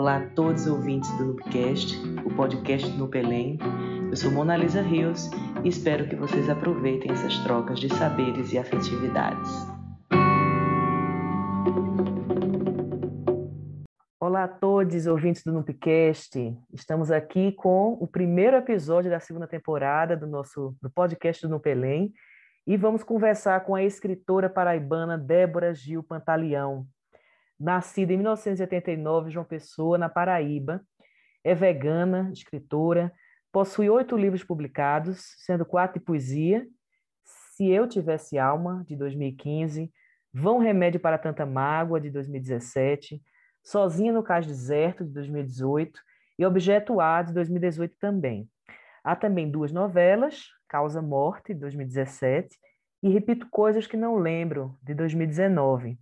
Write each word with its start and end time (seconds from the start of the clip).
Olá 0.00 0.16
a 0.16 0.26
todos 0.30 0.62
os 0.62 0.72
ouvintes 0.72 1.14
do 1.18 1.26
Nubcast, 1.26 1.94
o 2.24 2.34
podcast 2.34 2.88
do 2.88 2.96
Nupelém. 2.96 3.58
Eu 4.08 4.16
sou 4.16 4.30
Mona 4.30 4.56
Lisa 4.56 4.80
Rios 4.80 5.28
e 5.62 5.68
espero 5.68 6.08
que 6.08 6.16
vocês 6.16 6.48
aproveitem 6.48 7.12
essas 7.12 7.36
trocas 7.40 7.78
de 7.78 7.94
saberes 7.94 8.50
e 8.54 8.56
afetividades. 8.56 9.50
Olá 14.18 14.44
a 14.44 14.48
todos, 14.48 15.06
ouvintes 15.06 15.44
do 15.44 15.52
Nupcast. 15.52 16.56
Estamos 16.72 17.10
aqui 17.10 17.52
com 17.52 17.92
o 18.00 18.06
primeiro 18.06 18.56
episódio 18.56 19.10
da 19.10 19.20
segunda 19.20 19.46
temporada 19.46 20.16
do 20.16 20.26
nosso 20.26 20.74
do 20.80 20.88
podcast 20.88 21.42
do 21.42 21.50
Nupelém 21.50 22.10
e 22.66 22.74
vamos 22.74 23.04
conversar 23.04 23.66
com 23.66 23.74
a 23.74 23.84
escritora 23.84 24.48
paraibana 24.48 25.18
Débora 25.18 25.74
Gil 25.74 26.02
Pantaleão. 26.02 26.86
Nascida 27.60 28.14
em 28.14 28.16
1989 28.16 29.30
João 29.30 29.44
Pessoa, 29.44 29.98
na 29.98 30.08
Paraíba, 30.08 30.80
é 31.44 31.54
vegana, 31.54 32.30
escritora, 32.32 33.12
possui 33.52 33.90
oito 33.90 34.16
livros 34.16 34.42
publicados, 34.42 35.34
sendo 35.44 35.66
quatro 35.66 36.00
de 36.00 36.06
poesia, 36.06 36.66
Se 37.22 37.68
Eu 37.68 37.86
Tivesse 37.86 38.38
Alma, 38.38 38.82
de 38.86 38.96
2015, 38.96 39.92
Vão 40.32 40.56
Remédio 40.58 40.98
para 40.98 41.18
Tanta 41.18 41.44
Mágoa, 41.44 42.00
de 42.00 42.10
2017, 42.10 43.20
Sozinha 43.62 44.12
no 44.12 44.22
Cais 44.22 44.46
Deserto, 44.46 45.04
de 45.04 45.10
2018, 45.10 46.00
e 46.38 46.46
Objeto 46.46 46.98
A, 46.98 47.20
de 47.20 47.34
2018 47.34 47.94
também. 48.00 48.48
Há 49.04 49.14
também 49.14 49.50
duas 49.50 49.70
novelas, 49.70 50.46
Causa 50.66 51.02
Morte, 51.02 51.52
de 51.52 51.60
2017, 51.60 52.56
e 53.02 53.10
Repito 53.10 53.48
Coisas 53.50 53.86
que 53.86 53.98
Não 53.98 54.16
Lembro, 54.16 54.78
de 54.82 54.94
2019. 54.94 55.98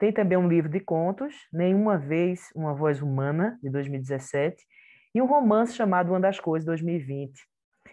Tem 0.00 0.10
também 0.10 0.38
um 0.38 0.48
livro 0.48 0.70
de 0.70 0.80
contos, 0.80 1.34
Nenhuma 1.52 1.98
Vez 1.98 2.48
Uma 2.56 2.72
Voz 2.72 3.02
Humana, 3.02 3.58
de 3.62 3.68
2017, 3.68 4.64
e 5.14 5.20
um 5.20 5.26
romance 5.26 5.74
chamado 5.74 6.08
Uma 6.08 6.18
das 6.18 6.40
Coisas, 6.40 6.64
de 6.64 6.70
2020. 6.70 7.38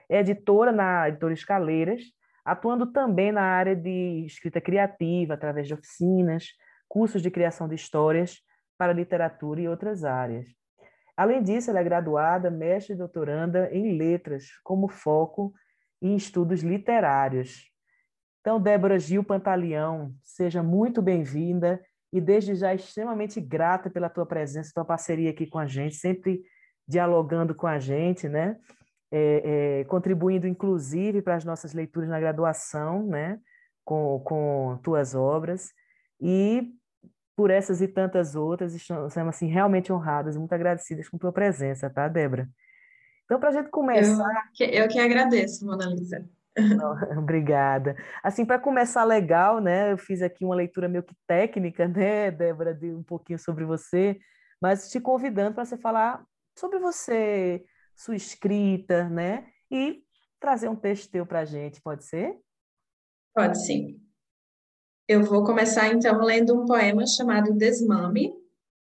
É 0.07 0.21
editora 0.21 0.71
na 0.71 1.09
editora 1.09 1.33
Escaleiras, 1.33 2.01
atuando 2.45 2.93
também 2.93 3.33
na 3.33 3.41
área 3.41 3.75
de 3.75 4.23
escrita 4.25 4.61
criativa, 4.61 5.33
através 5.33 5.67
de 5.67 5.73
oficinas, 5.73 6.45
cursos 6.87 7.21
de 7.21 7.29
criação 7.29 7.67
de 7.67 7.75
histórias 7.75 8.37
para 8.77 8.93
literatura 8.93 9.59
e 9.59 9.67
outras 9.67 10.05
áreas. 10.05 10.47
Além 11.17 11.43
disso, 11.43 11.69
ela 11.69 11.81
é 11.81 11.83
graduada, 11.83 12.49
mestre 12.49 12.93
e 12.93 12.97
doutoranda 12.97 13.69
em 13.69 13.97
letras, 13.97 14.45
como 14.63 14.87
foco 14.87 15.53
em 16.01 16.15
estudos 16.15 16.61
literários. 16.61 17.69
Então, 18.39 18.61
Débora 18.61 18.97
Gil 18.97 19.25
Pantaleão, 19.25 20.13
seja 20.23 20.63
muito 20.63 21.01
bem-vinda 21.01 21.81
e 22.11 22.21
desde 22.21 22.55
já 22.55 22.73
extremamente 22.73 23.39
grata 23.41 23.89
pela 23.89 24.09
tua 24.09 24.25
presença, 24.25 24.71
tua 24.73 24.85
parceria 24.85 25.29
aqui 25.29 25.45
com 25.45 25.59
a 25.59 25.65
gente, 25.65 25.95
sempre 25.95 26.41
dialogando 26.87 27.53
com 27.53 27.67
a 27.67 27.79
gente, 27.79 28.29
né? 28.29 28.57
É, 29.09 29.79
é, 29.79 29.83
contribuindo 29.85 30.47
inclusive 30.47 31.21
para 31.21 31.35
as 31.35 31.45
nossas 31.45 31.73
leituras 31.73 32.09
na 32.09 32.19
graduação, 32.19 33.05
né? 33.07 33.39
Com, 33.83 34.19
com 34.19 34.79
tuas 34.83 35.15
obras 35.15 35.71
e 36.19 36.73
por 37.35 37.51
essas 37.51 37.81
e 37.81 37.87
tantas 37.87 38.35
outras, 38.35 38.73
estamos 38.73 39.15
assim, 39.15 39.45
realmente 39.47 39.93
honradas 39.93 40.35
e 40.35 40.39
muito 40.39 40.53
agradecidas 40.53 41.07
com 41.07 41.19
tua 41.19 41.31
presença, 41.31 41.87
tá, 41.87 42.07
Débora? 42.07 42.49
Então, 43.25 43.39
para 43.39 43.49
a 43.49 43.51
gente 43.51 43.69
começar. 43.69 44.23
Eu 44.23 44.51
que, 44.53 44.63
eu 44.63 44.87
que 44.87 44.99
agradeço, 44.99 45.63
Mona 45.63 45.85
Lisa. 46.57 46.77
Obrigada. 47.17 47.95
Assim, 48.23 48.45
para 48.45 48.59
começar 48.59 49.03
legal, 49.03 49.59
né? 49.59 49.91
Eu 49.91 49.97
fiz 49.97 50.21
aqui 50.21 50.43
uma 50.43 50.55
leitura 50.55 50.89
meio 50.89 51.03
que 51.03 51.15
técnica, 51.27 51.87
né, 51.87 52.31
Débora, 52.31 52.73
de 52.73 52.91
um 52.91 53.03
pouquinho 53.03 53.39
sobre 53.39 53.65
você, 53.65 54.19
mas 54.61 54.89
te 54.89 54.99
convidando 54.99 55.53
para 55.53 55.65
você 55.65 55.77
falar 55.77 56.23
sobre 56.57 56.79
você, 56.79 57.63
sua 57.95 58.15
escrita, 58.15 59.07
né? 59.09 59.47
E 59.69 60.03
trazer 60.39 60.69
um 60.69 60.75
texto 60.75 61.11
teu 61.11 61.25
para 61.25 61.41
a 61.41 61.45
gente, 61.45 61.81
pode 61.81 62.05
ser? 62.05 62.37
Pode 63.33 63.63
sim. 63.63 64.01
Eu 65.07 65.23
vou 65.23 65.43
começar 65.43 65.87
então 65.87 66.19
lendo 66.21 66.59
um 66.59 66.65
poema 66.65 67.05
chamado 67.05 67.53
Desmame, 67.53 68.33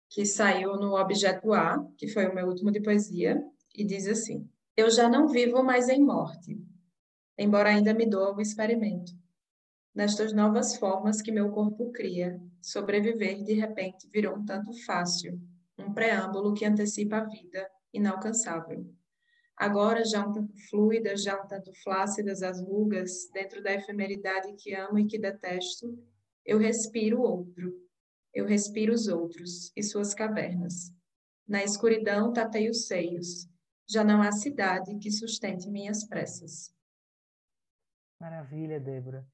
que 0.10 0.26
saiu 0.26 0.76
no 0.76 0.96
Objeto 0.96 1.54
A, 1.54 1.84
que 1.98 2.08
foi 2.08 2.28
o 2.28 2.36
meu 2.36 2.48
último 2.48 2.72
de 2.72 2.82
poesia, 2.82 3.42
e 3.74 3.84
diz 3.84 4.08
assim: 4.08 4.48
Eu 4.78 4.92
já 4.92 5.10
não 5.10 5.28
vivo 5.28 5.64
mais 5.64 5.90
em 5.90 6.04
morte 6.04 6.62
embora 7.38 7.70
ainda 7.70 7.94
me 7.94 8.06
doa 8.06 8.36
o 8.36 8.42
experimento. 8.42 9.12
Nestas 9.94 10.34
novas 10.34 10.76
formas 10.78 11.22
que 11.22 11.32
meu 11.32 11.52
corpo 11.52 11.92
cria, 11.92 12.42
sobreviver 12.62 13.44
de 13.44 13.54
repente 13.54 14.10
virou 14.12 14.38
um 14.38 14.46
tanto 14.46 14.74
fácil, 14.86 15.40
um 15.78 15.94
preâmbulo 15.94 16.54
que 16.54 16.66
antecipa 16.66 17.18
a 17.18 17.26
vida, 17.26 17.70
inalcançável. 17.94 18.86
Agora, 19.56 20.04
já 20.04 20.28
um 20.28 20.32
tanto 20.32 20.54
fluidas, 20.70 21.24
já 21.24 21.40
um 21.40 21.48
tanto 21.48 21.72
flácidas 21.84 22.42
as 22.42 22.60
rugas, 22.60 23.30
dentro 23.32 23.62
da 23.62 23.74
efemeridade 23.74 24.52
que 24.58 24.74
amo 24.74 24.98
e 24.98 25.06
que 25.06 25.20
detesto, 25.20 25.96
eu 26.44 26.58
respiro 26.58 27.22
outro. 27.22 27.72
Eu 28.34 28.48
respiro 28.48 28.92
os 28.94 29.08
outros 29.08 29.72
e 29.76 29.84
suas 29.84 30.16
cavernas. 30.16 30.92
Na 31.48 31.64
escuridão 31.64 32.34
tatei 32.34 32.68
os 32.68 32.88
seios. 32.88 33.48
Já 33.88 34.04
não 34.04 34.22
há 34.22 34.32
cidade 34.32 34.98
que 34.98 35.12
sustente 35.12 35.70
minhas 35.70 36.04
pressas. 36.04 36.73
Maravilha, 38.24 38.80
Débora. 38.80 39.28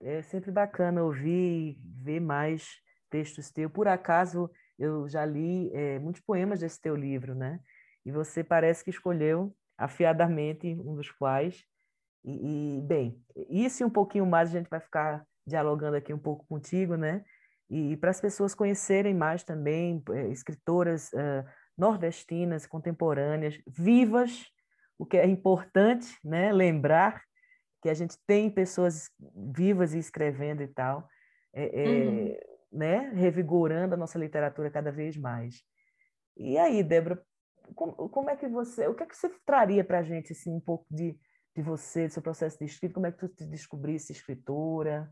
É 0.00 0.22
sempre 0.22 0.50
bacana 0.50 1.02
ouvir 1.02 1.76
e 1.76 1.80
ver 2.02 2.20
mais 2.20 2.80
textos 3.10 3.50
teus. 3.50 3.70
Por 3.70 3.86
acaso, 3.86 4.50
eu 4.78 5.06
já 5.06 5.26
li 5.26 5.70
é, 5.74 5.98
muitos 5.98 6.22
poemas 6.22 6.60
desse 6.60 6.80
teu 6.80 6.96
livro, 6.96 7.34
né? 7.34 7.60
E 8.02 8.10
você 8.10 8.42
parece 8.42 8.82
que 8.82 8.88
escolheu 8.88 9.54
afiadamente 9.76 10.68
um 10.68 10.94
dos 10.94 11.10
quais. 11.10 11.66
E, 12.24 12.78
e, 12.78 12.80
bem, 12.80 13.22
isso 13.50 13.82
e 13.82 13.84
um 13.84 13.90
pouquinho 13.90 14.24
mais 14.24 14.48
a 14.48 14.52
gente 14.52 14.70
vai 14.70 14.80
ficar 14.80 15.22
dialogando 15.46 15.98
aqui 15.98 16.14
um 16.14 16.18
pouco 16.18 16.46
contigo, 16.46 16.96
né? 16.96 17.22
E, 17.68 17.92
e 17.92 17.96
para 17.98 18.08
as 18.08 18.22
pessoas 18.22 18.54
conhecerem 18.54 19.12
mais 19.12 19.44
também 19.44 20.02
é, 20.14 20.28
escritoras 20.28 21.12
uh, 21.12 21.44
nordestinas, 21.76 22.66
contemporâneas, 22.66 23.60
vivas, 23.66 24.46
o 24.98 25.04
que 25.04 25.18
é 25.18 25.26
importante, 25.26 26.08
né? 26.24 26.50
Lembrar 26.54 27.22
que 27.80 27.88
a 27.88 27.94
gente 27.94 28.16
tem 28.26 28.50
pessoas 28.50 29.10
vivas 29.54 29.94
e 29.94 29.98
escrevendo 29.98 30.62
e 30.62 30.68
tal, 30.68 31.08
é, 31.52 31.64
uhum. 31.64 32.26
é, 32.28 32.40
né, 32.72 33.10
revigorando 33.14 33.94
a 33.94 33.98
nossa 33.98 34.18
literatura 34.18 34.70
cada 34.70 34.92
vez 34.92 35.16
mais. 35.16 35.62
E 36.36 36.58
aí, 36.58 36.82
Débora, 36.82 37.22
como, 37.74 38.08
como, 38.08 38.30
é 38.30 38.36
que 38.36 38.48
você, 38.48 38.86
o 38.86 38.94
que 38.94 39.02
é 39.02 39.06
que 39.06 39.16
você 39.16 39.28
traria 39.44 39.84
para 39.84 40.00
a 40.00 40.02
gente 40.02 40.32
assim 40.32 40.50
um 40.50 40.60
pouco 40.60 40.86
de, 40.90 41.18
de 41.56 41.62
você, 41.62 42.06
do 42.06 42.12
seu 42.12 42.22
processo 42.22 42.58
de 42.58 42.64
escrita? 42.64 42.94
Como 42.94 43.06
é 43.06 43.12
que 43.12 43.18
tu 43.18 43.28
te 43.28 43.44
descobrisse 43.44 44.12
escritora? 44.12 45.10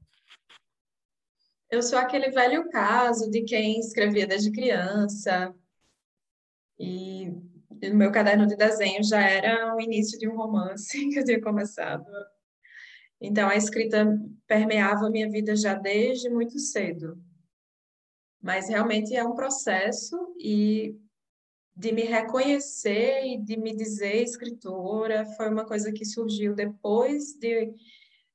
Eu 1.70 1.82
sou 1.82 1.98
aquele 1.98 2.30
velho 2.30 2.68
caso 2.70 3.30
de 3.30 3.42
quem 3.42 3.78
escrevia 3.78 4.26
desde 4.26 4.50
criança 4.50 5.54
e 6.78 7.30
no 7.82 7.94
meu 7.94 8.10
caderno 8.10 8.46
de 8.46 8.56
desenho 8.56 9.02
já 9.04 9.20
era 9.20 9.74
o 9.74 9.80
início 9.80 10.18
de 10.18 10.28
um 10.28 10.36
romance 10.36 10.98
que 11.10 11.18
eu 11.18 11.24
tinha 11.24 11.40
começado 11.40 12.04
então, 13.20 13.48
a 13.48 13.56
escrita 13.56 14.06
permeava 14.46 15.06
a 15.06 15.10
minha 15.10 15.28
vida 15.28 15.56
já 15.56 15.74
desde 15.74 16.28
muito 16.28 16.58
cedo. 16.58 17.20
Mas 18.40 18.68
realmente 18.68 19.14
é 19.16 19.24
um 19.24 19.34
processo 19.34 20.16
e 20.38 20.96
de 21.76 21.92
me 21.92 22.02
reconhecer 22.02 23.24
e 23.24 23.38
de 23.38 23.56
me 23.56 23.74
dizer 23.74 24.22
escritora 24.22 25.24
foi 25.36 25.48
uma 25.48 25.64
coisa 25.64 25.92
que 25.92 26.04
surgiu 26.04 26.54
depois 26.54 27.34
de, 27.34 27.72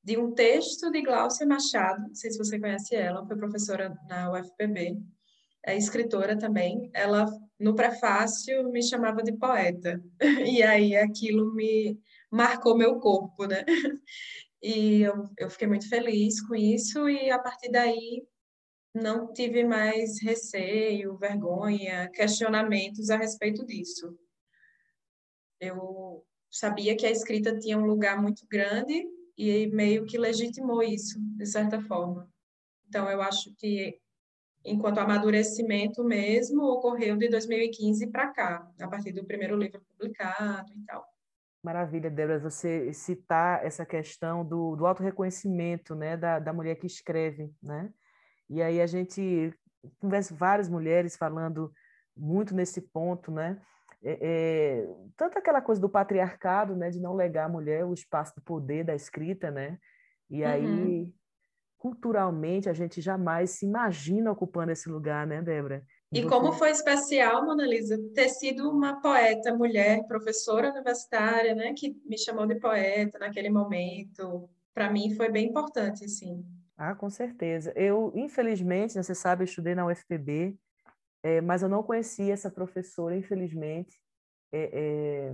de 0.03 0.17
um 0.17 0.31
texto 0.33 0.91
de 0.91 1.01
Glaucia 1.01 1.45
Machado, 1.45 2.07
não 2.07 2.15
sei 2.15 2.31
se 2.31 2.37
você 2.37 2.59
conhece 2.59 2.95
ela, 2.95 3.25
foi 3.25 3.35
professora 3.35 3.97
na 4.07 4.31
UFPB, 4.31 4.97
é 5.65 5.77
escritora 5.77 6.37
também. 6.37 6.89
Ela, 6.93 7.25
no 7.59 7.73
prefácio, 7.73 8.69
me 8.69 8.83
chamava 8.83 9.23
de 9.23 9.31
poeta. 9.33 10.03
E 10.45 10.61
aí 10.61 10.95
aquilo 10.95 11.53
me 11.53 11.97
marcou 12.29 12.77
meu 12.77 12.99
corpo, 12.99 13.45
né? 13.45 13.63
E 14.63 15.01
eu, 15.01 15.29
eu 15.37 15.49
fiquei 15.49 15.67
muito 15.67 15.89
feliz 15.89 16.41
com 16.47 16.55
isso, 16.55 17.09
e 17.09 17.29
a 17.29 17.37
partir 17.37 17.69
daí 17.69 18.25
não 18.95 19.33
tive 19.33 19.65
mais 19.65 20.21
receio, 20.21 21.17
vergonha, 21.17 22.09
questionamentos 22.09 23.09
a 23.09 23.17
respeito 23.17 23.65
disso. 23.65 24.17
Eu 25.59 26.25
sabia 26.49 26.95
que 26.95 27.05
a 27.05 27.11
escrita 27.11 27.59
tinha 27.59 27.77
um 27.77 27.85
lugar 27.85 28.21
muito 28.21 28.47
grande 28.47 29.05
e 29.37 29.67
meio 29.67 30.05
que 30.05 30.17
legitimou 30.17 30.81
isso, 30.81 31.19
de 31.19 31.45
certa 31.45 31.81
forma. 31.81 32.31
Então, 32.87 33.09
eu 33.09 33.21
acho 33.21 33.53
que, 33.55 33.99
enquanto 34.63 34.99
amadurecimento 34.99 36.05
mesmo, 36.05 36.63
ocorreu 36.63 37.17
de 37.17 37.27
2015 37.27 38.07
para 38.07 38.31
cá, 38.31 38.71
a 38.79 38.87
partir 38.87 39.11
do 39.11 39.25
primeiro 39.25 39.57
livro 39.57 39.81
publicado 39.81 40.71
e 40.73 40.85
tal. 40.85 41.12
Maravilha, 41.63 42.11
Débora, 42.11 42.39
você 42.39 42.91
citar 42.91 43.65
essa 43.65 43.85
questão 43.85 44.45
do, 44.45 44.75
do 44.75 44.85
autorreconhecimento 44.85 45.95
né, 45.95 46.17
da, 46.17 46.37
da 46.37 46.51
mulher 46.51 46.75
que 46.75 46.85
escreve. 46.85 47.49
Né? 47.63 47.89
E 48.49 48.61
aí 48.61 48.81
a 48.81 48.85
gente 48.85 49.53
conversa 49.97 50.35
várias 50.35 50.67
mulheres 50.67 51.15
falando 51.15 51.71
muito 52.15 52.53
nesse 52.53 52.81
ponto, 52.81 53.31
né? 53.31 53.61
É, 54.05 54.17
é, 54.21 54.87
tanto 55.15 55.39
aquela 55.39 55.61
coisa 55.61 55.79
do 55.79 55.87
patriarcado, 55.87 56.75
né, 56.75 56.89
de 56.89 56.99
não 56.99 57.15
legar 57.15 57.45
à 57.45 57.49
mulher 57.49 57.85
o 57.85 57.93
espaço 57.93 58.35
do 58.35 58.41
poder 58.41 58.83
da 58.83 58.93
escrita, 58.93 59.49
né? 59.49 59.79
E 60.29 60.43
aí, 60.43 60.65
uhum. 60.65 61.13
culturalmente, 61.77 62.69
a 62.69 62.73
gente 62.73 62.99
jamais 62.99 63.51
se 63.51 63.65
imagina 63.65 64.29
ocupando 64.29 64.73
esse 64.73 64.89
lugar, 64.89 65.25
né, 65.25 65.41
Débora? 65.41 65.85
E, 66.13 66.23
como 66.27 66.53
foi 66.53 66.69
especial, 66.69 67.45
Mona 67.45 67.65
Lisa, 67.65 67.97
ter 68.13 68.29
sido 68.29 68.69
uma 68.69 69.01
poeta, 69.01 69.55
mulher, 69.55 70.05
professora 70.07 70.69
universitária, 70.69 71.55
né, 71.55 71.73
que 71.73 71.95
me 72.05 72.17
chamou 72.17 72.45
de 72.45 72.55
poeta 72.55 73.17
naquele 73.17 73.49
momento. 73.49 74.49
Para 74.73 74.91
mim 74.91 75.15
foi 75.15 75.29
bem 75.29 75.47
importante, 75.49 76.05
assim. 76.05 76.45
Ah, 76.77 76.93
com 76.93 77.09
certeza. 77.09 77.73
Eu, 77.75 78.11
infelizmente, 78.15 78.95
né, 78.95 79.03
você 79.03 79.15
sabe, 79.15 79.43
eu 79.43 79.45
estudei 79.45 79.73
na 79.73 79.85
UFPB, 79.85 80.55
é, 81.23 81.41
mas 81.41 81.63
eu 81.63 81.69
não 81.69 81.81
conhecia 81.81 82.33
essa 82.33 82.51
professora, 82.51 83.15
infelizmente, 83.15 83.99
é, 84.51 84.69
é, 84.71 85.33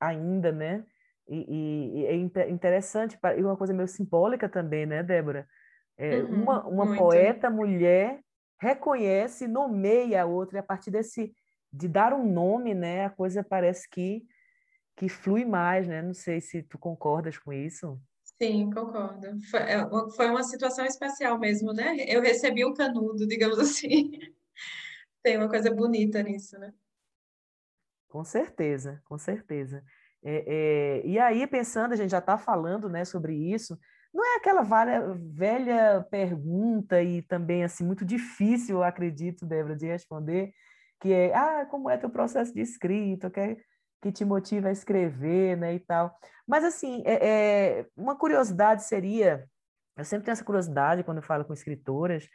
ainda, 0.00 0.52
né? 0.52 0.84
E, 1.26 2.02
e, 2.02 2.06
é 2.06 2.48
interessante, 2.48 3.18
e 3.36 3.42
uma 3.42 3.56
coisa 3.56 3.72
meio 3.72 3.88
simbólica 3.88 4.48
também, 4.48 4.84
né, 4.84 5.02
Débora? 5.02 5.48
É, 5.96 6.18
uhum, 6.18 6.42
uma 6.42 6.66
uma 6.66 6.96
poeta 6.96 7.48
mulher 7.48 8.20
reconhece, 8.64 9.46
nomeia 9.46 10.22
a 10.22 10.26
outra, 10.26 10.58
e 10.58 10.60
a 10.60 10.62
partir 10.62 10.90
desse, 10.90 11.32
de 11.72 11.86
dar 11.86 12.12
um 12.12 12.26
nome, 12.30 12.74
né, 12.74 13.04
a 13.04 13.10
coisa 13.10 13.44
parece 13.44 13.88
que, 13.88 14.24
que 14.96 15.08
flui 15.08 15.44
mais, 15.44 15.86
né? 15.86 16.02
Não 16.02 16.14
sei 16.14 16.40
se 16.40 16.62
tu 16.62 16.78
concordas 16.78 17.38
com 17.38 17.52
isso. 17.52 18.00
Sim, 18.40 18.70
concordo. 18.70 19.38
Foi, 19.50 19.60
é, 19.60 19.78
foi 20.16 20.28
uma 20.28 20.42
situação 20.42 20.84
especial 20.84 21.38
mesmo, 21.38 21.72
né? 21.72 21.96
Eu 22.08 22.20
recebi 22.20 22.64
o 22.64 22.74
canudo, 22.74 23.26
digamos 23.26 23.58
assim. 23.60 24.10
Tem 25.22 25.36
uma 25.36 25.48
coisa 25.48 25.72
bonita 25.72 26.22
nisso, 26.22 26.58
né? 26.58 26.72
Com 28.08 28.24
certeza, 28.24 29.02
com 29.04 29.18
certeza. 29.18 29.84
É, 30.24 30.44
é, 30.46 31.06
e 31.06 31.18
aí, 31.18 31.46
pensando, 31.46 31.92
a 31.92 31.96
gente 31.96 32.10
já 32.10 32.18
está 32.18 32.38
falando 32.38 32.88
né, 32.88 33.04
sobre 33.04 33.34
isso, 33.34 33.78
não 34.12 34.24
é 34.24 34.36
aquela 34.36 34.62
velha, 34.62 35.14
velha 35.18 36.06
pergunta 36.10 37.02
e 37.02 37.20
também 37.20 37.64
assim 37.64 37.84
muito 37.84 38.04
difícil, 38.04 38.76
eu 38.76 38.84
acredito, 38.84 39.44
Débora, 39.44 39.76
de 39.76 39.86
responder, 39.86 40.52
que 41.00 41.12
é, 41.12 41.34
ah, 41.34 41.66
como 41.66 41.90
é 41.90 41.98
teu 41.98 42.08
processo 42.08 42.54
de 42.54 42.60
escrita, 42.62 43.30
que, 43.30 43.58
que 44.00 44.12
te 44.12 44.24
motiva 44.24 44.68
a 44.68 44.72
escrever, 44.72 45.58
né, 45.58 45.74
e 45.74 45.80
tal. 45.80 46.16
Mas, 46.46 46.64
assim, 46.64 47.02
é, 47.04 47.80
é, 47.80 47.86
uma 47.96 48.16
curiosidade 48.16 48.84
seria, 48.84 49.44
eu 49.96 50.04
sempre 50.04 50.24
tenho 50.24 50.32
essa 50.32 50.44
curiosidade 50.44 51.04
quando 51.04 51.18
eu 51.18 51.22
falo 51.22 51.44
com 51.44 51.52
escritoras, 51.52 52.26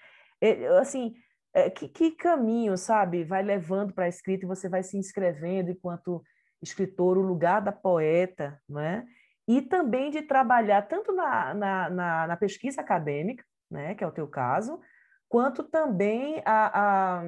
é, 0.42 0.68
assim, 0.78 1.16
é, 1.54 1.70
que, 1.70 1.88
que 1.88 2.12
caminho, 2.12 2.78
sabe, 2.78 3.24
vai 3.24 3.42
levando 3.42 3.94
para 3.94 4.06
a 4.06 4.10
escrita 4.10 4.46
e 4.46 4.48
você 4.48 4.70
vai 4.70 4.84
se 4.84 4.98
inscrevendo 4.98 5.72
enquanto 5.72 6.22
escritor, 6.62 7.18
o 7.18 7.22
lugar 7.22 7.62
da 7.62 7.72
poeta, 7.72 8.62
né? 8.68 9.06
e 9.50 9.64
também 9.64 10.12
de 10.12 10.22
trabalhar 10.22 10.84
tanto 10.84 11.12
na, 11.12 11.56
na, 11.56 11.90
na, 11.90 12.28
na 12.28 12.38
pesquisa 12.38 12.82
acadêmica, 12.82 13.44
né, 13.70 13.96
que 13.96 14.04
é 14.04 14.08
o 14.08 14.12
teu 14.12 14.28
caso, 14.28 14.80
quanto 15.28 15.64
também 15.64 16.40
a, 16.46 17.18
a 17.18 17.24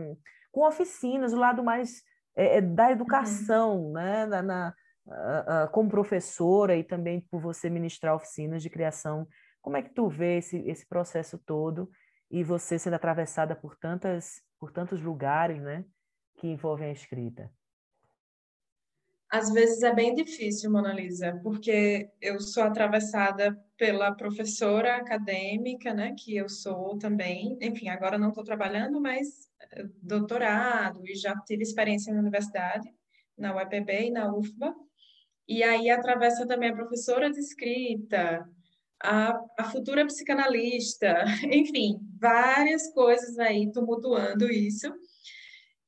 com 0.51 0.67
oficinas, 0.67 1.33
o 1.33 1.39
lado 1.39 1.63
mais 1.63 2.03
é, 2.35 2.57
é 2.57 2.61
da 2.61 2.91
educação, 2.91 3.85
uhum. 3.85 3.93
né, 3.93 4.27
na, 4.27 4.41
na 4.43 4.75
a, 5.09 5.63
a, 5.63 5.67
como 5.69 5.89
professora 5.89 6.75
e 6.75 6.83
também 6.83 7.21
por 7.21 7.41
você 7.41 7.71
ministrar 7.71 8.13
oficinas 8.13 8.61
de 8.61 8.69
criação. 8.69 9.27
Como 9.59 9.75
é 9.75 9.81
que 9.81 9.89
tu 9.89 10.07
vê 10.07 10.37
esse, 10.37 10.57
esse 10.69 10.87
processo 10.87 11.39
todo 11.39 11.89
e 12.29 12.43
você 12.43 12.77
sendo 12.77 12.93
atravessada 12.97 13.55
por 13.55 13.75
tantas 13.75 14.43
por 14.59 14.71
tantos 14.71 15.01
lugares, 15.01 15.59
né, 15.59 15.83
que 16.37 16.47
envolvem 16.47 16.89
a 16.89 16.93
escrita? 16.93 17.51
Às 19.31 19.49
vezes 19.53 19.81
é 19.81 19.95
bem 19.95 20.13
difícil, 20.13 20.69
Mona 20.69 20.91
Lisa, 20.93 21.39
porque 21.41 22.09
eu 22.19 22.41
sou 22.41 22.63
atravessada 22.63 23.57
pela 23.77 24.13
professora 24.13 24.97
acadêmica, 24.97 25.93
né, 25.93 26.13
que 26.19 26.35
eu 26.35 26.49
sou 26.49 26.97
também. 26.97 27.57
Enfim, 27.61 27.87
agora 27.87 28.17
não 28.17 28.27
estou 28.27 28.43
trabalhando, 28.43 28.99
mas 28.99 29.47
eh, 29.71 29.85
doutorado 30.01 31.01
e 31.07 31.15
já 31.15 31.33
tive 31.45 31.63
experiência 31.63 32.13
na 32.13 32.19
universidade, 32.19 32.93
na 33.37 33.55
UEPB 33.55 34.07
e 34.07 34.11
na 34.11 34.35
UFBA. 34.35 34.75
E 35.47 35.63
aí 35.63 35.89
atravessa 35.89 36.45
também 36.45 36.69
a 36.69 36.75
professora 36.75 37.31
de 37.31 37.39
escrita, 37.39 38.45
a, 39.01 39.39
a 39.57 39.63
futura 39.71 40.05
psicanalista, 40.05 41.23
enfim, 41.49 41.99
várias 42.19 42.91
coisas 42.93 43.39
aí 43.39 43.71
tumultuando 43.71 44.51
isso. 44.51 44.93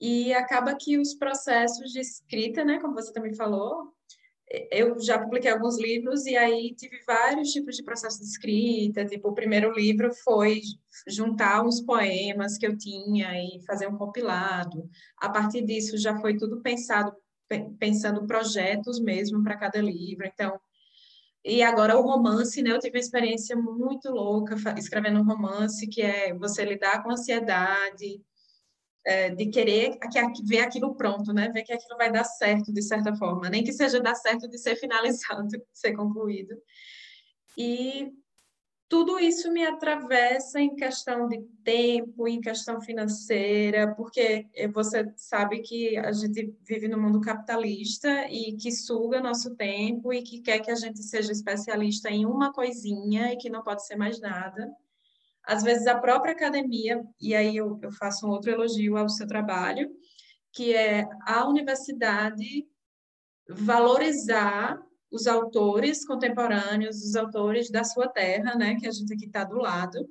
E 0.06 0.34
acaba 0.34 0.76
que 0.76 0.98
os 0.98 1.14
processos 1.14 1.94
de 1.94 2.02
escrita, 2.02 2.66
né, 2.66 2.78
como 2.78 2.94
você 2.94 3.14
também 3.14 3.34
falou, 3.34 3.88
eu 4.70 5.00
já 5.00 5.18
publiquei 5.18 5.50
alguns 5.50 5.80
livros 5.80 6.26
e 6.26 6.36
aí 6.36 6.76
tive 6.76 7.00
vários 7.08 7.54
tipos 7.54 7.78
de 7.78 7.84
processo 7.84 8.20
de 8.20 8.26
escrita. 8.26 9.06
Tipo, 9.06 9.30
o 9.30 9.34
primeiro 9.34 9.72
livro 9.72 10.14
foi 10.14 10.60
juntar 11.08 11.66
uns 11.66 11.80
poemas 11.80 12.58
que 12.58 12.68
eu 12.68 12.78
tinha 12.78 13.32
e 13.34 13.64
fazer 13.66 13.88
um 13.88 13.98
compilado. 13.98 14.90
A 15.18 15.30
partir 15.30 15.62
disso 15.62 15.98
já 15.98 16.20
foi 16.20 16.36
tudo 16.36 16.62
pensado, 16.62 17.16
pensando 17.80 18.28
projetos 18.28 19.00
mesmo 19.00 19.42
para 19.42 19.56
cada 19.56 19.82
livro. 19.82 20.28
Então, 20.28 20.60
e 21.46 21.64
agora 21.64 21.98
o 21.98 22.02
romance, 22.02 22.62
né? 22.62 22.72
Eu 22.72 22.80
tive 22.80 22.98
uma 22.98 23.02
experiência 23.02 23.56
muito 23.56 24.12
louca 24.12 24.56
escrevendo 24.78 25.22
um 25.22 25.26
romance 25.26 25.88
que 25.88 26.02
é 26.02 26.34
você 26.34 26.66
lidar 26.66 27.02
com 27.02 27.10
ansiedade, 27.10 28.22
é, 29.06 29.30
de 29.30 29.48
querer 29.48 29.98
ver 30.46 30.60
aquilo 30.60 30.96
pronto, 30.96 31.34
né? 31.34 31.50
Ver 31.50 31.64
que 31.64 31.74
aquilo 31.74 31.98
vai 31.98 32.12
dar 32.12 32.24
certo 32.24 32.72
de 32.72 32.82
certa 32.82 33.16
forma, 33.16 33.50
nem 33.50 33.64
que 33.64 33.74
seja 33.74 34.00
dar 34.00 34.16
certo 34.16 34.48
de 34.48 34.58
ser 34.58 34.76
finalizado, 34.78 35.48
de 35.48 35.62
ser 35.74 35.94
concluído. 35.94 36.56
E 37.58 38.12
tudo 38.90 39.20
isso 39.20 39.52
me 39.52 39.66
atravessa 39.66 40.60
em 40.60 40.76
questão 40.76 41.28
de 41.28 41.42
tempo, 41.64 42.28
em 42.28 42.40
questão 42.40 42.80
financeira, 42.80 43.94
porque 43.96 44.48
você 44.72 45.12
sabe 45.16 45.62
que 45.62 45.98
a 45.98 46.12
gente 46.12 46.56
vive 46.62 46.88
no 46.88 47.02
mundo 47.02 47.20
capitalista 47.20 48.28
e 48.30 48.56
que 48.56 48.72
suga 48.72 49.20
nosso 49.20 49.56
tempo 49.56 50.14
e 50.14 50.22
que 50.22 50.42
quer 50.42 50.60
que 50.60 50.70
a 50.70 50.76
gente 50.76 51.02
seja 51.02 51.32
especialista 51.32 52.10
em 52.10 52.26
uma 52.26 52.54
coisinha 52.54 53.34
e 53.34 53.38
que 53.38 53.50
não 53.50 53.64
pode 53.64 53.86
ser 53.86 53.96
mais 53.96 54.20
nada 54.20 54.72
às 55.46 55.64
vezes 55.64 55.88
a 55.88 56.00
própria 56.00 56.34
academia, 56.34 57.04
e 57.20 57.36
aí 57.36 57.58
eu, 57.58 57.80
eu 57.82 57.92
faço 57.92 58.26
um 58.26 58.30
outro 58.30 58.52
elogio 58.52 58.98
ao 58.98 59.10
seu 59.10 59.28
trabalho, 59.28 59.90
que 60.52 60.74
é 60.74 61.08
a 61.26 61.48
universidade 61.48 62.68
valorizar 63.50 64.80
os 65.12 65.28
autores 65.28 66.06
contemporâneos, 66.06 67.04
os 67.04 67.16
autores 67.16 67.70
da 67.70 67.84
sua 67.84 68.08
terra, 68.08 68.56
né, 68.56 68.76
que 68.80 68.88
a 68.88 68.92
gente 68.92 69.14
aqui 69.14 69.26
está 69.26 69.44
do 69.44 69.58
lado. 69.58 70.10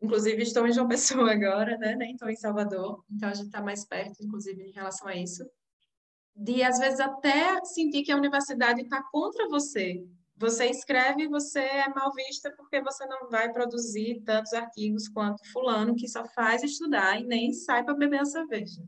Inclusive, 0.00 0.42
estou 0.42 0.66
em 0.66 0.72
João 0.72 0.88
Pessoa 0.88 1.30
agora, 1.30 1.76
né, 1.78 1.94
nem 1.94 2.12
estou 2.12 2.28
em 2.28 2.36
Salvador, 2.36 3.04
então 3.10 3.28
a 3.28 3.34
gente 3.34 3.46
está 3.46 3.62
mais 3.62 3.84
perto, 3.84 4.22
inclusive, 4.22 4.62
em 4.62 4.72
relação 4.72 5.06
a 5.06 5.14
isso. 5.14 5.44
De, 6.34 6.62
às 6.62 6.78
vezes, 6.78 6.98
até 6.98 7.64
sentir 7.64 8.02
que 8.02 8.10
a 8.10 8.16
universidade 8.16 8.80
está 8.80 9.02
contra 9.12 9.48
você, 9.48 10.04
você 10.36 10.66
escreve, 10.66 11.28
você 11.28 11.60
é 11.60 11.88
mal 11.88 12.12
vista 12.12 12.52
porque 12.56 12.82
você 12.82 13.06
não 13.06 13.28
vai 13.28 13.52
produzir 13.52 14.22
tantos 14.24 14.52
artigos 14.52 15.08
quanto 15.08 15.46
fulano 15.52 15.94
que 15.94 16.08
só 16.08 16.24
faz 16.26 16.62
estudar 16.62 17.20
e 17.20 17.24
nem 17.24 17.52
sai 17.52 17.84
para 17.84 17.94
beber 17.94 18.20
a 18.20 18.24
cerveja. 18.24 18.82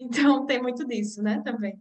Então 0.00 0.46
tem 0.46 0.60
muito 0.60 0.86
disso, 0.86 1.22
né, 1.22 1.40
também. 1.44 1.80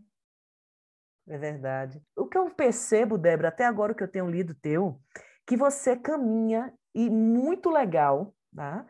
É 1.28 1.38
verdade. 1.38 2.02
O 2.16 2.28
que 2.28 2.38
eu 2.38 2.50
percebo, 2.50 3.18
Débora, 3.18 3.48
até 3.48 3.66
agora 3.66 3.94
que 3.94 4.04
eu 4.04 4.08
tenho 4.08 4.30
lido 4.30 4.54
teu, 4.56 5.00
que 5.48 5.56
você 5.56 5.96
caminha 5.96 6.74
e 6.94 7.10
muito 7.10 7.70
legal, 7.70 8.36
tá? 8.56 8.86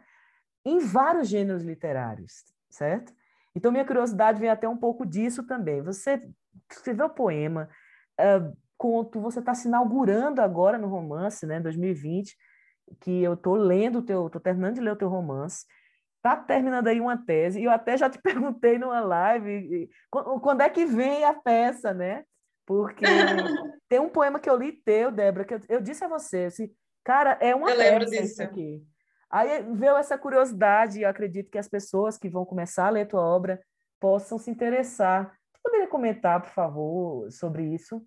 Em 0.65 0.79
vários 0.79 1.27
gêneros 1.27 1.63
literários, 1.63 2.43
certo? 2.69 3.13
Então 3.55 3.71
minha 3.71 3.85
curiosidade 3.85 4.39
vem 4.39 4.49
até 4.49 4.67
um 4.67 4.77
pouco 4.77 5.05
disso 5.05 5.45
também. 5.45 5.81
Você 5.81 6.27
escreveu 6.69 7.09
poema, 7.09 7.69
uh, 8.19 8.57
conto, 8.81 9.21
você 9.21 9.37
está 9.37 9.53
se 9.53 9.67
inaugurando 9.67 10.41
agora 10.41 10.75
no 10.75 10.87
romance, 10.87 11.45
né, 11.45 11.59
2020, 11.59 12.35
que 12.99 13.21
eu 13.21 13.35
estou 13.35 13.53
lendo 13.53 13.99
o 13.99 14.01
teu, 14.01 14.25
estou 14.25 14.41
terminando 14.41 14.73
de 14.73 14.81
ler 14.81 14.93
o 14.93 14.95
teu 14.95 15.07
romance, 15.07 15.67
está 16.17 16.35
terminando 16.35 16.87
aí 16.87 16.99
uma 16.99 17.15
tese, 17.15 17.61
e 17.61 17.65
eu 17.65 17.69
até 17.69 17.95
já 17.95 18.09
te 18.09 18.19
perguntei 18.23 18.79
numa 18.79 18.99
live, 18.99 19.87
quando 20.09 20.61
é 20.61 20.69
que 20.69 20.83
vem 20.83 21.23
a 21.23 21.31
peça, 21.31 21.93
né? 21.93 22.23
Porque 22.65 23.05
tem 23.87 23.99
um 23.99 24.09
poema 24.09 24.39
que 24.39 24.49
eu 24.49 24.57
li 24.57 24.71
teu, 24.71 25.11
Débora, 25.11 25.45
que 25.45 25.53
eu, 25.53 25.59
eu 25.69 25.79
disse 25.79 26.03
a 26.03 26.07
você, 26.07 26.45
assim, 26.45 26.67
cara, 27.03 27.37
é 27.39 27.53
uma 27.53 27.69
eu 27.69 27.77
peça 27.77 28.15
isso 28.15 28.41
aqui. 28.41 28.83
Aí 29.29 29.61
veio 29.73 29.95
essa 29.95 30.17
curiosidade, 30.17 30.97
e 30.97 31.03
eu 31.03 31.09
acredito 31.09 31.51
que 31.51 31.59
as 31.59 31.69
pessoas 31.69 32.17
que 32.17 32.27
vão 32.27 32.45
começar 32.45 32.87
a 32.87 32.89
ler 32.89 33.07
tua 33.07 33.21
obra 33.21 33.61
possam 33.99 34.39
se 34.39 34.49
interessar. 34.49 35.37
Tu 35.53 35.59
poderia 35.63 35.87
comentar, 35.87 36.41
por 36.41 36.49
favor, 36.49 37.31
sobre 37.31 37.63
isso? 37.63 38.03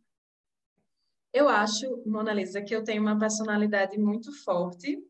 Eu 1.35 1.49
acho, 1.49 2.01
Mona 2.07 2.33
Lisa, 2.33 2.63
que 2.63 2.73
eu 2.73 2.85
tenho 2.85 3.03
uma 3.03 3.19
personalidade 3.19 3.99
muito 3.99 4.33
forte 4.45 5.05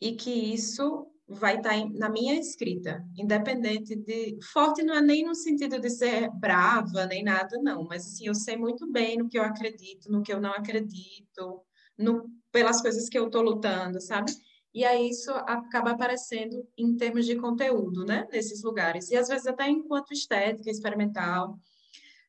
e 0.00 0.14
que 0.14 0.30
isso 0.30 1.10
vai 1.26 1.56
estar 1.56 1.70
tá 1.70 1.88
na 1.92 2.08
minha 2.08 2.38
escrita, 2.38 3.04
independente 3.16 3.96
de 3.96 4.38
forte 4.52 4.84
não 4.84 4.94
é 4.94 5.00
nem 5.00 5.24
no 5.24 5.34
sentido 5.34 5.80
de 5.80 5.90
ser 5.90 6.30
brava 6.30 7.04
nem 7.06 7.24
nada 7.24 7.58
não, 7.60 7.82
mas 7.82 8.06
assim 8.06 8.28
eu 8.28 8.34
sei 8.36 8.56
muito 8.56 8.88
bem 8.92 9.18
no 9.18 9.28
que 9.28 9.36
eu 9.36 9.42
acredito, 9.42 10.08
no 10.08 10.22
que 10.22 10.32
eu 10.32 10.40
não 10.40 10.52
acredito, 10.52 11.60
no, 11.98 12.30
pelas 12.52 12.80
coisas 12.80 13.08
que 13.08 13.18
eu 13.18 13.26
estou 13.26 13.42
lutando, 13.42 14.00
sabe? 14.00 14.30
E 14.72 14.84
aí 14.84 15.10
isso 15.10 15.32
acaba 15.32 15.90
aparecendo 15.90 16.64
em 16.78 16.96
termos 16.96 17.26
de 17.26 17.34
conteúdo, 17.34 18.04
né? 18.04 18.28
Nesses 18.30 18.62
lugares 18.62 19.10
e 19.10 19.16
às 19.16 19.26
vezes 19.26 19.48
até 19.48 19.68
enquanto 19.68 20.12
estética 20.12 20.70
experimental, 20.70 21.58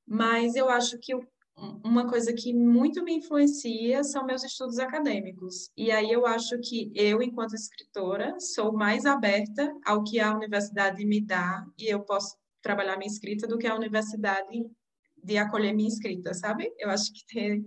mas 0.07 0.55
eu 0.55 0.69
acho 0.69 0.97
que 0.97 1.13
o 1.13 1.21
uma 1.83 2.07
coisa 2.07 2.31
que 2.33 2.53
muito 2.53 3.03
me 3.03 3.15
influencia 3.15 4.03
são 4.03 4.25
meus 4.25 4.43
estudos 4.43 4.77
acadêmicos. 4.77 5.71
E 5.75 5.91
aí 5.91 6.11
eu 6.11 6.25
acho 6.25 6.59
que 6.59 6.91
eu, 6.93 7.21
enquanto 7.21 7.55
escritora, 7.55 8.39
sou 8.39 8.71
mais 8.71 9.05
aberta 9.05 9.73
ao 9.83 10.03
que 10.03 10.19
a 10.19 10.35
universidade 10.35 11.03
me 11.03 11.19
dá 11.19 11.65
e 11.77 11.87
eu 11.87 12.01
posso 12.01 12.37
trabalhar 12.61 12.97
minha 12.97 13.11
escrita 13.11 13.47
do 13.47 13.57
que 13.57 13.65
a 13.65 13.75
universidade 13.75 14.65
de 15.23 15.37
acolher 15.37 15.73
minha 15.73 15.89
escrita, 15.89 16.33
sabe? 16.33 16.71
Eu 16.77 16.89
acho 16.91 17.11
que 17.11 17.25
tem 17.25 17.65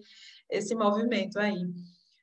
esse 0.48 0.74
movimento 0.74 1.38
aí. 1.38 1.60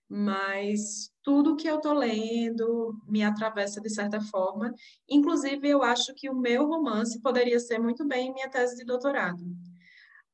Mas 0.09 1.11
tudo 1.21 1.57
que 1.57 1.67
eu 1.67 1.75
estou 1.75 1.93
lendo 1.93 2.97
me 3.05 3.23
atravessa 3.23 3.81
de 3.81 3.89
certa 3.89 4.21
forma. 4.21 4.73
Inclusive, 5.09 5.67
eu 5.67 5.83
acho 5.83 6.13
que 6.15 6.29
o 6.29 6.35
meu 6.35 6.65
romance 6.65 7.21
poderia 7.21 7.59
ser 7.59 7.77
muito 7.77 8.07
bem 8.07 8.33
minha 8.33 8.49
tese 8.49 8.77
de 8.77 8.85
doutorado 8.85 9.43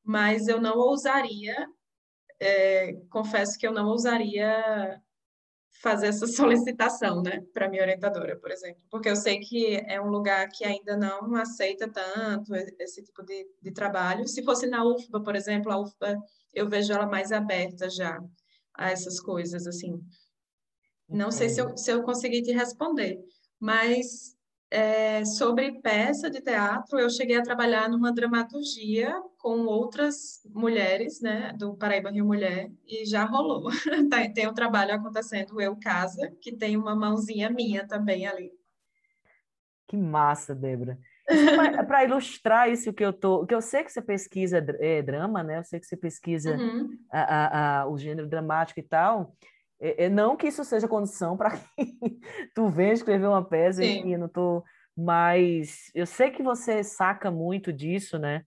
mas 0.04 0.46
eu 0.48 0.60
não 0.60 0.76
ousaria, 0.76 1.66
é, 2.38 2.92
confesso 3.10 3.58
que 3.58 3.66
eu 3.66 3.72
não 3.72 3.86
ousaria 3.86 5.00
fazer 5.80 6.08
essa 6.08 6.26
solicitação, 6.28 7.22
né, 7.22 7.42
para 7.52 7.68
minha 7.68 7.82
orientadora, 7.82 8.36
por 8.38 8.50
exemplo, 8.50 8.82
porque 8.90 9.08
eu 9.08 9.16
sei 9.16 9.40
que 9.40 9.76
é 9.88 10.00
um 10.00 10.08
lugar 10.08 10.48
que 10.48 10.64
ainda 10.64 10.96
não 10.96 11.34
aceita 11.36 11.90
tanto 11.90 12.54
esse 12.54 13.02
tipo 13.02 13.22
de, 13.22 13.46
de 13.62 13.72
trabalho. 13.72 14.28
Se 14.28 14.44
fosse 14.44 14.66
na 14.66 14.84
UFBA, 14.84 15.22
por 15.22 15.34
exemplo, 15.34 15.72
a 15.72 15.80
UFBA 15.80 16.16
eu 16.52 16.68
vejo 16.68 16.92
ela 16.92 17.06
mais 17.06 17.32
aberta 17.32 17.90
já 17.90 18.20
a 18.74 18.90
essas 18.90 19.18
coisas, 19.20 19.66
assim. 19.66 20.00
Não 21.08 21.30
sei 21.30 21.48
se 21.48 21.60
eu, 21.60 21.76
se 21.76 21.90
eu 21.90 22.02
consegui 22.02 22.42
te 22.42 22.52
responder, 22.52 23.18
mas 23.60 24.34
é, 24.70 25.24
sobre 25.24 25.80
peça 25.80 26.30
de 26.30 26.40
teatro, 26.40 26.98
eu 26.98 27.08
cheguei 27.08 27.36
a 27.36 27.42
trabalhar 27.42 27.88
numa 27.88 28.12
dramaturgia 28.12 29.14
com 29.38 29.66
outras 29.66 30.42
mulheres, 30.52 31.20
né, 31.20 31.52
do 31.56 31.76
Paraíba 31.76 32.10
Rio 32.10 32.24
Mulher, 32.24 32.70
e 32.86 33.04
já 33.04 33.24
rolou. 33.24 33.70
Tem 34.34 34.48
um 34.48 34.54
trabalho 34.54 34.94
acontecendo, 34.94 35.60
Eu 35.60 35.76
Casa, 35.76 36.32
que 36.40 36.52
tem 36.52 36.76
uma 36.76 36.96
mãozinha 36.96 37.50
minha 37.50 37.86
também 37.86 38.26
ali. 38.26 38.50
Que 39.86 39.96
massa, 39.96 40.54
Débora. 40.54 40.98
Para 41.86 42.04
ilustrar 42.04 42.70
isso 42.70 42.92
que 42.92 43.04
eu 43.04 43.12
tô, 43.12 43.46
que 43.46 43.54
eu 43.54 43.62
sei 43.62 43.82
que 43.82 43.92
você 43.92 44.02
pesquisa 44.02 44.64
é, 44.80 45.00
drama, 45.02 45.42
né? 45.42 45.58
Eu 45.58 45.64
sei 45.64 45.80
que 45.80 45.86
você 45.86 45.96
pesquisa 45.96 46.56
uhum. 46.56 46.98
a, 47.10 47.20
a, 47.20 47.80
a, 47.80 47.88
o 47.88 47.96
gênero 47.96 48.28
dramático 48.28 48.80
e 48.80 48.82
tal. 48.82 49.34
É, 49.80 50.04
é, 50.04 50.08
não 50.08 50.36
que 50.36 50.46
isso 50.46 50.64
seja 50.64 50.88
condição 50.88 51.36
para 51.36 51.50
que 51.76 52.20
tu 52.54 52.68
venha 52.68 52.92
escrever 52.92 53.26
uma 53.26 53.44
peça, 53.44 53.82
Sim. 53.82 54.12
eu 54.12 54.18
não 54.18 54.28
tô, 54.28 54.62
mas 54.96 55.90
eu 55.94 56.06
sei 56.06 56.30
que 56.30 56.42
você 56.42 56.82
saca 56.82 57.30
muito 57.30 57.72
disso, 57.72 58.18
né? 58.18 58.44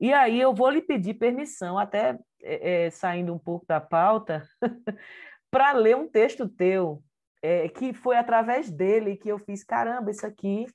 E 0.00 0.12
aí 0.12 0.40
eu 0.40 0.54
vou 0.54 0.70
lhe 0.70 0.82
pedir 0.82 1.14
permissão, 1.14 1.78
até 1.78 2.18
é, 2.42 2.86
é 2.86 2.90
saindo 2.90 3.32
um 3.32 3.38
pouco 3.38 3.64
da 3.66 3.80
pauta, 3.80 4.42
para 5.50 5.72
ler 5.72 5.96
um 5.96 6.08
texto 6.08 6.48
teu, 6.48 7.02
é, 7.42 7.68
que 7.68 7.92
foi 7.92 8.16
através 8.16 8.70
dele 8.70 9.16
que 9.16 9.28
eu 9.28 9.38
fiz, 9.38 9.62
caramba, 9.62 10.10
isso 10.10 10.26
aqui 10.26 10.66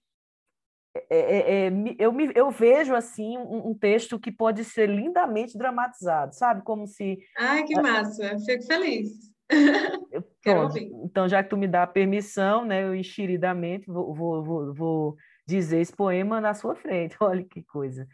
é, 1.10 1.68
é, 1.68 1.72
eu, 2.00 2.12
me, 2.12 2.32
eu 2.36 2.50
vejo 2.50 2.96
assim 2.96 3.38
um, 3.38 3.70
um, 3.70 3.74
texto 3.74 4.20
que 4.20 4.32
pode 4.32 4.64
ser 4.64 4.90
lindamente 4.90 5.58
dramatizado, 5.58 6.34
sabe? 6.34 6.64
Como 6.64 6.88
se. 6.88 7.20
Ai, 7.38 7.64
que 7.64 7.80
massa! 7.80 8.38
Fico 8.46 8.64
feliz. 8.66 9.32
Pronto. 10.44 10.78
Então, 10.78 11.28
já 11.28 11.44
que 11.44 11.50
tu 11.50 11.58
me 11.58 11.68
dá 11.68 11.84
a 11.84 11.88
permissão, 11.88 12.66
né, 12.66 12.84
eu 12.84 12.96
enxeridamente 12.96 13.88
vou, 13.88 14.14
vou, 14.14 14.44
vou, 14.44 14.74
vou 14.74 15.18
dizer 15.46 15.80
esse 15.80 15.96
poema 15.96 16.42
na 16.42 16.54
sua 16.54 16.76
frente. 16.76 17.16
Olha 17.22 17.44
que 17.44 17.64
coisa. 17.64 18.08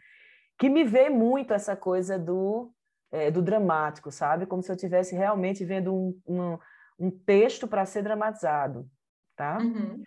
Que 0.58 0.68
me 0.68 0.84
vê 0.84 1.10
muito 1.10 1.52
essa 1.52 1.76
coisa 1.76 2.18
do, 2.18 2.72
é, 3.10 3.30
do 3.30 3.42
dramático, 3.42 4.10
sabe? 4.10 4.46
Como 4.46 4.62
se 4.62 4.70
eu 4.70 4.76
estivesse 4.76 5.14
realmente 5.14 5.64
vendo 5.64 5.94
um, 5.94 6.20
um, 6.26 6.58
um 6.98 7.10
texto 7.10 7.66
para 7.66 7.84
ser 7.84 8.02
dramatizado, 8.02 8.88
tá? 9.36 9.58
Uhum. 9.58 10.02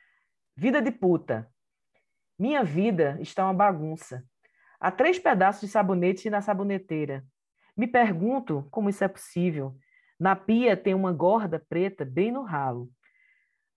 Vida 0.56 0.82
de 0.82 0.92
puta. 0.92 1.50
Minha 2.40 2.64
vida 2.64 3.18
está 3.20 3.44
uma 3.44 3.54
bagunça. 3.54 4.24
Há 4.80 4.92
três 4.92 5.18
pedaços 5.18 5.62
de 5.62 5.68
sabonete 5.68 6.30
na 6.30 6.42
saboneteira. 6.42 7.26
Me 7.76 7.88
pergunto 7.88 8.68
como 8.72 8.90
isso 8.90 9.04
é 9.04 9.08
possível. 9.08 9.76
Na 10.20 10.36
pia 10.36 10.76
tem 10.76 10.94
uma 10.96 11.14
gorda 11.14 11.64
preta 11.70 12.04
bem 12.04 12.32
no 12.32 12.44
ralo. 12.44 12.90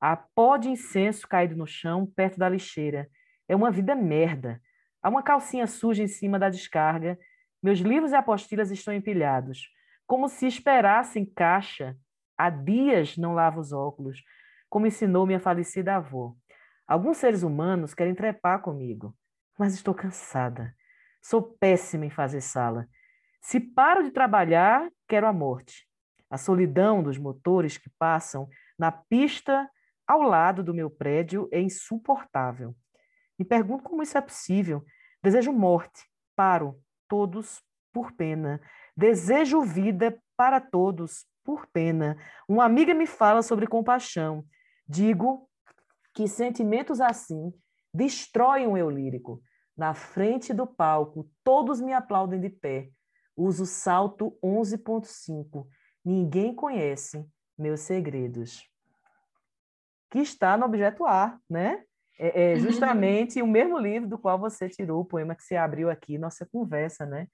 Há 0.01 0.17
pó 0.17 0.57
de 0.57 0.71
incenso 0.71 1.29
caído 1.29 1.55
no 1.55 1.67
chão, 1.67 2.07
perto 2.07 2.39
da 2.39 2.49
lixeira. 2.49 3.09
É 3.47 3.55
uma 3.55 3.71
vida 3.71 3.95
merda. 3.95 4.61
Há 5.03 5.11
uma 5.11 5.23
calcinha 5.23 5.67
suja 5.67 6.03
em 6.03 6.09
cima 6.09 6.39
da 6.39 6.49
descarga. 6.49 7.19
Meus 7.63 7.81
livros 7.81 8.13
e 8.13 8.15
apostilas 8.15 8.71
estão 8.71 8.95
empilhados. 8.95 9.69
Como 10.07 10.29
se 10.29 10.47
esperassem 10.47 11.27
caixa. 11.27 11.97
Há 12.39 12.49
dias 12.49 13.19
não 13.19 13.35
lavo 13.35 13.61
os 13.61 13.71
óculos, 13.71 14.23
como 14.71 14.87
ensinou 14.87 15.27
minha 15.27 15.39
falecida 15.39 15.97
avó. 15.97 16.35
Alguns 16.89 17.19
seres 17.19 17.43
humanos 17.43 17.93
querem 17.93 18.15
trepar 18.15 18.63
comigo, 18.63 19.15
mas 19.59 19.75
estou 19.75 19.95
cansada. 19.95 20.75
Sou 21.21 21.43
péssima 21.43 22.07
em 22.07 22.11
fazer 22.11 22.41
sala. 22.41 22.89
Se 23.43 23.61
paro 23.61 24.03
de 24.03 24.11
trabalhar, 24.11 24.91
quero 25.07 25.27
a 25.27 25.33
morte. 25.35 25.90
A 26.31 26.39
solidão 26.39 27.03
dos 27.03 27.19
motores 27.19 27.77
que 27.77 27.91
passam 27.99 28.49
na 28.79 28.93
pista 28.93 29.69
ao 30.07 30.23
lado 30.23 30.63
do 30.63 30.73
meu 30.73 30.89
prédio 30.89 31.49
é 31.51 31.61
insuportável. 31.61 32.75
Me 33.37 33.45
pergunto 33.45 33.83
como 33.83 34.03
isso 34.03 34.17
é 34.17 34.21
possível. 34.21 34.85
Desejo 35.23 35.53
morte, 35.53 36.09
paro, 36.37 36.81
todos 37.09 37.61
por 37.93 38.13
pena. 38.13 38.61
Desejo 38.97 39.63
vida 39.63 40.17
para 40.37 40.61
todos 40.61 41.27
por 41.45 41.67
pena. 41.67 42.17
Uma 42.49 42.65
amiga 42.65 42.95
me 42.95 43.07
fala 43.07 43.43
sobre 43.43 43.67
compaixão. 43.67 44.45
Digo 44.89 45.49
que 46.15 46.29
sentimentos 46.29 47.01
assim 47.01 47.53
destroem 47.93 48.69
o 48.69 48.77
eu 48.77 48.89
lírico. 48.89 49.43
Na 49.77 49.95
frente 49.95 50.55
do 50.55 50.67
palco, 50.67 51.29
todos 51.43 51.81
me 51.81 51.93
aplaudem 51.93 52.41
de 52.41 52.51
pé. 52.51 52.91
Uso 53.37 53.67
salto 53.67 54.39
11.5 54.45 55.67
Ninguém 56.05 56.55
conhece 56.55 57.27
meus 57.59 57.81
segredos. 57.81 58.69
Que 60.11 60.21
está 60.21 60.57
no 60.57 60.65
objeto 60.65 61.07
A, 61.07 61.39
né? 61.49 61.85
É, 62.19 62.53
é 62.53 62.57
justamente 62.59 63.43
o 63.43 63.47
mesmo 63.47 63.79
livro 63.79 64.09
do 64.09 64.19
qual 64.19 64.39
você 64.39 64.69
tirou 64.69 65.01
o 65.01 65.05
poema 65.05 65.35
que 65.35 65.43
se 65.43 65.57
abriu 65.57 65.91
aqui, 65.91 66.19
nossa 66.19 66.47
conversa, 66.47 67.07
né? 67.07 67.29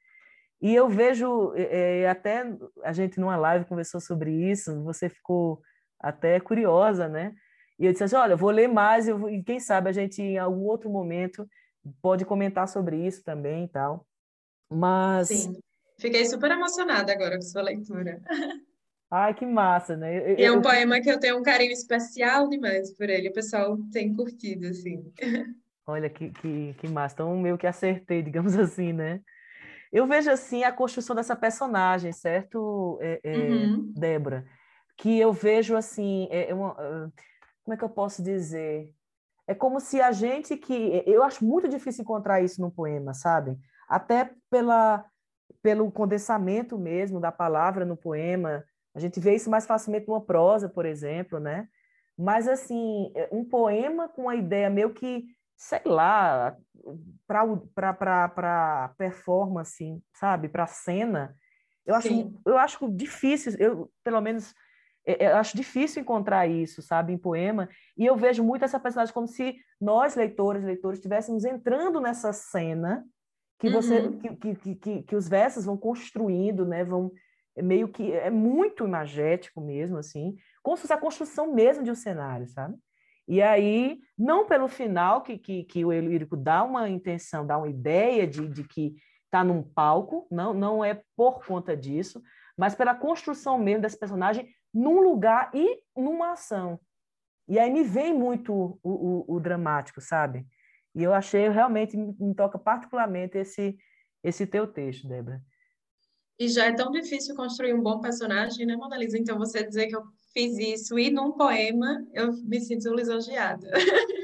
E 0.60 0.74
eu 0.74 0.88
vejo, 0.88 1.52
é, 1.54 2.00
é, 2.00 2.08
até 2.08 2.44
a 2.82 2.92
gente 2.92 3.20
numa 3.20 3.36
live 3.36 3.66
conversou 3.66 4.00
sobre 4.00 4.32
isso, 4.32 4.82
você 4.82 5.08
ficou 5.08 5.60
até 6.00 6.40
curiosa, 6.40 7.08
né? 7.08 7.34
E 7.78 7.84
eu 7.84 7.92
disse 7.92 8.04
assim, 8.04 8.16
olha, 8.16 8.36
vou 8.36 8.50
ler 8.50 8.68
mais 8.68 9.06
eu, 9.06 9.28
e 9.28 9.42
quem 9.42 9.60
sabe 9.60 9.90
a 9.90 9.92
gente 9.92 10.22
em 10.22 10.38
algum 10.38 10.64
outro 10.64 10.88
momento 10.88 11.46
pode 12.00 12.24
comentar 12.24 12.66
sobre 12.68 13.06
isso 13.06 13.22
também 13.22 13.64
e 13.64 13.68
tal. 13.68 14.06
Mas 14.70 15.28
Sim. 15.28 15.60
Fiquei 15.98 16.24
super 16.26 16.50
emocionada 16.50 17.12
agora 17.12 17.36
com 17.36 17.42
sua 17.42 17.62
leitura. 17.62 18.20
Ai, 19.10 19.34
que 19.34 19.46
massa, 19.46 19.96
né? 19.96 20.32
Eu, 20.32 20.38
e 20.38 20.44
é 20.44 20.50
um 20.50 20.56
eu... 20.56 20.62
poema 20.62 21.00
que 21.00 21.10
eu 21.10 21.18
tenho 21.18 21.38
um 21.38 21.42
carinho 21.42 21.72
especial 21.72 22.48
demais 22.48 22.92
por 22.94 23.08
ele. 23.08 23.28
O 23.28 23.32
pessoal 23.32 23.78
tem 23.92 24.14
curtido, 24.14 24.66
assim. 24.66 25.04
Olha, 25.86 26.10
que, 26.10 26.30
que, 26.30 26.74
que 26.78 26.88
massa. 26.88 27.14
Então, 27.14 27.36
meio 27.38 27.56
que 27.56 27.66
acertei, 27.66 28.22
digamos 28.22 28.56
assim, 28.58 28.92
né? 28.92 29.20
Eu 29.92 30.06
vejo, 30.06 30.30
assim, 30.30 30.64
a 30.64 30.72
construção 30.72 31.14
dessa 31.14 31.36
personagem, 31.36 32.12
certo, 32.12 32.98
é, 33.00 33.20
é, 33.22 33.36
uhum. 33.36 33.92
Débora? 33.96 34.44
Que 34.98 35.18
eu 35.18 35.32
vejo, 35.32 35.76
assim, 35.76 36.26
é, 36.30 36.50
é 36.50 36.54
uma, 36.54 36.72
ah, 36.72 37.08
como 37.62 37.74
é 37.74 37.76
que 37.76 37.84
eu 37.84 37.88
posso 37.88 38.22
dizer? 38.22 38.90
É 39.46 39.54
como 39.54 39.78
se 39.78 40.00
a 40.00 40.10
gente 40.10 40.56
que... 40.56 41.04
Eu 41.06 41.22
acho 41.22 41.44
muito 41.44 41.68
difícil 41.68 42.02
encontrar 42.02 42.42
isso 42.42 42.60
num 42.60 42.70
poema, 42.70 43.14
sabe? 43.14 43.56
Até 43.88 44.30
pela 44.50 45.04
pelo 45.62 45.90
condensamento 45.90 46.78
mesmo 46.78 47.20
da 47.20 47.32
palavra 47.32 47.84
no 47.84 47.96
poema. 47.96 48.64
A 48.94 49.00
gente 49.00 49.20
vê 49.20 49.34
isso 49.34 49.50
mais 49.50 49.66
facilmente 49.66 50.08
numa 50.08 50.20
prosa, 50.20 50.68
por 50.68 50.86
exemplo, 50.86 51.38
né? 51.38 51.68
Mas, 52.16 52.48
assim, 52.48 53.12
é, 53.14 53.28
um 53.30 53.44
poema 53.44 54.08
com 54.08 54.22
uma 54.22 54.34
ideia 54.34 54.70
meio 54.70 54.94
que, 54.94 55.24
sei 55.56 55.82
lá, 55.84 56.56
para 57.26 58.94
performance, 58.96 60.02
sabe? 60.14 60.48
Para 60.48 60.66
cena, 60.66 61.34
eu 61.84 61.94
acho, 61.94 62.40
eu 62.46 62.58
acho 62.58 62.88
difícil, 62.90 63.54
eu, 63.58 63.90
pelo 64.02 64.20
menos 64.20 64.54
é, 65.06 65.30
eu 65.30 65.36
acho 65.36 65.56
difícil 65.56 66.02
encontrar 66.02 66.48
isso, 66.48 66.82
sabe, 66.82 67.12
em 67.12 67.18
poema, 67.18 67.68
e 67.96 68.04
eu 68.04 68.16
vejo 68.16 68.42
muito 68.42 68.64
essa 68.64 68.80
personagem 68.80 69.14
como 69.14 69.28
se 69.28 69.56
nós, 69.80 70.16
leitores, 70.16 70.64
leitores, 70.64 70.98
estivéssemos 70.98 71.44
entrando 71.44 72.00
nessa 72.00 72.32
cena 72.32 73.04
que 73.58 73.70
você 73.70 74.00
uhum. 74.00 74.18
que, 74.18 74.54
que, 74.54 74.74
que, 74.74 75.02
que, 75.02 75.16
os 75.16 75.28
versos 75.28 75.64
vão 75.64 75.76
construindo, 75.76 76.66
né, 76.66 76.84
vão 76.84 77.10
é 77.56 77.62
meio 77.62 77.88
que 77.88 78.12
é 78.12 78.30
muito 78.30 78.84
imagético 78.84 79.60
mesmo 79.60 79.96
assim, 79.96 80.36
como 80.62 80.76
se 80.76 80.82
fosse 80.82 80.92
a 80.92 80.98
construção 80.98 81.54
mesmo 81.54 81.82
de 81.82 81.90
um 81.90 81.94
cenário, 81.94 82.46
sabe? 82.48 82.76
E 83.28 83.42
aí, 83.42 83.98
não 84.16 84.46
pelo 84.46 84.68
final 84.68 85.22
que, 85.22 85.36
que, 85.36 85.64
que 85.64 85.84
o 85.84 85.90
lírico 85.90 86.36
dá 86.36 86.62
uma 86.62 86.88
intenção, 86.88 87.46
dá 87.46 87.58
uma 87.58 87.68
ideia 87.68 88.26
de, 88.26 88.46
de 88.46 88.62
que 88.62 88.94
está 89.24 89.42
num 89.42 89.62
palco, 89.62 90.28
não, 90.30 90.54
não 90.54 90.84
é 90.84 91.02
por 91.16 91.44
conta 91.44 91.76
disso, 91.76 92.22
mas 92.56 92.74
pela 92.74 92.94
construção 92.94 93.58
mesmo 93.58 93.82
desse 93.82 93.98
personagem 93.98 94.48
num 94.72 95.00
lugar 95.00 95.50
e 95.54 95.80
numa 95.96 96.32
ação. 96.32 96.78
E 97.48 97.58
aí 97.58 97.70
me 97.70 97.82
vem 97.82 98.14
muito 98.14 98.52
o, 98.52 98.78
o, 98.82 99.36
o 99.36 99.40
dramático, 99.40 100.00
sabe? 100.00 100.46
E 100.96 101.02
eu 101.02 101.12
achei, 101.12 101.46
realmente, 101.50 101.94
me, 101.94 102.34
toca 102.34 102.58
particularmente 102.58 103.36
esse, 103.36 103.76
esse 104.24 104.46
teu 104.46 104.66
texto, 104.66 105.06
Débora. 105.06 105.42
E 106.38 106.48
já 106.48 106.64
é 106.64 106.72
tão 106.72 106.90
difícil 106.90 107.36
construir 107.36 107.74
um 107.74 107.82
bom 107.82 108.00
personagem, 108.00 108.64
né, 108.64 108.74
Mona 108.76 108.96
Lisa? 108.96 109.18
Então, 109.18 109.38
você 109.38 109.62
dizer 109.62 109.88
que 109.88 109.96
eu 109.96 110.02
fiz 110.32 110.56
isso 110.56 110.98
e 110.98 111.10
num 111.10 111.32
poema, 111.32 112.02
eu 112.14 112.32
me 112.44 112.58
sinto 112.60 112.94
lisonjeada. 112.94 113.70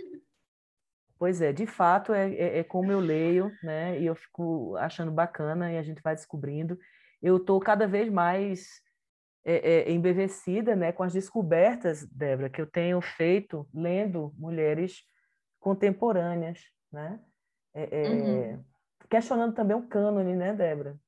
Pois 1.18 1.40
é, 1.40 1.52
de 1.52 1.66
fato, 1.66 2.12
é, 2.12 2.34
é, 2.34 2.58
é, 2.58 2.64
como 2.64 2.90
eu 2.90 2.98
leio, 2.98 3.52
né? 3.62 3.96
E 4.00 4.06
eu 4.06 4.14
fico 4.16 4.74
achando 4.78 5.12
bacana 5.12 5.72
e 5.72 5.78
a 5.78 5.82
gente 5.84 6.02
vai 6.02 6.16
descobrindo. 6.16 6.76
Eu 7.22 7.36
estou 7.36 7.60
cada 7.60 7.86
vez 7.86 8.10
mais 8.10 8.82
é, 9.44 9.54
é, 9.54 9.92
embevecida 9.92 10.74
né, 10.74 10.90
com 10.90 11.04
as 11.04 11.12
descobertas, 11.12 12.04
Débora, 12.08 12.50
que 12.50 12.60
eu 12.60 12.66
tenho 12.66 13.00
feito 13.00 13.68
lendo 13.72 14.34
mulheres 14.36 15.04
contemporâneas, 15.62 16.60
né? 16.92 17.20
É, 17.72 18.02
é, 18.02 18.10
uhum. 18.10 18.64
Questionando 19.08 19.54
também 19.54 19.76
o 19.76 19.86
cânone, 19.86 20.34
né, 20.34 20.52
Débora? 20.52 20.98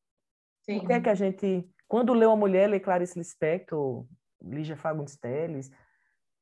Sim. 0.62 0.78
Por 0.78 0.86
que, 0.86 0.92
é 0.94 1.00
que 1.00 1.08
a 1.10 1.14
gente, 1.14 1.68
quando 1.86 2.14
lê 2.14 2.24
uma 2.24 2.36
mulher, 2.36 2.68
lê 2.68 2.80
Clarice 2.80 3.18
Lispector, 3.18 4.06
Lígia 4.40 4.76
Fagundes 4.76 5.16
Telles, 5.16 5.70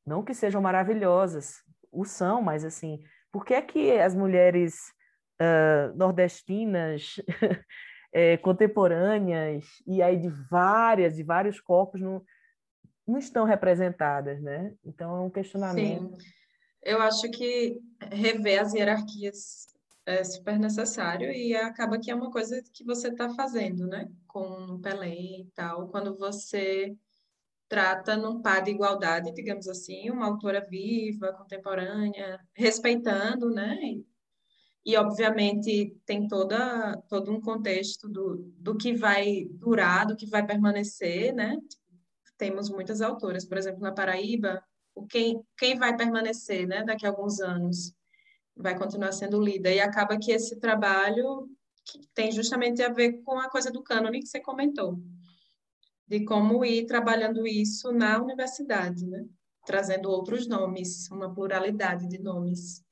não 0.07 0.23
que 0.23 0.35
sejam 0.35 0.61
maravilhosas, 0.61 1.65
o 1.91 2.05
são, 2.05 2.43
mas 2.43 2.65
assim, 2.65 3.03
por 3.33 3.45
que 3.45 3.55
é 3.55 3.63
que 3.63 3.99
as 3.99 4.15
mulheres 4.15 4.93
uh, 5.41 5.97
nordestinas 5.97 7.17
é, 8.13 8.37
contemporâneas 8.39 9.65
e 9.87 10.03
aí 10.03 10.19
de 10.19 10.29
várias, 10.51 11.17
de 11.17 11.23
vários 11.23 11.61
corpos 11.61 12.01
não, 12.01 12.23
não 13.07 13.19
estão 13.19 13.45
representadas, 13.45 14.41
né? 14.43 14.75
Então 14.85 15.17
é 15.17 15.21
um 15.21 15.31
questionamento. 15.31 16.21
Sim. 16.21 16.42
Eu 16.83 17.01
acho 17.01 17.31
que 17.31 17.81
rever 18.11 18.61
as 18.61 18.75
hierarquias 18.75 19.69
é 20.05 20.25
super 20.25 20.59
necessário 20.59 21.31
e 21.31 21.55
acaba 21.55 21.99
que 21.99 22.11
é 22.11 22.15
uma 22.15 22.31
coisa 22.31 22.61
que 22.73 22.85
você 22.85 23.09
está 23.09 23.31
fazendo, 23.31 23.87
né? 23.87 24.11
Com 24.27 24.75
o 24.75 24.79
Pelé 24.81 25.15
e 25.15 25.51
tal, 25.55 25.89
quando 25.89 26.17
você 26.17 26.97
trata 27.69 28.17
num 28.17 28.43
par 28.43 28.63
de 28.63 28.71
igualdade, 28.71 29.33
digamos 29.33 29.67
assim, 29.69 30.11
uma 30.11 30.27
autora 30.27 30.61
viva, 30.69 31.33
contemporânea, 31.33 32.41
respeitando, 32.55 33.49
né? 33.51 33.79
E, 34.85 34.97
obviamente, 34.97 35.97
tem 36.05 36.27
toda, 36.27 37.01
todo 37.09 37.33
um 37.33 37.41
contexto 37.41 38.09
do, 38.09 38.53
do 38.59 38.77
que 38.77 38.95
vai 38.95 39.47
durar, 39.53 40.07
do 40.07 40.17
que 40.17 40.27
vai 40.27 40.45
permanecer, 40.45 41.33
né? 41.33 41.57
Temos 42.37 42.69
muitas 42.69 43.01
autoras, 43.01 43.45
por 43.45 43.57
exemplo, 43.57 43.81
na 43.81 43.93
Paraíba, 43.93 44.63
o 44.95 45.07
quem, 45.07 45.43
quem 45.57 45.79
vai 45.79 45.97
permanecer, 45.97 46.67
né, 46.67 46.85
daqui 46.85 47.07
a 47.07 47.11
alguns 47.11 47.41
anos, 47.41 47.95
vai 48.57 48.77
continuar 48.77 49.13
sendo 49.13 49.41
lida. 49.41 49.71
E 49.71 49.81
acaba 49.81 50.19
que 50.19 50.33
esse 50.33 50.59
trabalho 50.59 51.49
que 51.85 52.01
tem 52.15 52.31
justamente 52.31 52.83
a 52.83 52.89
ver 52.89 53.23
com 53.25 53.39
a 53.39 53.51
coisa 53.51 53.71
do 53.71 53.83
cânone 53.83 54.21
que 54.21 54.29
você 54.29 54.41
comentou, 54.41 54.99
de 56.07 56.25
como 56.25 56.65
ir 56.65 56.87
trabalhando 56.87 57.47
isso 57.47 57.93
na 57.93 58.23
universidade, 58.23 59.07
né? 59.07 59.25
Trazendo 59.65 60.11
outros 60.11 60.47
nomes, 60.47 61.11
uma 61.11 61.33
pluralidade 61.33 62.09
de 62.09 62.21
nomes. 62.21 62.85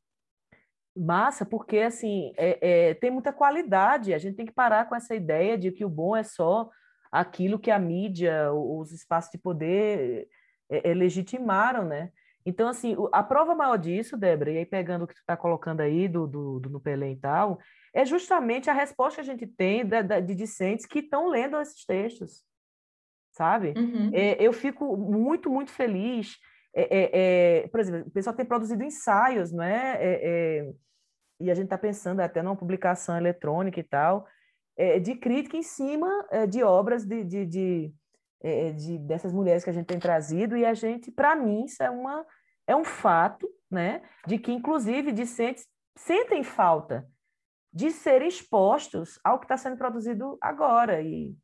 Massa, 0.97 1.47
porque 1.47 1.79
assim 1.79 2.33
é, 2.37 2.89
é, 2.91 2.95
tem 2.95 3.11
muita 3.11 3.33
qualidade. 3.33 4.13
A 4.13 4.19
gente 4.19 4.37
tem 4.37 4.47
que 4.47 4.53
parar 4.53 4.89
com 4.89 4.95
essa 4.95 5.15
ideia 5.15 5.57
de 5.57 5.71
que 5.71 5.85
o 5.85 5.89
bom 5.89 6.17
é 6.17 6.23
só 6.23 6.69
aquilo 7.11 7.59
que 7.59 7.71
a 7.71 7.79
mídia, 7.79 8.53
os 8.53 8.93
espaços 8.93 9.31
de 9.31 9.39
poder 9.39 10.29
é, 10.71 10.91
é, 10.91 10.95
legitimaram, 10.95 11.85
né? 11.85 12.11
Então, 12.47 12.69
assim, 12.69 12.97
a 13.13 13.23
prova 13.23 13.55
maior 13.55 13.77
disso, 13.77 14.17
Débora, 14.17 14.51
e 14.51 14.59
aí 14.59 14.67
pegando 14.67 15.05
o 15.05 15.07
que 15.07 15.15
tu 15.15 15.21
está 15.21 15.37
colocando 15.37 15.81
aí 15.81 16.09
do, 16.09 16.27
do, 16.27 16.61
do 16.61 16.71
Nupelém 16.71 17.13
e 17.13 17.17
tal, 17.17 17.59
é 17.93 18.05
justamente 18.05 18.71
a 18.71 18.73
resposta 18.73 19.17
que 19.17 19.29
a 19.29 19.33
gente 19.33 19.47
tem 19.47 19.85
da, 19.85 20.01
da, 20.01 20.21
de 20.21 20.35
discentes 20.35 20.87
que 20.87 21.01
estão 21.01 21.29
lendo 21.29 21.61
esses 21.61 21.85
textos, 21.85 22.45
sabe? 23.33 23.75
Uhum. 23.77 24.11
É, 24.15 24.43
eu 24.43 24.53
fico 24.53 24.97
muito, 24.97 25.51
muito 25.51 25.71
feliz 25.71 26.39
é, 26.75 26.83
é, 26.83 27.11
é, 27.65 27.69
por 27.69 27.81
exemplo, 27.81 28.07
o 28.07 28.11
pessoal 28.11 28.35
tem 28.35 28.47
produzido 28.47 28.83
ensaios, 28.85 29.53
não 29.53 29.65
é? 29.65 29.97
é, 30.01 30.21
é 30.23 30.73
e 31.41 31.51
a 31.51 31.55
gente 31.55 31.65
está 31.65 31.79
pensando 31.79 32.21
até 32.21 32.43
numa 32.43 32.57
publicação 32.57 33.17
eletrônica 33.17 33.81
e 33.81 33.83
tal, 33.83 34.27
de 35.03 35.15
crítica 35.15 35.57
em 35.57 35.63
cima 35.63 36.09
de 36.49 36.63
obras 36.63 37.07
de, 37.07 37.25
de, 37.25 37.47
de, 37.47 37.95
de, 38.77 38.99
dessas 38.99 39.33
mulheres 39.33 39.63
que 39.63 39.71
a 39.71 39.73
gente 39.73 39.87
tem 39.87 39.99
trazido, 39.99 40.57
e 40.57 40.65
a 40.65 40.75
gente, 40.75 41.11
para 41.11 41.37
mim, 41.37 41.65
isso 41.65 41.83
é, 41.83 41.91
uma, 41.91 42.25
é 42.67 42.75
um 42.75 42.85
fato, 42.85 43.49
né? 43.71 44.03
De 44.27 44.39
que, 44.39 44.53
inclusive, 44.53 45.13
discentes 45.13 45.67
sentem 45.97 46.43
falta 46.43 47.07
de 47.73 47.91
serem 47.91 48.29
expostos 48.29 49.19
ao 49.23 49.39
que 49.39 49.45
está 49.45 49.57
sendo 49.57 49.77
produzido 49.77 50.37
agora. 50.41 51.01
E, 51.03 51.37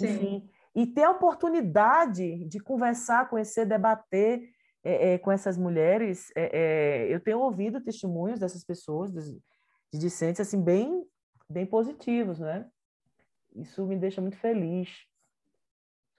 enfim, 0.00 0.48
e 0.74 0.86
ter 0.86 1.04
a 1.04 1.10
oportunidade 1.10 2.44
de 2.44 2.60
conversar, 2.60 3.28
conhecer, 3.28 3.64
debater 3.64 4.42
é, 4.82 5.14
é, 5.14 5.18
com 5.18 5.32
essas 5.32 5.56
mulheres, 5.56 6.30
é, 6.36 6.50
é, 6.52 7.14
eu 7.14 7.20
tenho 7.20 7.40
ouvido 7.40 7.82
testemunhos 7.82 8.40
dessas 8.40 8.64
pessoas, 8.64 9.12
de, 9.12 9.40
de 9.92 9.98
discentes, 9.98 10.40
assim, 10.40 10.62
bem, 10.62 11.04
bem 11.48 11.64
positivos, 11.64 12.38
né? 12.38 12.66
Isso 13.54 13.86
me 13.86 13.96
deixa 13.96 14.20
muito 14.20 14.36
feliz, 14.36 14.90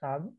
sabe? 0.06 0.30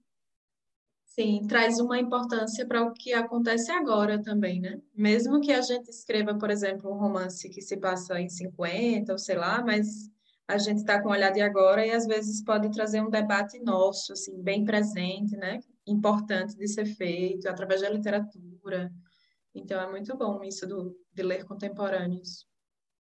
Sim, 1.03 1.45
traz 1.47 1.79
uma 1.79 1.99
importância 1.99 2.65
para 2.65 2.83
o 2.83 2.93
que 2.93 3.11
acontece 3.11 3.71
agora 3.71 4.21
também, 4.21 4.61
né? 4.61 4.79
Mesmo 4.95 5.41
que 5.41 5.51
a 5.51 5.61
gente 5.61 5.89
escreva, 5.89 6.37
por 6.37 6.49
exemplo, 6.49 6.91
um 6.91 6.97
romance 6.97 7.49
que 7.49 7.61
se 7.61 7.75
passa 7.77 8.19
em 8.19 8.29
50, 8.29 9.11
ou 9.11 9.17
sei 9.17 9.35
lá, 9.35 9.63
mas 9.63 10.09
a 10.47 10.57
gente 10.57 10.77
está 10.77 11.01
com 11.01 11.09
o 11.09 11.11
olhar 11.11 11.31
de 11.31 11.41
agora 11.41 11.85
e 11.85 11.91
às 11.91 12.05
vezes 12.05 12.43
pode 12.43 12.71
trazer 12.71 13.01
um 13.01 13.09
debate 13.09 13.59
nosso, 13.59 14.13
assim, 14.13 14.41
bem 14.41 14.63
presente, 14.63 15.35
né? 15.35 15.59
importante 15.87 16.55
de 16.55 16.67
ser 16.67 16.85
feito 16.85 17.47
através 17.47 17.81
da 17.81 17.89
literatura. 17.89 18.91
Então 19.55 19.81
é 19.81 19.89
muito 19.89 20.15
bom 20.15 20.43
isso 20.43 20.67
do, 20.67 20.95
de 21.13 21.23
ler 21.23 21.45
contemporâneos. 21.45 22.45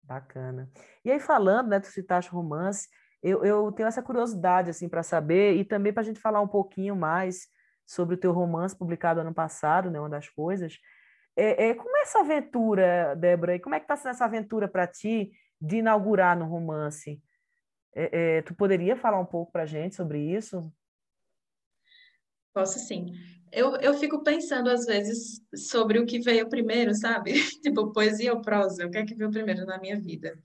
Bacana. 0.04 0.70
E 1.04 1.12
aí 1.12 1.20
falando, 1.20 1.70
né, 1.70 1.80
tu 1.80 1.88
citaste 1.88 2.32
romance, 2.32 2.88
eu, 3.22 3.44
eu 3.44 3.72
tenho 3.72 3.88
essa 3.88 4.02
curiosidade 4.02 4.70
assim 4.70 4.88
para 4.88 5.04
saber 5.04 5.56
e 5.56 5.66
também 5.66 5.92
para 5.92 6.02
a 6.02 6.06
gente 6.06 6.20
falar 6.20 6.42
um 6.42 6.48
pouquinho 6.48 6.96
mais 6.96 7.48
sobre 7.86 8.16
o 8.16 8.18
teu 8.18 8.32
romance 8.32 8.78
publicado 8.78 9.20
ano 9.20 9.34
passado, 9.34 9.90
né, 9.90 10.00
uma 10.00 10.10
das 10.10 10.30
coisas. 10.30 10.78
É, 11.36 11.70
é 11.70 11.74
como 11.74 11.96
é 11.98 12.02
essa 12.02 12.20
aventura, 12.20 13.16
Débora? 13.16 13.56
E 13.56 13.60
como 13.60 13.76
é 13.76 13.80
que 13.80 13.86
está 13.86 13.96
sendo 13.96 14.12
essa 14.12 14.26
aventura 14.26 14.68
para 14.68 14.86
ti 14.86 15.32
de 15.60 15.78
inaugurar 15.78 16.38
no 16.38 16.46
romance? 16.46 17.22
É, 17.96 18.38
é, 18.38 18.42
tu 18.42 18.54
poderia 18.54 18.96
falar 18.96 19.20
um 19.20 19.26
pouco 19.26 19.52
para 19.52 19.64
a 19.64 19.66
gente 19.66 19.96
sobre 19.96 20.20
isso? 20.20 20.72
Posso 22.54 22.80
sim. 22.80 23.14
Eu, 23.52 23.76
eu 23.78 23.94
fico 23.96 24.24
pensando, 24.24 24.70
às 24.70 24.86
vezes, 24.86 25.42
sobre 25.56 25.98
o 26.00 26.06
que 26.06 26.20
veio 26.20 26.48
primeiro, 26.48 26.94
sabe? 26.94 27.34
tipo, 27.62 27.92
poesia 27.92 28.34
ou 28.34 28.42
prosa, 28.42 28.86
o 28.86 28.92
que 28.92 28.98
é 28.98 29.06
que 29.06 29.16
veio 29.16 29.32
primeiro 29.32 29.66
na 29.66 29.80
minha 29.80 30.00
vida? 30.00 30.38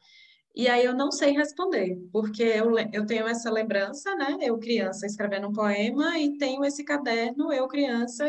E 0.55 0.69
aí 0.69 0.85
eu 0.85 0.95
não 0.95 1.11
sei 1.11 1.33
responder, 1.33 1.97
porque 2.13 2.43
eu, 2.43 2.73
eu 2.93 3.05
tenho 3.07 3.27
essa 3.27 3.51
lembrança, 3.51 4.15
né? 4.15 4.37
Eu 4.41 4.59
criança 4.59 5.05
escrevendo 5.07 5.49
um 5.49 5.53
poema 5.53 6.19
e 6.19 6.39
tenho 6.39 6.65
esse 6.65 6.85
caderno, 6.85 7.53
eu 7.53 7.67
criança, 7.67 8.25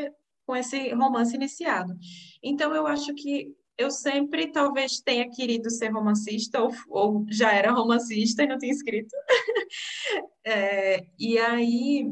com 0.46 0.56
esse 0.56 0.94
romance 0.94 1.36
iniciado. 1.36 1.94
Então 2.42 2.74
eu 2.74 2.88
acho 2.88 3.14
que 3.14 3.56
eu 3.78 3.92
sempre 3.92 4.52
talvez 4.52 5.00
tenha 5.02 5.30
querido 5.30 5.70
ser 5.70 5.90
romancista, 5.90 6.62
ou, 6.62 6.72
ou 6.90 7.26
já 7.30 7.52
era 7.54 7.72
romancista 7.72 8.44
e 8.44 8.48
não 8.48 8.58
tinha 8.58 8.72
escrito. 8.72 9.14
é, 10.46 11.06
e 11.20 11.38
aí 11.38 12.10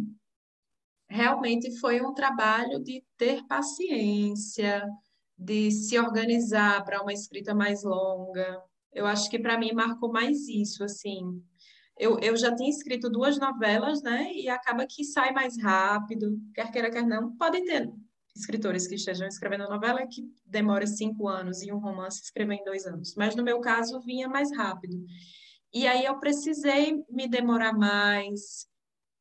realmente 1.10 1.80
foi 1.80 2.02
um 2.02 2.14
trabalho 2.14 2.80
de 2.84 3.04
ter 3.18 3.46
paciência, 3.48 4.84
de 5.38 5.72
se 5.72 5.98
organizar 6.00 6.84
para 6.84 7.02
uma 7.02 7.14
escrita 7.14 7.54
mais 7.56 7.84
longa. 7.84 8.62
Eu 8.94 9.06
acho 9.06 9.30
que 9.30 9.40
para 9.40 9.58
mim 9.58 9.74
marcou 9.74 10.12
mais 10.12 10.48
isso, 10.48 10.84
assim, 10.84 11.42
eu, 11.98 12.20
eu 12.20 12.36
já 12.36 12.54
tinha 12.56 12.70
escrito 12.70 13.10
duas 13.10 13.38
novelas, 13.38 14.02
né? 14.02 14.32
E 14.34 14.50
acaba 14.50 14.86
que 14.88 15.04
sai 15.04 15.32
mais 15.32 15.62
rápido, 15.62 16.40
quer 16.54 16.72
queira, 16.72 16.92
quer 16.92 17.06
não. 17.06 17.36
Pode 17.36 17.64
ter 17.66 17.90
escritores 18.36 18.88
que 18.88 18.96
estejam 18.96 19.28
escrevendo 19.28 19.70
novela 19.70 20.08
que 20.08 20.24
demora 20.46 20.88
cinco 20.88 21.28
anos 21.28 21.62
e 21.62 21.72
um 21.72 21.78
romance 21.78 22.24
escrever 22.24 22.56
em 22.56 22.64
dois 22.64 22.86
anos. 22.86 23.14
Mas 23.16 23.36
no 23.36 23.44
meu 23.44 23.60
caso, 23.60 24.00
vinha 24.02 24.28
mais 24.28 24.56
rápido. 24.56 24.98
E 25.72 25.88
aí 25.88 26.06
eu 26.06 26.20
precisei 26.20 27.04
me 27.10 27.28
demorar 27.28 27.74
mais, 27.74 28.68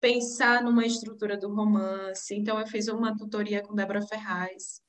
pensar 0.01 0.63
numa 0.63 0.87
estrutura 0.87 1.37
do 1.37 1.55
romance. 1.55 2.35
Então, 2.35 2.59
eu 2.59 2.67
fiz 2.67 2.89
uma 2.89 3.17
tutoria 3.17 3.63
com 3.63 3.75
Débora 3.75 4.03
Ferraz, 4.03 4.81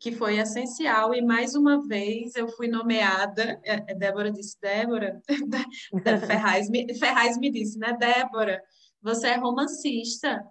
que 0.00 0.12
foi 0.12 0.38
essencial. 0.38 1.14
E 1.14 1.22
mais 1.22 1.54
uma 1.54 1.86
vez 1.86 2.34
eu 2.34 2.48
fui 2.48 2.68
nomeada. 2.68 3.60
É, 3.64 3.92
é 3.92 3.94
Débora 3.94 4.30
disse, 4.30 4.58
Débora, 4.60 5.20
Ferraz, 6.26 6.68
me, 6.68 6.94
Ferraz 6.94 7.38
me 7.38 7.50
disse, 7.50 7.78
né, 7.78 7.96
Débora, 7.98 8.62
você 9.02 9.28
é 9.28 9.36
romancista. 9.36 10.42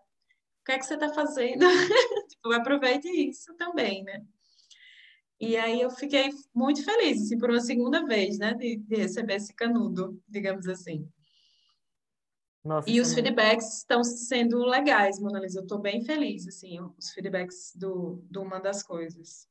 O 0.62 0.66
que 0.66 0.72
é 0.74 0.80
que 0.80 0.86
você 0.86 0.96
está 0.96 1.14
fazendo? 1.14 1.66
tipo, 2.30 2.52
aproveite 2.52 3.08
isso 3.08 3.56
também, 3.56 4.04
né? 4.04 4.22
E 5.40 5.56
aí 5.56 5.82
eu 5.82 5.92
fiquei 5.92 6.32
muito 6.54 6.84
feliz, 6.84 7.22
assim, 7.22 7.38
por 7.38 7.52
uma 7.52 7.62
segunda 7.62 8.04
vez, 8.06 8.40
né, 8.40 8.54
de, 8.56 8.78
de 8.78 8.96
receber 8.96 9.36
esse 9.36 9.54
canudo, 9.54 10.20
digamos 10.28 10.68
assim. 10.68 11.08
Nossa, 12.68 12.90
e 12.90 13.00
os 13.00 13.12
é 13.12 13.16
feedbacks 13.16 13.78
estão 13.78 14.04
sendo 14.04 14.60
legais, 14.66 15.20
Mona 15.20 15.40
Lisa. 15.40 15.60
Eu 15.60 15.64
estou 15.64 15.80
bem 15.80 16.04
feliz, 16.04 16.46
assim, 16.48 16.80
os 16.98 17.12
feedbacks 17.12 17.72
do, 17.74 18.22
do 18.30 18.42
Uma 18.42 18.60
das 18.60 18.84
Coisas. 18.84 19.48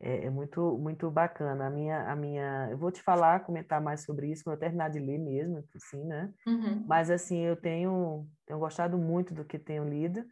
É, 0.00 0.24
é, 0.24 0.30
muito, 0.30 0.78
muito 0.78 1.10
bacana. 1.10 1.66
A 1.66 1.70
minha, 1.70 2.10
a 2.10 2.16
minha, 2.16 2.68
eu 2.70 2.78
vou 2.78 2.90
te 2.90 3.02
falar, 3.02 3.44
comentar 3.44 3.80
mais 3.80 4.00
sobre 4.00 4.30
isso 4.30 4.42
quando 4.42 4.54
eu 4.54 4.60
terminar 4.60 4.88
de 4.88 4.98
ler 4.98 5.18
mesmo, 5.18 5.62
assim, 5.76 6.02
né? 6.04 6.32
Uhum. 6.46 6.84
Mas, 6.88 7.10
assim, 7.10 7.40
eu 7.40 7.54
tenho, 7.54 8.26
tenho 8.46 8.58
gostado 8.58 8.96
muito 8.96 9.34
do 9.34 9.44
que 9.44 9.58
tenho 9.58 9.84
lido. 9.88 10.24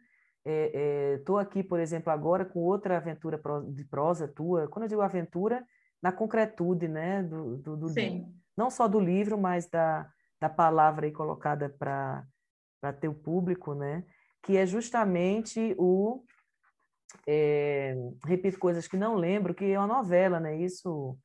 Estou 1.15 1.39
é, 1.39 1.43
é, 1.43 1.45
aqui, 1.45 1.63
por 1.63 1.79
exemplo, 1.79 2.11
agora 2.11 2.43
com 2.43 2.59
outra 2.61 2.97
aventura 2.97 3.39
de 3.69 3.85
prosa 3.85 4.27
tua. 4.27 4.67
Quando 4.67 4.83
eu 4.83 4.89
digo 4.89 5.01
aventura, 5.01 5.63
na 6.01 6.11
concretude, 6.11 6.87
né? 6.87 7.21
Do, 7.21 7.57
do, 7.57 7.77
do 7.77 7.87
não 8.57 8.69
só 8.69 8.87
do 8.87 8.99
livro, 8.99 9.37
mas 9.37 9.69
da, 9.69 10.11
da 10.41 10.49
palavra 10.49 11.05
aí 11.05 11.11
colocada 11.11 11.69
para 11.69 12.25
ter 12.99 13.07
o 13.07 13.13
público, 13.13 13.75
né? 13.75 14.03
Que 14.41 14.57
é 14.57 14.65
justamente 14.65 15.75
o 15.77 16.23
é, 17.27 17.95
repito 18.25 18.57
coisas 18.57 18.87
que 18.87 18.97
não 18.97 19.15
lembro, 19.15 19.53
que 19.53 19.65
é 19.65 19.77
uma 19.77 19.87
novela, 19.87 20.39
né? 20.39 20.57
Isso, 20.57 21.15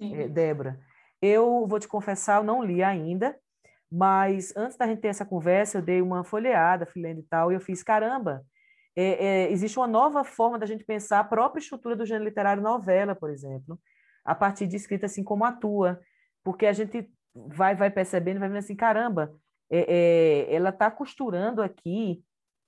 é, 0.00 0.28
Débora. 0.28 0.80
Eu 1.20 1.66
vou 1.66 1.80
te 1.80 1.88
confessar, 1.88 2.38
eu 2.38 2.44
não 2.44 2.62
li 2.62 2.82
ainda, 2.82 3.36
mas 3.90 4.56
antes 4.56 4.76
da 4.76 4.86
gente 4.86 5.00
ter 5.00 5.08
essa 5.08 5.26
conversa, 5.26 5.78
eu 5.78 5.82
dei 5.82 6.00
uma 6.00 6.22
folheada, 6.22 6.86
fui 6.86 7.02
lendo 7.02 7.20
e 7.20 7.24
tal, 7.24 7.50
e 7.50 7.56
eu 7.56 7.60
fiz, 7.60 7.82
caramba, 7.82 8.44
é, 8.94 9.24
é, 9.24 9.52
existe 9.52 9.78
uma 9.78 9.88
nova 9.88 10.22
forma 10.22 10.58
da 10.58 10.66
gente 10.66 10.84
pensar 10.84 11.20
a 11.20 11.24
própria 11.24 11.60
estrutura 11.60 11.96
do 11.96 12.06
gênero 12.06 12.24
literário 12.24 12.62
novela, 12.62 13.14
por 13.16 13.30
exemplo, 13.30 13.78
a 14.24 14.34
partir 14.34 14.66
de 14.68 14.76
escrita 14.76 15.06
assim 15.06 15.24
como 15.24 15.44
atua, 15.44 16.00
porque 16.44 16.66
a 16.66 16.72
gente 16.72 17.10
vai 17.34 17.74
vai 17.74 17.90
percebendo, 17.90 18.40
vai 18.40 18.48
vendo 18.48 18.58
assim, 18.58 18.76
caramba, 18.76 19.34
é, 19.70 20.48
é, 20.48 20.54
ela 20.54 20.70
está 20.70 20.90
costurando 20.90 21.62
aqui 21.62 22.22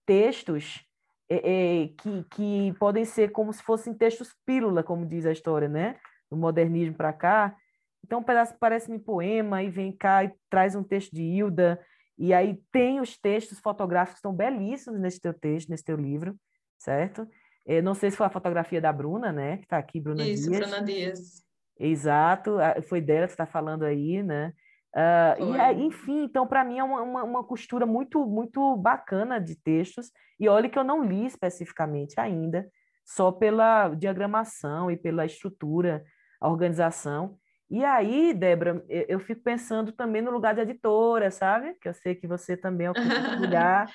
textos 0.07 0.87
é, 1.29 1.83
é, 1.83 1.89
que, 1.89 2.25
que 2.31 2.75
podem 2.79 3.05
ser 3.05 3.33
como 3.33 3.53
se 3.53 3.63
fossem 3.63 3.95
textos 3.95 4.35
pílula, 4.45 4.83
como 4.83 5.07
diz 5.07 5.25
a 5.27 5.33
história, 5.33 5.69
né? 5.69 5.99
Do 6.31 6.37
modernismo 6.37 6.95
para 6.95 7.13
cá. 7.13 7.57
Então, 8.05 8.21
um 8.21 8.23
pedaço 8.23 8.55
parece-me 8.59 8.99
poema, 8.99 9.63
e 9.63 9.71
vem 9.71 9.93
cá 9.93 10.25
e 10.25 10.33
traz 10.51 10.75
um 10.75 10.83
texto 10.83 11.13
de 11.13 11.23
Hilda, 11.23 11.81
e 12.19 12.35
aí 12.35 12.61
tem 12.71 13.01
os 13.01 13.17
textos 13.19 13.59
fotográficos 13.61 14.15
que 14.15 14.19
estão 14.19 14.35
belíssimos 14.35 15.01
nesse 15.01 15.21
teu 15.21 15.33
texto, 15.33 15.69
nesse 15.71 15.85
teu 15.85 15.97
livro, 15.97 16.37
certo? 16.79 17.27
É, 17.67 17.81
não 17.81 17.95
sei 17.95 18.11
se 18.11 18.17
foi 18.17 18.27
a 18.27 18.31
fotografia 18.31 18.81
da 18.81 18.93
Bruna, 18.93 19.33
né? 19.33 19.57
Que 19.59 19.65
está 19.65 19.79
aqui, 19.79 20.01
Bruna 20.01 20.27
Isso, 20.27 20.51
Dias. 20.51 20.61
Bruna 20.61 20.83
Dias. 20.83 21.45
Exato, 21.85 22.59
foi 22.89 23.01
dela 23.01 23.27
que 23.27 23.33
está 23.33 23.45
falando 23.45 23.83
aí, 23.83 24.23
né? 24.23 24.53
Uh, 24.95 25.75
e, 25.75 25.83
enfim, 25.87 26.25
então 26.25 26.47
para 26.47 26.63
mim 26.63 26.79
é 26.79 26.85
uma, 26.85 27.03
uma, 27.03 27.25
uma, 27.25 27.45
costura 27.45 27.87
muito 27.87 28.27
muito 28.27 28.77
bacana 28.77 29.41
de 29.41 29.57
textos 29.57 30.13
e 30.39 30.47
olha 30.49 30.69
que 30.69 30.79
eu 30.79 30.85
não 30.85 31.03
li 31.03 31.25
especificamente 31.25 32.21
ainda, 32.21 32.69
só 33.05 33.33
pela 33.33 33.89
diagramação 33.89 34.91
e 34.91 34.97
pela 34.97 35.25
estrutura, 35.25 36.05
a 36.41 36.49
organização. 36.49 37.37
E 37.69 37.85
aí, 37.85 38.35
Débora, 38.35 38.85
eu, 38.89 39.07
eu 39.09 39.19
fico 39.19 39.43
pensando 39.43 39.91
também 39.93 40.23
no 40.23 40.31
lugar 40.31 40.55
de 40.55 40.61
editora, 40.61 41.31
sabe? 41.31 41.75
Que 41.81 41.89
eu 41.89 41.95
sei 41.95 42.15
que 42.15 42.29
você 42.29 42.57
também 42.57 42.87
é 42.87 42.91
o 42.91 42.95
lugar. 43.41 43.91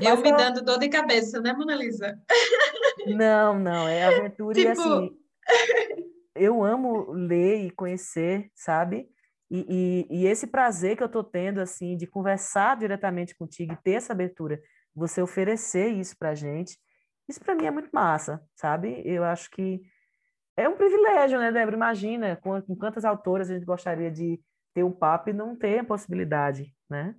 eu 0.00 0.16
me 0.22 0.32
dando 0.32 0.62
dor 0.64 0.78
de 0.78 0.88
cabeça, 0.88 1.42
né, 1.42 1.52
Mona 1.52 1.74
Lisa? 1.74 2.16
Não, 3.08 3.58
não, 3.58 3.86
é 3.88 4.04
aventura 4.04 4.54
tipo... 4.54 4.68
e 4.68 4.70
assim. 4.70 5.18
Eu 6.34 6.62
amo 6.62 7.10
ler 7.10 7.64
e 7.64 7.70
conhecer, 7.70 8.50
sabe? 8.54 9.08
E, 9.50 10.06
e, 10.10 10.20
e, 10.20 10.26
esse 10.26 10.46
prazer 10.46 10.96
que 10.96 11.02
eu 11.02 11.06
estou 11.06 11.24
tendo, 11.24 11.60
assim, 11.60 11.96
de 11.96 12.06
conversar 12.06 12.76
diretamente 12.76 13.34
contigo 13.34 13.72
e 13.72 13.82
ter 13.82 13.92
essa 13.92 14.12
abertura, 14.12 14.60
você 14.94 15.22
oferecer 15.22 15.88
isso 15.88 16.16
para 16.18 16.30
a 16.30 16.34
gente, 16.34 16.78
isso 17.28 17.40
para 17.40 17.54
mim 17.54 17.66
é 17.66 17.70
muito 17.70 17.88
massa, 17.92 18.42
sabe? 18.54 19.02
Eu 19.04 19.24
acho 19.24 19.50
que 19.50 19.80
é 20.56 20.68
um 20.68 20.76
privilégio, 20.76 21.38
né, 21.38 21.52
Débora? 21.52 21.76
Imagina 21.76 22.36
com, 22.36 22.60
com 22.60 22.76
quantas 22.76 23.04
autoras 23.04 23.50
a 23.50 23.54
gente 23.54 23.64
gostaria 23.64 24.10
de 24.10 24.40
ter 24.74 24.82
um 24.82 24.92
papo 24.92 25.30
e 25.30 25.32
não 25.32 25.56
ter 25.56 25.78
a 25.78 25.84
possibilidade, 25.84 26.74
né? 26.90 27.14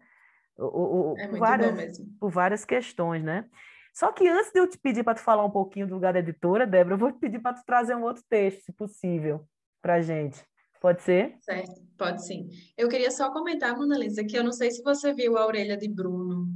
O, 0.58 1.14
o, 1.14 1.16
é 1.18 1.28
por, 1.28 1.40
várias, 1.40 2.00
por 2.20 2.30
várias 2.30 2.66
questões, 2.66 3.24
né? 3.24 3.46
Só 3.94 4.12
que 4.12 4.28
antes 4.28 4.52
de 4.52 4.60
eu 4.60 4.68
te 4.68 4.78
pedir 4.78 5.04
para 5.04 5.16
tu 5.16 5.22
falar 5.22 5.46
um 5.46 5.52
pouquinho 5.52 5.88
do 5.88 5.94
lugar 5.94 6.14
da 6.14 6.20
editora, 6.20 6.66
Débora, 6.66 6.96
eu 6.96 7.00
vou 7.00 7.12
te 7.12 7.20
pedir 7.20 7.40
para 7.40 7.54
tu 7.54 7.64
trazer 7.66 7.96
um 7.96 8.04
outro 8.04 8.24
texto, 8.30 8.64
se 8.64 8.72
possível, 8.72 9.48
para 9.82 10.02
gente. 10.02 10.44
Pode 10.82 11.02
ser? 11.02 11.38
Certo, 11.42 11.82
pode 11.98 12.26
sim. 12.26 12.50
Eu 12.78 12.88
queria 12.88 13.12
só 13.12 13.32
comentar, 13.32 13.76
Mona 13.76 13.98
Lisa, 13.98 14.24
que 14.24 14.38
eu 14.38 14.44
não 14.44 14.54
sei 14.54 14.72
se 14.72 14.82
você 14.82 15.14
viu 15.14 15.38
a 15.38 15.46
orelha 15.46 15.76
de 15.76 15.90
Bruno. 15.90 16.48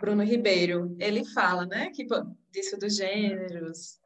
Bruno 0.00 0.22
Ribeiro. 0.22 0.96
Ele 1.00 1.24
fala, 1.24 1.66
né, 1.66 1.90
que 1.90 2.06
disso 2.50 2.78
dos 2.78 2.96
gêneros. 2.96 4.00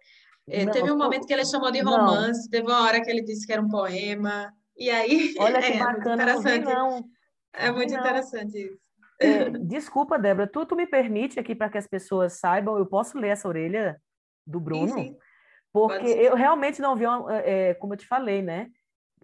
É, 0.48 0.64
não, 0.64 0.72
teve 0.72 0.90
um 0.90 0.96
momento 0.96 1.26
que 1.26 1.32
ele 1.32 1.44
chamou 1.44 1.70
de 1.70 1.80
romance, 1.80 2.44
não. 2.44 2.50
teve 2.50 2.66
uma 2.66 2.82
hora 2.82 3.02
que 3.02 3.10
ele 3.10 3.22
disse 3.22 3.46
que 3.46 3.52
era 3.52 3.60
um 3.60 3.68
poema. 3.68 4.52
E 4.76 4.88
aí. 4.90 5.34
Olha 5.38 5.60
que 5.60 5.72
é, 5.72 5.78
bacana, 5.78 6.22
interessante. 6.22 6.64
Não, 6.64 7.04
é 7.52 7.70
muito 7.70 7.92
interessante 7.92 8.58
isso. 8.58 8.85
É, 9.20 9.50
desculpa, 9.60 10.18
Débora, 10.18 10.46
tu, 10.46 10.64
tu 10.66 10.76
me 10.76 10.86
permite 10.86 11.38
aqui 11.38 11.54
para 11.54 11.68
que 11.68 11.78
as 11.78 11.86
pessoas 11.86 12.34
saibam, 12.34 12.76
eu 12.76 12.86
posso 12.86 13.18
ler 13.18 13.28
essa 13.28 13.48
orelha 13.48 14.00
do 14.46 14.60
Bruno? 14.60 14.88
Sim, 14.88 15.08
sim. 15.08 15.16
Porque 15.72 16.06
eu 16.06 16.34
realmente 16.34 16.80
não 16.80 16.96
vi, 16.96 17.04
uma, 17.04 17.36
é, 17.36 17.74
como 17.74 17.92
eu 17.92 17.98
te 17.98 18.06
falei, 18.06 18.40
né? 18.40 18.70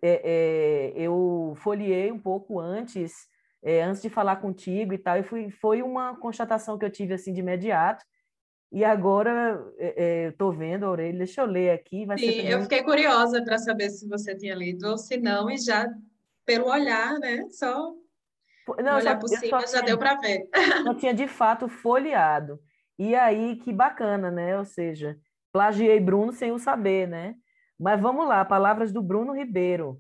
É, 0.03 0.21
é, 0.25 0.93
eu 1.01 1.55
folhei 1.57 2.13
um 2.13 2.19
pouco 2.19 2.61
antes, 2.61 3.13
é, 3.63 3.83
antes 3.83 4.03
de 4.03 4.11
falar 4.11 4.37
contigo 4.37 4.93
e 4.93 4.99
tal, 4.99 5.17
e 5.17 5.23
fui, 5.23 5.51
foi 5.51 5.81
uma 5.81 6.15
constatação 6.17 6.77
que 6.77 6.85
eu 6.85 6.91
tive 6.91 7.15
assim 7.15 7.33
de 7.33 7.41
imediato. 7.41 8.05
E 8.71 8.85
agora 8.85 9.63
é, 9.79 10.29
estou 10.29 10.53
vendo 10.53 10.85
a 10.85 10.91
orelha, 10.91 11.19
deixa 11.19 11.43
eu 11.43 11.47
ler 11.47 11.71
aqui. 11.71 12.05
Vai 12.05 12.19
Sim, 12.19 12.41
eu 12.49 12.63
fiquei 12.63 12.83
curiosa 12.83 13.43
para 13.45 13.59
saber 13.59 13.91
se 13.91 14.09
você 14.09 14.35
tinha 14.35 14.55
lido 14.55 14.89
ou 14.89 14.99
se 14.99 15.17
não, 15.17 15.51
e 15.51 15.59
já 15.59 15.87
pelo 16.45 16.69
olhar, 16.69 17.19
né? 17.19 17.47
Só 17.51 17.95
não, 18.83 18.97
olhar 18.97 19.19
por 19.19 19.29
cima 19.29 19.61
já 19.61 19.67
tinha, 19.67 19.83
deu 19.83 19.99
para 19.99 20.17
ver. 20.17 20.49
Eu 20.87 20.95
tinha 20.95 21.15
de 21.15 21.27
fato 21.27 21.69
folheado. 21.69 22.61
E 22.99 23.15
aí, 23.15 23.57
que 23.57 23.73
bacana, 23.73 24.31
né? 24.31 24.59
Ou 24.59 24.65
seja, 24.65 25.19
Plagiei 25.53 26.01
Bruno 26.01 26.33
sem 26.33 26.51
o 26.51 26.59
saber, 26.59 27.07
né? 27.07 27.35
Mas 27.79 28.01
vamos 28.01 28.27
lá, 28.27 28.45
palavras 28.45 28.93
do 28.93 29.03
Bruno 29.03 29.35
Ribeiro. 29.35 29.99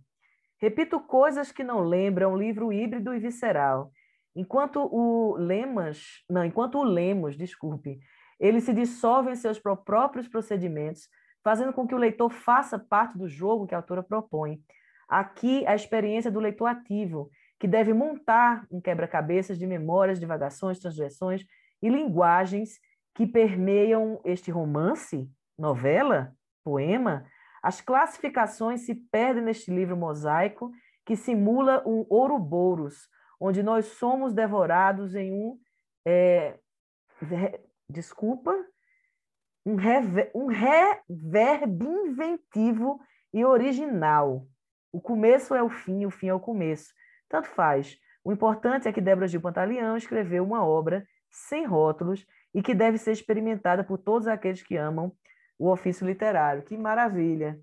Repito 0.58 1.00
coisas 1.00 1.50
que 1.50 1.64
não 1.64 1.80
lembram, 1.80 2.36
livro 2.36 2.72
híbrido 2.72 3.12
e 3.12 3.18
visceral. 3.18 3.90
Enquanto 4.34 4.78
o 4.80 5.36
Lemos, 5.36 6.24
não, 6.30 6.44
enquanto 6.44 6.78
o 6.78 6.84
Lemos, 6.84 7.36
desculpe, 7.36 7.98
ele 8.40 8.60
se 8.60 8.72
dissolve 8.72 9.30
em 9.30 9.36
seus 9.36 9.58
próprios 9.58 10.26
procedimentos, 10.26 11.08
fazendo 11.44 11.72
com 11.72 11.86
que 11.86 11.94
o 11.94 11.98
leitor 11.98 12.30
faça 12.30 12.78
parte 12.78 13.18
do 13.18 13.28
jogo 13.28 13.66
que 13.66 13.74
a 13.74 13.78
autora 13.78 14.02
propõe. 14.02 14.60
Aqui 15.08 15.66
a 15.66 15.74
experiência 15.74 16.30
do 16.30 16.40
leitor 16.40 16.66
ativo, 16.66 17.30
que 17.62 17.68
deve 17.68 17.94
montar 17.94 18.66
um 18.72 18.80
quebra-cabeças 18.80 19.56
de 19.56 19.68
memórias, 19.68 20.18
divagações, 20.18 20.80
transgressões 20.80 21.46
e 21.80 21.88
linguagens 21.88 22.80
que 23.14 23.24
permeiam 23.24 24.20
este 24.24 24.50
romance 24.50 25.30
novela, 25.56 26.34
poema, 26.64 27.24
as 27.62 27.80
classificações 27.80 28.80
se 28.80 28.96
perdem 28.96 29.44
neste 29.44 29.70
livro 29.70 29.96
mosaico 29.96 30.72
que 31.06 31.14
simula 31.14 31.84
um 31.86 32.04
Ouroboros, 32.10 33.08
onde 33.38 33.62
nós 33.62 33.86
somos 33.86 34.32
devorados 34.32 35.14
em 35.14 35.32
um. 35.32 35.56
É, 36.04 36.58
desculpa, 37.88 38.52
um, 39.64 39.76
rever, 39.76 40.32
um 40.34 40.46
reverb 40.46 41.84
inventivo 41.84 43.00
e 43.32 43.44
original. 43.44 44.48
O 44.92 45.00
começo 45.00 45.54
é 45.54 45.62
o 45.62 45.70
fim, 45.70 46.04
o 46.04 46.10
fim 46.10 46.26
é 46.26 46.34
o 46.34 46.40
começo. 46.40 46.92
Tanto 47.32 47.48
faz. 47.48 47.96
O 48.22 48.30
importante 48.30 48.86
é 48.86 48.92
que 48.92 49.00
Débora 49.00 49.26
Gil 49.26 49.40
Pantaleão 49.40 49.96
escreveu 49.96 50.44
uma 50.44 50.62
obra 50.66 51.02
sem 51.30 51.64
rótulos 51.64 52.26
e 52.54 52.62
que 52.62 52.74
deve 52.74 52.98
ser 52.98 53.12
experimentada 53.12 53.82
por 53.82 53.96
todos 53.96 54.28
aqueles 54.28 54.62
que 54.62 54.76
amam 54.76 55.10
o 55.58 55.70
ofício 55.70 56.06
literário. 56.06 56.62
Que 56.62 56.76
maravilha! 56.76 57.58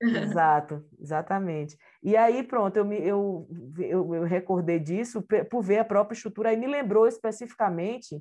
Exato, 0.02 0.84
exatamente. 1.00 1.76
E 2.02 2.16
aí, 2.16 2.44
pronto, 2.44 2.76
eu, 2.76 2.84
me, 2.84 2.96
eu, 2.98 3.48
eu, 3.78 4.14
eu 4.14 4.22
recordei 4.24 4.78
disso 4.78 5.24
por 5.50 5.60
ver 5.60 5.78
a 5.78 5.84
própria 5.84 6.14
estrutura, 6.14 6.50
aí 6.50 6.56
me 6.56 6.68
lembrou 6.68 7.08
especificamente 7.08 8.20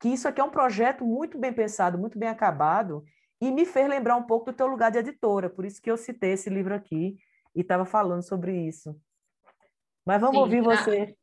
que 0.00 0.08
isso 0.08 0.26
aqui 0.26 0.40
é 0.40 0.44
um 0.44 0.50
projeto 0.50 1.04
muito 1.04 1.38
bem 1.38 1.52
pensado, 1.52 1.98
muito 1.98 2.18
bem 2.18 2.30
acabado, 2.30 3.04
e 3.42 3.50
me 3.50 3.66
fez 3.66 3.86
lembrar 3.86 4.16
um 4.16 4.22
pouco 4.22 4.46
do 4.46 4.56
teu 4.56 4.66
lugar 4.66 4.90
de 4.90 4.98
editora, 4.98 5.50
por 5.50 5.66
isso 5.66 5.82
que 5.82 5.90
eu 5.90 5.98
citei 5.98 6.32
esse 6.32 6.48
livro 6.48 6.74
aqui 6.74 7.18
e 7.54 7.60
estava 7.60 7.84
falando 7.84 8.22
sobre 8.22 8.66
isso. 8.66 8.98
Mas 10.08 10.22
vamos 10.22 10.36
Sim, 10.36 10.42
ouvir 10.42 10.62
você. 10.62 11.14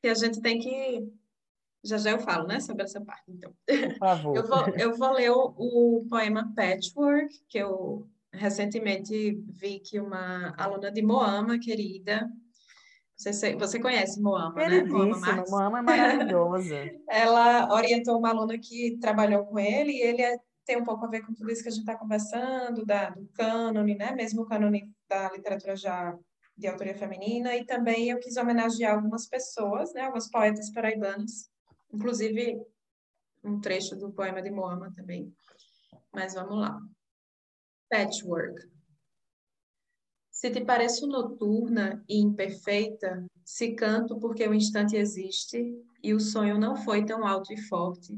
Que 0.00 0.08
a 0.08 0.14
gente 0.14 0.40
tem 0.40 0.58
que. 0.58 1.06
Já 1.84 1.98
já 1.98 2.12
eu 2.12 2.18
falo, 2.18 2.46
né, 2.46 2.60
sobre 2.60 2.82
essa 2.82 2.98
parte, 2.98 3.30
então. 3.30 3.52
Por 3.66 3.98
favor. 3.98 4.36
Eu 4.36 4.46
vou, 4.46 4.68
eu 4.68 4.96
vou 4.96 5.12
ler 5.12 5.30
o, 5.30 5.54
o 5.58 6.06
poema 6.08 6.50
Patchwork, 6.56 7.28
que 7.46 7.58
eu 7.58 8.08
recentemente 8.32 9.32
vi 9.50 9.80
que 9.80 10.00
uma 10.00 10.54
aluna 10.56 10.90
de 10.90 11.02
Moama, 11.02 11.58
querida, 11.58 12.26
você, 13.18 13.54
você 13.54 13.78
conhece 13.78 14.18
Moama, 14.22 14.66
né? 14.66 14.82
Moama, 14.82 15.44
Moama 15.50 15.78
é 15.80 15.82
maravilhosa. 15.82 16.90
Ela 17.10 17.70
orientou 17.70 18.16
uma 18.16 18.30
aluna 18.30 18.56
que 18.58 18.96
trabalhou 18.98 19.44
com 19.44 19.58
ele 19.58 19.92
e 19.92 20.00
ele 20.00 20.22
é, 20.22 20.38
tem 20.64 20.78
um 20.78 20.84
pouco 20.84 21.04
a 21.04 21.08
ver 21.08 21.20
com 21.20 21.34
tudo 21.34 21.50
isso 21.50 21.62
que 21.62 21.68
a 21.68 21.72
gente 21.72 21.82
está 21.82 21.98
conversando, 21.98 22.86
da, 22.86 23.10
do 23.10 23.28
cânone, 23.34 23.94
né? 23.94 24.12
Mesmo 24.12 24.40
o 24.40 24.46
cânone 24.46 24.90
da 25.06 25.30
literatura 25.30 25.76
já 25.76 26.16
de 26.56 26.66
autoria 26.66 26.94
feminina, 26.94 27.56
e 27.56 27.64
também 27.64 28.10
eu 28.10 28.18
quis 28.18 28.36
homenagear 28.36 28.94
algumas 28.94 29.26
pessoas, 29.26 29.92
né? 29.94 30.02
Alguns 30.02 30.28
poetas 30.28 30.70
paraibanos, 30.70 31.50
inclusive 31.92 32.60
um 33.44 33.60
trecho 33.60 33.96
do 33.96 34.12
poema 34.12 34.40
de 34.42 34.50
Moama 34.50 34.92
também. 34.94 35.34
Mas 36.12 36.34
vamos 36.34 36.58
lá. 36.58 36.78
Patchwork. 37.90 38.70
Se 40.30 40.50
te 40.50 40.64
pareço 40.64 41.06
noturna 41.06 42.04
e 42.08 42.18
imperfeita, 42.20 43.24
se 43.44 43.74
canto 43.74 44.18
porque 44.18 44.46
o 44.46 44.54
instante 44.54 44.96
existe 44.96 45.62
e 46.02 46.14
o 46.14 46.20
sonho 46.20 46.58
não 46.58 46.74
foi 46.76 47.04
tão 47.04 47.26
alto 47.26 47.52
e 47.52 47.60
forte, 47.60 48.12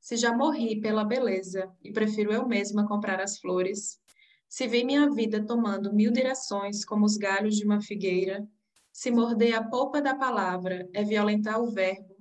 se 0.00 0.16
já 0.16 0.32
morri 0.32 0.80
pela 0.80 1.04
beleza 1.04 1.68
e 1.82 1.92
prefiro 1.92 2.32
eu 2.32 2.46
mesma 2.46 2.86
comprar 2.86 3.20
as 3.20 3.38
flores, 3.38 4.00
se 4.48 4.66
vi 4.66 4.84
minha 4.84 5.10
vida 5.10 5.44
tomando 5.44 5.92
mil 5.92 6.12
direções 6.12 6.84
como 6.84 7.04
os 7.04 7.16
galhos 7.16 7.56
de 7.56 7.64
uma 7.64 7.80
figueira, 7.80 8.46
se 8.92 9.10
morder 9.10 9.54
a 9.54 9.62
polpa 9.62 10.00
da 10.00 10.14
palavra 10.14 10.88
é 10.94 11.04
violentar 11.04 11.60
o 11.60 11.70
verbo, 11.70 12.16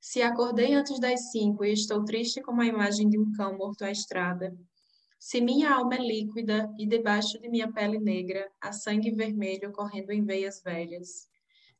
se 0.00 0.22
acordei 0.22 0.74
antes 0.74 0.98
das 0.98 1.30
cinco 1.30 1.64
e 1.64 1.72
estou 1.72 2.04
triste 2.04 2.40
como 2.40 2.60
a 2.62 2.66
imagem 2.66 3.08
de 3.08 3.18
um 3.18 3.32
cão 3.32 3.56
morto 3.56 3.82
à 3.82 3.90
estrada, 3.90 4.56
se 5.18 5.40
minha 5.40 5.74
alma 5.74 5.94
é 5.94 5.98
líquida 5.98 6.72
e 6.78 6.86
debaixo 6.86 7.38
de 7.40 7.48
minha 7.48 7.72
pele 7.72 7.98
negra 7.98 8.50
há 8.60 8.72
sangue 8.72 9.10
vermelho 9.10 9.72
correndo 9.72 10.10
em 10.10 10.24
veias 10.24 10.62
velhas, 10.62 11.28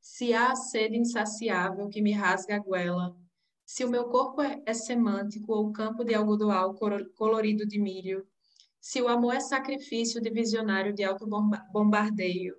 se 0.01 0.33
há 0.33 0.53
a 0.53 0.57
sede 0.57 0.97
insaciável 0.97 1.89
que 1.89 2.01
me 2.01 2.13
rasga 2.13 2.57
a 2.57 2.59
goela, 2.59 3.17
se 3.65 3.85
o 3.85 3.91
meu 3.91 4.05
corpo 4.05 4.43
é, 4.43 4.63
é 4.65 4.73
semântico 4.73 5.53
ou 5.53 5.73
campo 5.73 6.05
de 6.05 6.15
algodoal 6.15 6.75
colorido 7.15 7.67
de 7.67 7.79
milho, 7.79 8.27
se 8.87 9.03
o 9.03 9.09
amor 9.09 9.35
é 9.35 9.41
sacrifício 9.41 10.21
divisionário 10.21 10.93
de 10.93 11.03
alto 11.03 11.27
bombardeio, 11.73 12.55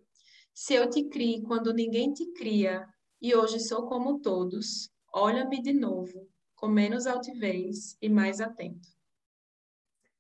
se 0.54 0.74
eu 0.74 0.90
te 0.90 1.06
criei 1.06 1.42
quando 1.42 1.74
ninguém 1.74 2.12
te 2.12 2.26
cria 2.34 2.86
e 3.22 3.34
hoje 3.34 3.62
sou 3.62 3.88
como 3.88 4.20
todos, 4.20 4.92
olha-me 5.14 5.62
de 5.62 5.72
novo, 5.72 6.28
com 6.54 6.68
menos 6.68 7.08
altivez 7.08 7.98
e 8.02 8.10
mais 8.10 8.42
atento. 8.42 8.90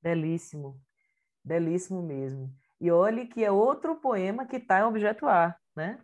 Belíssimo, 0.02 0.80
belíssimo 1.44 2.02
mesmo. 2.02 2.56
E 2.80 2.90
olhe 2.90 3.28
que 3.28 3.44
é 3.44 3.52
outro 3.52 3.98
poema 3.98 4.46
que 4.46 4.56
está 4.56 4.80
em 4.80 4.84
objeto 4.84 5.28
A, 5.28 5.58
né? 5.76 6.02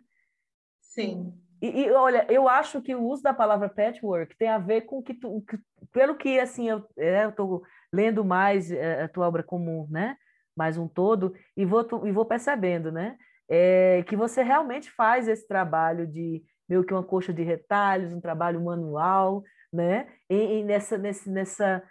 Sim. 0.82 1.32
E, 1.62 1.84
e, 1.84 1.90
olha, 1.92 2.30
eu 2.30 2.46
acho 2.46 2.82
que 2.82 2.94
o 2.94 3.02
uso 3.02 3.22
da 3.22 3.32
palavra 3.32 3.70
patchwork 3.70 4.36
tem 4.36 4.48
a 4.48 4.58
ver 4.58 4.82
com 4.82 5.02
que, 5.02 5.14
tu, 5.14 5.40
que 5.48 5.58
pelo 5.90 6.14
que 6.14 6.38
assim 6.38 6.68
eu 6.68 6.86
é, 6.98 7.26
estou 7.26 7.62
lendo 7.94 8.24
mais 8.24 8.70
é, 8.70 9.02
a 9.02 9.08
tua 9.08 9.28
obra 9.28 9.42
comum, 9.42 9.86
né? 9.88 10.16
Mais 10.56 10.76
um 10.76 10.88
todo 10.88 11.34
e 11.56 11.64
vou 11.64 11.86
e 12.04 12.12
vou 12.12 12.24
percebendo, 12.24 12.90
né? 12.90 13.16
É, 13.48 14.02
que 14.06 14.16
você 14.16 14.42
realmente 14.42 14.90
faz 14.90 15.28
esse 15.28 15.46
trabalho 15.46 16.06
de 16.06 16.42
meio 16.68 16.84
que 16.84 16.92
uma 16.94 17.02
coxa 17.02 17.32
de 17.32 17.42
retalhos, 17.42 18.12
um 18.12 18.20
trabalho 18.20 18.60
manual, 18.62 19.42
né? 19.72 20.08
E, 20.28 20.58
e 20.58 20.64
nessa, 20.64 20.98
nesse, 20.98 21.30
nessa 21.30 21.82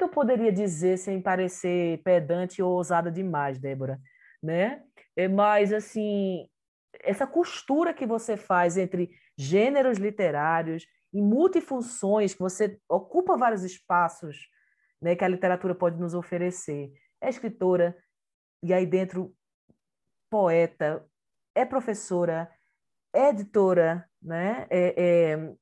que 0.00 0.04
eu 0.04 0.08
poderia 0.08 0.50
dizer 0.50 0.96
sem 0.96 1.20
parecer 1.20 2.02
pedante 2.02 2.62
ou 2.62 2.72
ousada 2.72 3.10
demais, 3.10 3.58
Débora? 3.58 4.00
Né? 4.42 4.82
É, 5.14 5.28
mas, 5.28 5.74
assim, 5.74 6.48
essa 7.02 7.26
costura 7.26 7.92
que 7.92 8.06
você 8.06 8.34
faz 8.34 8.78
entre 8.78 9.10
gêneros 9.36 9.98
literários 9.98 10.86
e 11.12 11.20
multifunções, 11.20 12.32
que 12.32 12.40
você 12.40 12.78
ocupa 12.88 13.36
vários 13.36 13.62
espaços 13.62 14.48
né, 15.00 15.16
que 15.16 15.24
a 15.24 15.28
literatura 15.28 15.74
pode 15.74 15.98
nos 15.98 16.14
oferecer. 16.14 16.92
É 17.20 17.28
escritora, 17.28 17.96
e 18.62 18.72
aí 18.72 18.86
dentro, 18.86 19.34
poeta, 20.30 21.04
é 21.54 21.64
professora, 21.64 22.50
é 23.12 23.30
editora, 23.30 24.08
né? 24.22 24.66
é, 24.70 25.32
é 25.32 25.54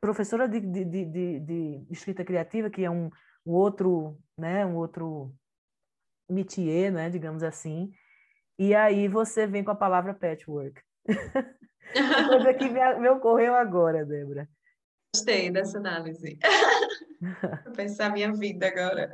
professora 0.00 0.48
de, 0.48 0.60
de, 0.60 0.84
de, 0.84 1.40
de, 1.40 1.86
escrita 1.90 2.24
criativa, 2.24 2.70
que 2.70 2.84
é 2.84 2.90
um, 2.90 3.10
um 3.44 3.52
outro, 3.52 4.18
né, 4.36 4.64
um 4.64 4.76
outro 4.76 5.32
métier, 6.28 6.90
né, 6.90 7.10
digamos 7.10 7.42
assim. 7.42 7.92
E 8.58 8.74
aí 8.74 9.08
você 9.08 9.46
vem 9.46 9.62
com 9.62 9.70
a 9.70 9.76
palavra 9.76 10.14
patchwork. 10.14 10.80
coisa 12.28 12.54
que 12.54 12.68
me, 12.68 12.94
me 12.98 13.08
ocorreu 13.08 13.54
agora, 13.54 14.04
Débora. 14.04 14.48
Gostei 15.14 15.50
dessa 15.50 15.78
análise. 15.78 16.38
Vou 17.64 17.74
pensar 17.74 18.12
minha 18.12 18.32
vida 18.32 18.68
agora. 18.68 19.10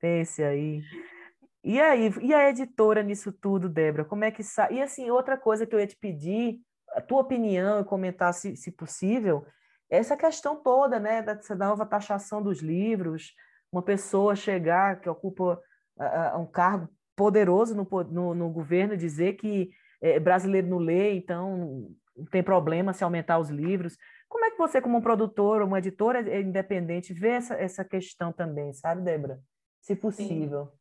Pense 0.00 0.42
aí. 0.42 0.82
E 1.64 1.80
aí, 1.80 2.12
e 2.22 2.32
a 2.32 2.48
editora 2.48 3.02
nisso 3.02 3.32
tudo, 3.32 3.68
Débora? 3.68 4.04
Como 4.04 4.22
é 4.22 4.30
que 4.30 4.44
sai? 4.44 4.74
E 4.74 4.82
assim, 4.82 5.10
outra 5.10 5.36
coisa 5.36 5.66
que 5.66 5.74
eu 5.74 5.80
ia 5.80 5.86
te 5.86 5.96
pedir, 5.96 6.60
a 6.94 7.00
tua 7.00 7.20
opinião 7.20 7.80
e 7.80 7.84
comentar 7.84 8.32
se, 8.32 8.56
se 8.56 8.70
possível, 8.70 9.44
essa 9.90 10.16
questão 10.16 10.62
toda, 10.62 11.00
né, 11.00 11.20
dessa 11.20 11.56
nova 11.56 11.84
taxação 11.84 12.40
dos 12.40 12.60
livros, 12.60 13.34
uma 13.72 13.82
pessoa 13.82 14.36
chegar 14.36 15.00
que 15.00 15.08
ocupa 15.08 15.60
uh, 15.98 16.38
um 16.38 16.46
cargo 16.46 16.88
poderoso 17.16 17.74
no, 17.74 17.88
no, 18.04 18.34
no 18.34 18.50
governo 18.50 18.96
dizer 18.96 19.32
que 19.34 19.70
é, 20.00 20.20
brasileiro 20.20 20.68
não 20.68 20.78
lê, 20.78 21.14
então 21.14 21.90
não 22.16 22.26
tem 22.26 22.42
problema 22.42 22.92
se 22.92 23.02
aumentar 23.02 23.38
os 23.38 23.50
livros. 23.50 23.96
Como 24.28 24.44
é 24.44 24.50
que 24.50 24.58
você, 24.58 24.80
como 24.80 24.98
um 24.98 25.02
produtor, 25.02 25.62
uma 25.62 25.78
editora 25.78 26.40
independente, 26.40 27.12
vê 27.12 27.30
essa, 27.30 27.54
essa 27.54 27.84
questão 27.84 28.32
também, 28.32 28.72
sabe, 28.72 29.02
Débora? 29.02 29.40
Se 29.80 29.94
possível. 29.94 30.66
Sim. 30.66 30.72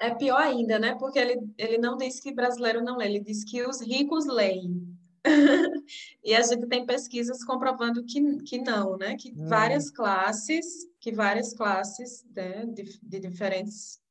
É 0.00 0.14
pior 0.14 0.40
ainda, 0.40 0.78
né? 0.78 0.96
Porque 0.98 1.18
ele, 1.18 1.40
ele 1.56 1.78
não 1.78 1.96
diz 1.96 2.20
que 2.20 2.34
brasileiro 2.34 2.82
não 2.82 2.96
lê, 2.96 3.06
ele 3.06 3.20
diz 3.20 3.44
que 3.44 3.62
os 3.62 3.80
ricos 3.80 4.26
leem. 4.26 4.82
e 6.22 6.34
a 6.34 6.42
gente 6.42 6.66
tem 6.66 6.84
pesquisas 6.84 7.44
comprovando 7.44 8.04
que, 8.04 8.36
que 8.42 8.58
não, 8.58 8.96
né? 8.96 9.16
Que 9.16 9.30
hum. 9.30 9.46
várias 9.46 9.90
classes, 9.90 10.66
que 11.00 11.12
várias 11.12 11.54
classes 11.54 12.24
né, 12.34 12.66
de, 12.66 12.98
de 13.00 13.20
diferentes 13.20 14.02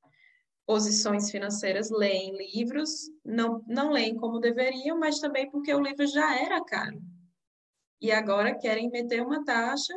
posições 0.66 1.30
financeiras 1.30 1.90
leem 1.90 2.36
livros, 2.38 3.10
não, 3.24 3.62
não 3.68 3.92
leem 3.92 4.16
como 4.16 4.40
deveriam, 4.40 4.98
mas 4.98 5.20
também 5.20 5.50
porque 5.52 5.74
o 5.74 5.82
livro 5.82 6.08
já 6.08 6.40
era 6.40 6.64
caro. 6.64 7.02
E 8.04 8.12
agora 8.12 8.54
querem 8.54 8.90
meter 8.90 9.22
uma 9.22 9.46
taxa 9.46 9.94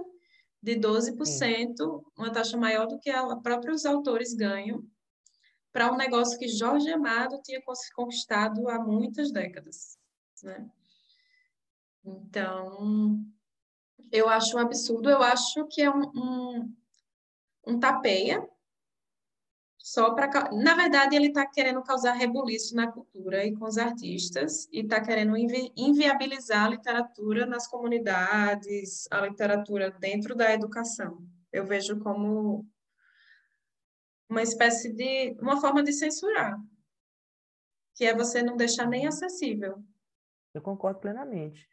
de 0.63 0.77
12%, 0.77 1.27
Sim. 1.27 2.05
uma 2.17 2.33
taxa 2.33 2.57
maior 2.57 2.87
do 2.87 3.01
que 3.01 3.11
a 3.11 3.35
próprios 3.35 3.85
autores 3.85 4.33
ganham, 4.33 4.81
para 5.73 5.93
um 5.93 5.97
negócio 5.97 6.39
que 6.39 6.47
Jorge 6.47 6.89
Amado 6.89 7.43
tinha 7.43 7.61
conquistado 7.97 8.69
há 8.69 8.79
muitas 8.79 9.33
décadas. 9.33 9.99
Né? 10.41 10.71
Então, 12.05 13.21
eu 14.13 14.29
acho 14.29 14.57
um 14.57 14.61
absurdo, 14.61 15.11
eu 15.11 15.21
acho 15.21 15.67
que 15.67 15.83
é 15.83 15.91
um, 15.91 16.03
um, 16.15 16.77
um 17.67 17.81
tapeia, 17.81 18.49
só 19.87 20.13
para. 20.15 20.51
Na 20.51 20.75
verdade, 20.75 21.15
ele 21.15 21.29
está 21.29 21.47
querendo 21.47 21.81
causar 21.81 22.15
rebuliço 22.15 22.75
na 22.75 22.91
cultura 22.91 23.47
e 23.47 23.55
com 23.55 23.67
os 23.67 23.79
artistas, 23.79 24.69
e 24.73 24.81
está 24.81 25.01
querendo 25.01 25.37
invi 25.37 25.73
inviabilizar 25.77 26.65
a 26.65 26.71
literatura 26.71 27.47
nas 27.47 27.69
comunidades, 27.69 29.07
a 29.13 29.21
literatura 29.21 29.93
dentro 29.93 30.35
da 30.35 30.53
educação. 30.53 31.25
Eu 31.53 31.65
vejo 31.65 32.01
como 32.01 32.67
uma 34.29 34.43
espécie 34.43 34.93
de. 34.93 35.37
uma 35.41 35.61
forma 35.61 35.85
de 35.85 35.93
censurar, 35.93 36.61
que 37.95 38.07
é 38.07 38.13
você 38.13 38.43
não 38.43 38.57
deixar 38.57 38.89
nem 38.89 39.07
acessível. 39.07 39.85
Eu 40.53 40.63
concordo 40.63 40.99
plenamente. 40.99 41.65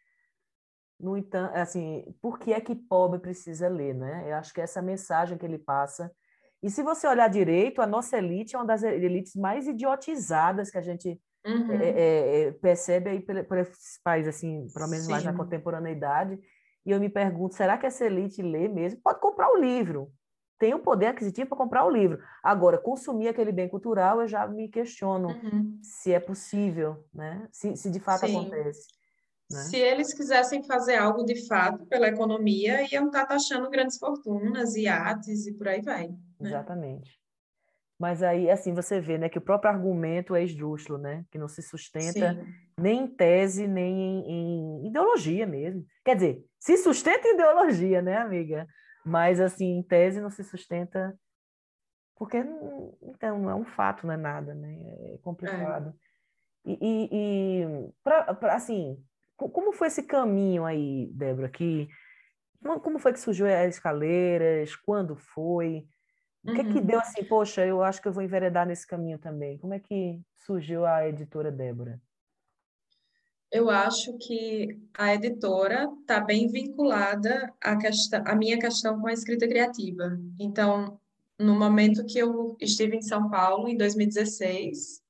no 0.99 1.17
entanto, 1.17 1.55
assim, 1.55 2.05
por 2.21 2.37
que 2.37 2.53
é 2.53 2.61
que 2.61 2.75
pobre 2.75 3.19
precisa 3.19 3.67
ler, 3.67 3.95
né? 3.95 4.29
Eu 4.29 4.35
acho 4.35 4.53
que 4.53 4.61
essa 4.61 4.83
mensagem 4.83 5.35
que 5.35 5.45
ele 5.47 5.57
passa. 5.57 6.15
E 6.63 6.69
se 6.69 6.81
você 6.81 7.05
olhar 7.05 7.27
direito, 7.27 7.81
a 7.81 7.85
nossa 7.85 8.17
elite 8.17 8.55
é 8.55 8.57
uma 8.57 8.65
das 8.65 8.83
elites 8.83 9.35
mais 9.35 9.67
idiotizadas 9.67 10.71
que 10.71 10.77
a 10.77 10.81
gente 10.81 11.19
uhum. 11.45 11.71
é, 11.73 12.47
é, 12.47 12.51
percebe 12.53 13.09
aí 13.09 13.19
por 13.19 13.57
esses 13.57 13.99
países, 14.01 14.33
assim, 14.33 14.67
pelo 14.73 14.87
menos 14.87 15.05
Sim. 15.05 15.11
mais 15.11 15.23
na 15.25 15.33
contemporaneidade. 15.33 16.39
E 16.85 16.91
eu 16.91 16.99
me 17.01 17.09
pergunto, 17.09 17.55
será 17.55 17.77
que 17.77 17.85
essa 17.85 18.05
elite 18.05 18.41
lê 18.41 18.69
mesmo? 18.69 19.01
Pode 19.03 19.19
comprar 19.19 19.51
o 19.51 19.57
livro, 19.57 20.09
tem 20.57 20.73
o 20.73 20.79
poder 20.79 21.07
aquisitivo 21.07 21.49
para 21.49 21.57
comprar 21.57 21.85
o 21.85 21.89
livro. 21.89 22.19
Agora, 22.41 22.77
consumir 22.77 23.27
aquele 23.27 23.51
bem 23.51 23.67
cultural, 23.67 24.21
eu 24.21 24.27
já 24.27 24.47
me 24.47 24.69
questiono 24.69 25.27
uhum. 25.27 25.77
se 25.81 26.13
é 26.13 26.19
possível, 26.19 27.05
né? 27.13 27.45
se, 27.51 27.75
se 27.75 27.89
de 27.89 27.99
fato 27.99 28.25
Sim. 28.25 28.37
acontece. 28.37 28.87
Né? 29.51 29.59
Se 29.59 29.77
eles 29.77 30.13
quisessem 30.13 30.63
fazer 30.63 30.95
algo 30.95 31.23
de 31.25 31.45
fato 31.47 31.85
pela 31.85 32.07
economia, 32.07 32.81
iam 32.93 33.07
estar 33.07 33.21
tá 33.21 33.25
taxando 33.27 33.69
grandes 33.69 33.97
fortunas, 33.97 34.75
iates 34.75 35.47
e 35.47 35.53
por 35.53 35.67
aí 35.67 35.81
vai. 35.81 36.09
Né? 36.43 36.49
Exatamente. 36.49 37.19
Mas 37.99 38.21
aí, 38.21 38.49
assim, 38.49 38.73
você 38.73 38.99
vê 38.99 39.17
né, 39.17 39.29
que 39.29 39.37
o 39.37 39.41
próprio 39.41 39.71
argumento 39.71 40.35
é 40.35 40.43
esdrúxulo, 40.43 40.97
né? 40.97 41.25
Que 41.31 41.37
não 41.37 41.47
se 41.47 41.61
sustenta 41.61 42.33
Sim. 42.33 42.53
nem 42.77 43.03
em 43.03 43.07
tese, 43.07 43.67
nem 43.67 43.93
em, 43.93 44.31
em, 44.31 44.87
ideologia 44.87 45.45
mesmo. 45.45 45.85
Quer 46.03 46.15
dizer, 46.15 46.45
se 46.59 46.77
sustenta 46.77 47.27
em 47.27 47.35
ideologia, 47.35 48.01
né, 48.01 48.17
amiga? 48.17 48.67
Mas, 49.05 49.39
assim, 49.39 49.77
em 49.77 49.83
tese 49.83 50.19
não 50.19 50.29
se 50.29 50.43
sustenta 50.43 51.17
porque, 52.15 52.37
então, 53.01 53.39
não 53.39 53.49
é 53.49 53.55
um 53.55 53.65
fato, 53.65 54.05
não 54.05 54.13
é 54.13 54.17
nada, 54.17 54.53
né? 54.53 54.77
É 55.13 55.17
complicado. 55.21 55.93
É. 56.65 56.69
E, 56.71 56.77
e, 56.81 57.09
e 57.11 57.91
pra, 58.03 58.33
pra, 58.33 58.55
assim, 58.55 59.03
como 59.35 59.73
foi 59.73 59.87
esse 59.87 60.03
caminho 60.03 60.63
aí, 60.63 61.09
Débora? 61.13 61.49
Que, 61.49 61.89
como 62.61 62.99
foi 62.99 63.11
que 63.11 63.19
surgiu 63.19 63.47
as 63.47 63.75
escaleiras? 63.75 64.75
Quando 64.75 65.15
foi? 65.15 65.85
O 66.43 66.53
que 66.53 66.61
uhum. 66.61 66.69
é 66.69 66.73
que 66.73 66.81
deu 66.81 66.99
assim, 66.99 67.23
poxa, 67.23 67.65
eu 67.65 67.81
acho 67.81 68.01
que 68.01 68.07
eu 68.07 68.11
vou 68.11 68.21
enveredar 68.21 68.67
nesse 68.67 68.85
caminho 68.85 69.17
também? 69.17 69.57
Como 69.57 69.73
é 69.73 69.79
que 69.79 70.19
surgiu 70.35 70.85
a 70.85 71.07
editora 71.07 71.51
Débora? 71.51 72.01
Eu 73.49 73.69
acho 73.69 74.17
que 74.17 74.79
a 74.97 75.13
editora 75.13 75.87
está 76.01 76.19
bem 76.19 76.47
vinculada 76.47 77.53
à, 77.61 77.77
questão, 77.77 78.23
à 78.25 78.35
minha 78.35 78.59
questão 78.59 78.99
com 78.99 79.07
a 79.07 79.13
escrita 79.13 79.47
criativa. 79.47 80.19
Então, 80.39 80.99
no 81.39 81.57
momento 81.57 82.05
que 82.05 82.17
eu 82.17 82.57
estive 82.59 82.97
em 82.97 83.01
São 83.01 83.29
Paulo, 83.29 83.69
em 83.69 83.77
2016, 83.77 85.01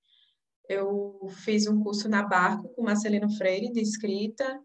eu 0.69 1.27
fiz 1.43 1.67
um 1.67 1.81
curso 1.81 2.09
na 2.09 2.21
Barco 2.23 2.69
com 2.69 2.83
Marcelino 2.83 3.29
Freire 3.31 3.71
de 3.71 3.79
escrita 3.79 4.59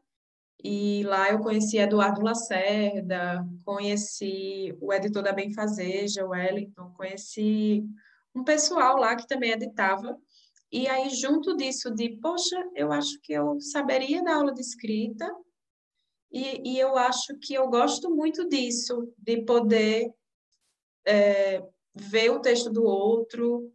e 0.62 1.02
lá 1.04 1.30
eu 1.30 1.38
conheci 1.38 1.78
Eduardo 1.78 2.22
Lacerda, 2.22 3.46
conheci 3.64 4.76
o 4.80 4.92
editor 4.92 5.22
da 5.22 5.32
Benfazeja, 5.32 6.24
o 6.24 6.30
Wellington, 6.30 6.92
conheci 6.96 7.84
um 8.34 8.42
pessoal 8.42 8.96
lá 8.96 9.14
que 9.14 9.26
também 9.26 9.52
editava. 9.52 10.18
E 10.70 10.86
aí, 10.88 11.08
junto 11.10 11.56
disso, 11.56 11.90
de, 11.90 12.10
poxa, 12.20 12.56
eu 12.74 12.92
acho 12.92 13.20
que 13.22 13.32
eu 13.32 13.60
saberia 13.60 14.22
dar 14.22 14.36
aula 14.36 14.52
de 14.52 14.60
escrita, 14.60 15.32
e, 16.30 16.74
e 16.74 16.78
eu 16.78 16.96
acho 16.96 17.38
que 17.38 17.54
eu 17.54 17.68
gosto 17.68 18.14
muito 18.14 18.46
disso, 18.48 19.12
de 19.16 19.44
poder 19.44 20.12
é, 21.06 21.62
ver 21.94 22.30
o 22.30 22.40
texto 22.40 22.70
do 22.70 22.84
outro, 22.84 23.72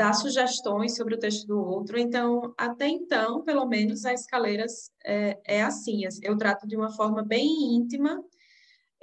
dar 0.00 0.14
sugestões 0.14 0.96
sobre 0.96 1.14
o 1.14 1.18
texto 1.18 1.46
do 1.46 1.58
outro. 1.58 1.98
Então, 1.98 2.54
até 2.56 2.88
então, 2.88 3.44
pelo 3.44 3.66
menos, 3.66 4.06
a 4.06 4.14
Escaleiras 4.14 4.90
é, 5.04 5.38
é 5.44 5.62
assim. 5.62 6.04
Eu 6.22 6.38
trato 6.38 6.66
de 6.66 6.74
uma 6.74 6.90
forma 6.90 7.22
bem 7.22 7.76
íntima. 7.76 8.24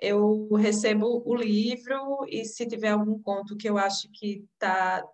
Eu 0.02 0.50
recebo 0.56 1.22
o 1.24 1.36
livro 1.36 2.26
e 2.28 2.44
se 2.46 2.66
tiver 2.66 2.90
algum 2.90 3.22
conto 3.22 3.56
que 3.56 3.70
eu 3.70 3.78
acho 3.78 4.10
que 4.12 4.44
está 4.54 5.08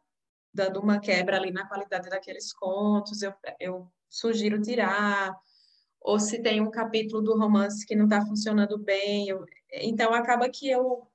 dando 0.53 0.79
uma 0.79 1.01
quebra 1.01 1.35
ali 1.35 1.51
na 1.51 1.67
qualidade 1.67 2.09
daqueles 2.09 2.53
contos, 2.53 3.21
eu, 3.21 3.33
eu 3.59 3.91
sugiro 4.09 4.61
tirar. 4.61 5.35
Ou 5.99 6.17
se 6.17 6.41
tem 6.41 6.61
um 6.61 6.71
capítulo 6.71 7.21
do 7.21 7.37
romance 7.37 7.85
que 7.85 7.93
não 7.95 8.05
está 8.05 8.25
funcionando 8.25 8.77
bem. 8.77 9.27
Eu, 9.27 9.43
então, 9.69 10.13
acaba 10.13 10.47
que 10.47 10.69
eu, 10.69 11.05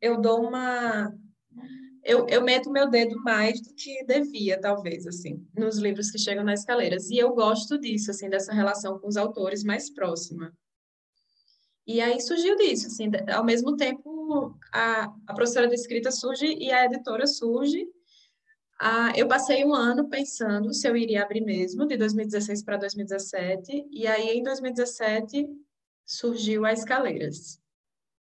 eu 0.00 0.18
dou 0.18 0.40
uma 0.40 1.14
eu, 2.04 2.26
eu 2.28 2.42
meto 2.42 2.70
meu 2.70 2.88
dedo 2.88 3.20
mais 3.22 3.60
do 3.60 3.74
que 3.74 4.04
devia, 4.04 4.60
talvez, 4.60 5.06
assim, 5.06 5.46
nos 5.56 5.78
livros 5.78 6.10
que 6.10 6.18
chegam 6.18 6.44
nas 6.44 6.60
escaleiras. 6.60 7.10
E 7.10 7.16
eu 7.16 7.34
gosto 7.34 7.78
disso, 7.78 8.10
assim, 8.10 8.28
dessa 8.28 8.52
relação 8.52 8.98
com 8.98 9.08
os 9.08 9.16
autores 9.16 9.64
mais 9.64 9.90
próxima. 9.90 10.52
E 11.86 12.00
aí 12.00 12.20
surgiu 12.20 12.56
disso, 12.56 12.86
assim, 12.86 13.10
ao 13.32 13.44
mesmo 13.44 13.76
tempo 13.76 14.58
a, 14.72 15.12
a 15.26 15.34
professora 15.34 15.68
de 15.68 15.74
escrita 15.74 16.10
surge 16.10 16.46
e 16.46 16.70
a 16.70 16.84
editora 16.84 17.26
surge. 17.26 17.86
Eu 19.16 19.28
passei 19.28 19.64
um 19.64 19.74
ano 19.74 20.08
pensando 20.08 20.72
se 20.74 20.86
eu 20.86 20.96
iria 20.96 21.22
abrir 21.22 21.42
mesmo, 21.42 21.86
de 21.86 21.96
2016 21.96 22.62
para 22.64 22.76
2017, 22.76 23.86
e 23.90 24.06
aí 24.06 24.30
em 24.30 24.42
2017 24.42 25.46
surgiu 26.04 26.64
a 26.64 26.72
Escaleiras. 26.72 27.63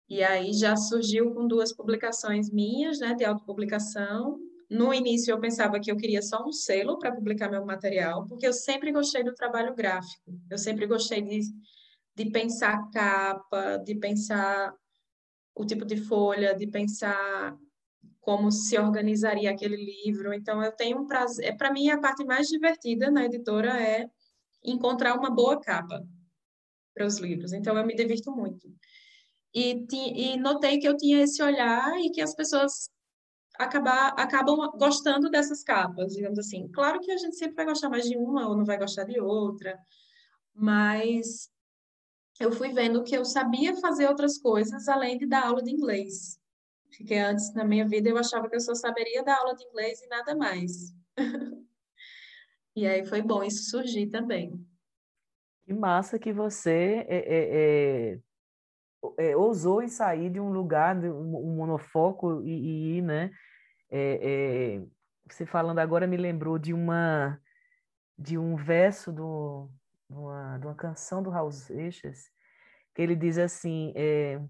E 0.09 0.23
aí 0.23 0.53
já 0.53 0.75
surgiu 0.75 1.33
com 1.33 1.47
duas 1.47 1.71
publicações 1.71 2.49
minhas, 2.51 2.99
né, 2.99 3.13
de 3.13 3.23
autopublicação. 3.23 4.39
No 4.69 4.93
início 4.93 5.31
eu 5.31 5.39
pensava 5.39 5.79
que 5.79 5.91
eu 5.91 5.97
queria 5.97 6.21
só 6.21 6.43
um 6.45 6.51
selo 6.51 6.97
para 6.97 7.13
publicar 7.13 7.49
meu 7.49 7.65
material, 7.65 8.25
porque 8.27 8.47
eu 8.47 8.53
sempre 8.53 8.91
gostei 8.91 9.23
do 9.23 9.33
trabalho 9.33 9.75
gráfico. 9.75 10.31
Eu 10.49 10.57
sempre 10.57 10.87
gostei 10.87 11.21
de, 11.21 11.41
de 12.15 12.31
pensar 12.31 12.89
capa, 12.91 13.77
de 13.77 13.95
pensar 13.95 14.73
o 15.55 15.65
tipo 15.65 15.85
de 15.85 15.97
folha, 15.97 16.55
de 16.55 16.65
pensar 16.65 17.55
como 18.19 18.51
se 18.51 18.77
organizaria 18.79 19.51
aquele 19.51 19.75
livro. 19.75 20.33
Então 20.33 20.63
eu 20.63 20.71
tenho 20.71 20.99
um 20.99 21.07
prazer, 21.07 21.45
é 21.45 21.51
para 21.51 21.71
mim 21.71 21.89
a 21.89 21.99
parte 21.99 22.23
mais 22.25 22.47
divertida 22.47 23.11
na 23.11 23.25
editora 23.25 23.79
é 23.79 24.09
encontrar 24.63 25.17
uma 25.17 25.29
boa 25.29 25.59
capa 25.59 26.03
para 26.93 27.05
os 27.05 27.17
livros. 27.17 27.53
Então 27.53 27.77
eu 27.77 27.85
me 27.85 27.95
divirto 27.95 28.31
muito. 28.31 28.67
E, 29.59 30.33
e 30.33 30.37
notei 30.37 30.79
que 30.79 30.87
eu 30.87 30.95
tinha 30.95 31.21
esse 31.21 31.43
olhar 31.43 31.99
e 31.99 32.09
que 32.11 32.21
as 32.21 32.33
pessoas 32.33 32.89
acabar, 33.57 34.13
acabam 34.17 34.71
gostando 34.77 35.29
dessas 35.29 35.63
capas, 35.63 36.13
digamos 36.13 36.39
assim. 36.39 36.69
Claro 36.69 37.01
que 37.01 37.11
a 37.11 37.17
gente 37.17 37.35
sempre 37.35 37.55
vai 37.55 37.65
gostar 37.65 37.89
mais 37.89 38.07
de 38.07 38.15
uma 38.15 38.47
ou 38.47 38.55
não 38.55 38.63
vai 38.63 38.77
gostar 38.77 39.03
de 39.03 39.19
outra, 39.19 39.77
mas 40.53 41.51
eu 42.39 42.53
fui 42.53 42.71
vendo 42.71 43.03
que 43.03 43.17
eu 43.17 43.25
sabia 43.25 43.75
fazer 43.75 44.07
outras 44.07 44.37
coisas 44.37 44.87
além 44.87 45.17
de 45.17 45.25
dar 45.25 45.47
aula 45.47 45.61
de 45.61 45.71
inglês. 45.71 46.39
Porque 46.97 47.15
antes, 47.15 47.53
na 47.53 47.65
minha 47.65 47.85
vida, 47.85 48.09
eu 48.09 48.17
achava 48.17 48.49
que 48.49 48.55
eu 48.55 48.61
só 48.61 48.73
saberia 48.73 49.23
dar 49.23 49.39
aula 49.39 49.53
de 49.55 49.65
inglês 49.65 50.01
e 50.01 50.07
nada 50.07 50.33
mais. 50.35 50.95
e 52.75 52.87
aí 52.87 53.05
foi 53.05 53.21
bom 53.21 53.43
isso 53.43 53.69
surgir 53.69 54.07
também. 54.07 54.65
Que 55.65 55.73
massa 55.73 56.17
que 56.17 56.31
você 56.31 57.05
é, 57.07 57.17
é, 57.17 58.13
é 58.13 58.19
é, 59.17 59.35
ousou 59.35 59.81
em 59.81 59.87
sair 59.87 60.29
de 60.29 60.39
um 60.39 60.51
lugar, 60.51 60.99
de 60.99 61.09
um, 61.09 61.55
monofoco 61.55 62.41
e, 62.43 62.97
ir, 62.97 63.01
né? 63.01 63.31
É, 63.89 64.77
é, 64.79 64.81
você 65.29 65.45
falando 65.45 65.79
agora 65.79 66.07
me 66.07 66.17
lembrou 66.17 66.59
de 66.59 66.73
uma 66.73 67.39
de 68.17 68.37
um 68.37 68.55
verso 68.55 69.13
do, 69.13 69.69
de, 70.09 70.17
uma, 70.17 70.57
de 70.57 70.67
uma 70.67 70.75
canção 70.75 71.23
do 71.23 71.29
Raul 71.29 71.51
Seixas, 71.51 72.25
que 72.93 73.01
ele 73.01 73.15
diz 73.15 73.37
assim, 73.37 73.93
é, 73.95 74.41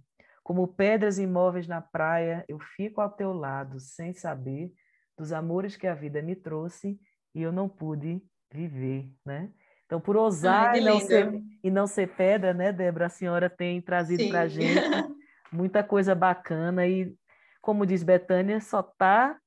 como 0.43 0.67
pedras 0.67 1.19
imóveis 1.19 1.67
na 1.67 1.79
praia, 1.79 2.43
eu 2.47 2.59
fico 2.59 2.99
ao 2.99 3.11
teu 3.11 3.31
lado, 3.31 3.79
sem 3.79 4.11
saber 4.11 4.73
dos 5.15 5.31
amores 5.31 5.77
que 5.77 5.85
a 5.85 5.93
vida 5.93 6.19
me 6.23 6.35
trouxe 6.35 6.99
e 7.35 7.41
eu 7.43 7.51
não 7.51 7.69
pude 7.69 8.19
viver, 8.51 9.13
né? 9.23 9.51
Então, 9.85 10.01
por 10.01 10.17
ousar 10.17 10.69
Ai, 10.69 10.79
e, 10.79 10.85
não 10.85 10.99
ser, 10.99 11.31
e 11.63 11.69
não 11.69 11.87
ser 11.87 12.07
pedra, 12.15 12.53
né, 12.53 12.71
Débora? 12.71 13.07
A 13.07 13.09
senhora 13.09 13.49
tem 13.49 13.81
trazido 13.81 14.29
para 14.29 14.41
a 14.41 14.47
gente 14.47 14.75
muita 15.51 15.83
coisa 15.83 16.13
bacana 16.15 16.87
e, 16.87 17.13
como 17.61 17.85
diz 17.85 18.03
Betânia, 18.03 18.59
só 18.61 18.79
está 18.81 19.37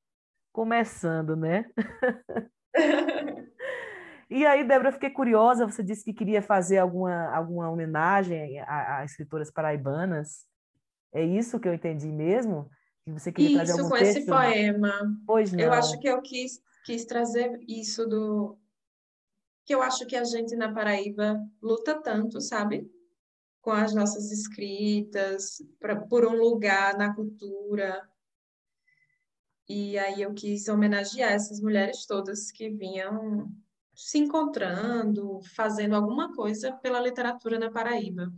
começando, 0.52 1.34
né? 1.34 1.66
e 4.30 4.44
aí, 4.44 4.66
Débora, 4.66 4.92
fiquei 4.92 5.10
curiosa, 5.10 5.66
você 5.66 5.82
disse 5.82 6.04
que 6.04 6.12
queria 6.12 6.42
fazer 6.42 6.78
alguma, 6.78 7.34
alguma 7.34 7.70
homenagem 7.70 8.60
a, 8.60 8.98
a 8.98 9.04
escritoras 9.04 9.50
paraibanas. 9.50 10.46
É 11.14 11.22
isso 11.24 11.60
que 11.60 11.68
eu 11.68 11.74
entendi 11.74 12.10
mesmo? 12.10 12.70
Que 13.04 13.12
você 13.12 13.32
queria 13.32 13.48
isso, 13.48 13.56
trazer 13.56 13.72
algum 13.72 13.88
com 13.88 13.96
texto? 13.96 14.16
esse 14.18 14.26
poema. 14.26 14.92
Pois 15.26 15.52
não. 15.52 15.60
Eu 15.60 15.72
acho 15.72 15.98
que 15.98 16.08
eu 16.08 16.20
quis, 16.22 16.60
quis 16.84 17.04
trazer 17.04 17.58
isso 17.66 18.06
do, 18.06 18.58
que 19.64 19.74
eu 19.74 19.82
acho 19.82 20.06
que 20.06 20.16
a 20.16 20.24
gente 20.24 20.56
na 20.56 20.72
Paraíba 20.72 21.38
luta 21.60 22.00
tanto, 22.00 22.40
sabe? 22.40 22.90
Com 23.60 23.70
as 23.70 23.94
nossas 23.94 24.30
escritas, 24.32 25.62
pra, 25.78 25.96
por 25.96 26.26
um 26.26 26.36
lugar 26.36 26.96
na 26.96 27.14
cultura. 27.14 28.08
E 29.68 29.96
aí 29.98 30.22
eu 30.22 30.34
quis 30.34 30.68
homenagear 30.68 31.32
essas 31.32 31.60
mulheres 31.60 32.04
todas 32.06 32.50
que 32.50 32.68
vinham 32.68 33.48
se 33.94 34.18
encontrando, 34.18 35.40
fazendo 35.54 35.94
alguma 35.94 36.34
coisa 36.34 36.72
pela 36.72 37.00
literatura 37.00 37.58
na 37.58 37.70
Paraíba. 37.70 38.32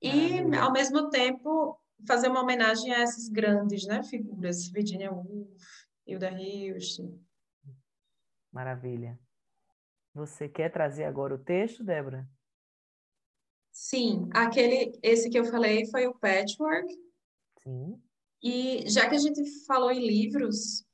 E, 0.00 0.38
ao 0.56 0.72
mesmo 0.72 1.08
tempo, 1.08 1.80
fazer 2.06 2.28
uma 2.28 2.42
homenagem 2.42 2.92
a 2.92 3.00
essas 3.00 3.28
grandes 3.28 3.86
né, 3.86 4.02
figuras, 4.02 4.68
Virginia 4.68 5.10
Woolf, 5.10 5.62
Hilda 6.06 6.30
Hilst. 6.30 7.00
Maravilha. 8.52 9.18
Você 10.16 10.48
quer 10.48 10.72
trazer 10.72 11.04
agora 11.04 11.34
o 11.34 11.38
texto, 11.38 11.84
Débora? 11.84 12.26
Sim, 13.70 14.30
aquele, 14.32 14.98
esse 15.02 15.28
que 15.28 15.38
eu 15.38 15.44
falei 15.44 15.84
foi 15.90 16.06
o 16.06 16.14
Patchwork. 16.14 16.90
Sim. 17.62 18.02
E 18.42 18.88
já 18.88 19.10
que 19.10 19.14
a 19.14 19.18
gente 19.18 19.44
falou 19.66 19.90
em 19.90 20.06
livros, 20.06 20.86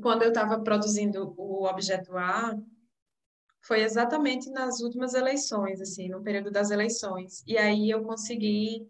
quando 0.00 0.22
eu 0.22 0.28
estava 0.28 0.62
produzindo 0.62 1.34
o 1.36 1.64
objeto 1.64 2.16
A, 2.16 2.56
foi 3.60 3.82
exatamente 3.82 4.48
nas 4.50 4.78
últimas 4.78 5.14
eleições, 5.14 5.80
assim, 5.80 6.08
no 6.08 6.22
período 6.22 6.52
das 6.52 6.70
eleições. 6.70 7.42
E 7.44 7.58
aí 7.58 7.90
eu 7.90 8.04
consegui 8.04 8.88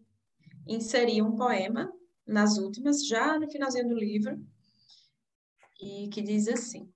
inserir 0.69 1.23
um 1.23 1.37
poema 1.37 1.91
nas 2.27 2.59
últimas, 2.59 3.07
já 3.07 3.39
no 3.39 3.51
finalzinho 3.51 3.89
do 3.89 3.95
livro, 3.95 4.39
e 5.81 6.07
que 6.09 6.21
diz 6.21 6.49
assim: 6.49 6.93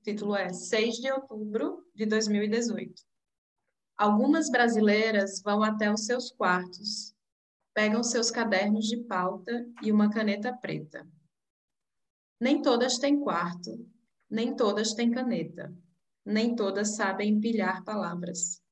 o 0.00 0.02
título 0.02 0.34
é 0.34 0.50
6 0.50 0.96
de 0.96 1.12
outubro 1.12 1.84
de 1.94 2.06
2018. 2.06 3.02
Algumas 3.98 4.50
brasileiras 4.50 5.42
vão 5.42 5.62
até 5.62 5.92
os 5.92 6.06
seus 6.06 6.32
quartos, 6.32 7.14
pegam 7.74 8.02
seus 8.02 8.30
cadernos 8.30 8.86
de 8.86 8.96
pauta 8.96 9.52
e 9.82 9.92
uma 9.92 10.08
caneta 10.08 10.56
preta. 10.56 11.06
Nem 12.40 12.62
todas 12.62 12.98
têm 12.98 13.20
quarto, 13.20 13.86
nem 14.30 14.56
todas 14.56 14.94
têm 14.94 15.10
caneta, 15.10 15.70
nem 16.24 16.56
todas 16.56 16.96
sabem 16.96 17.34
empilhar 17.34 17.84
palavras. 17.84 18.62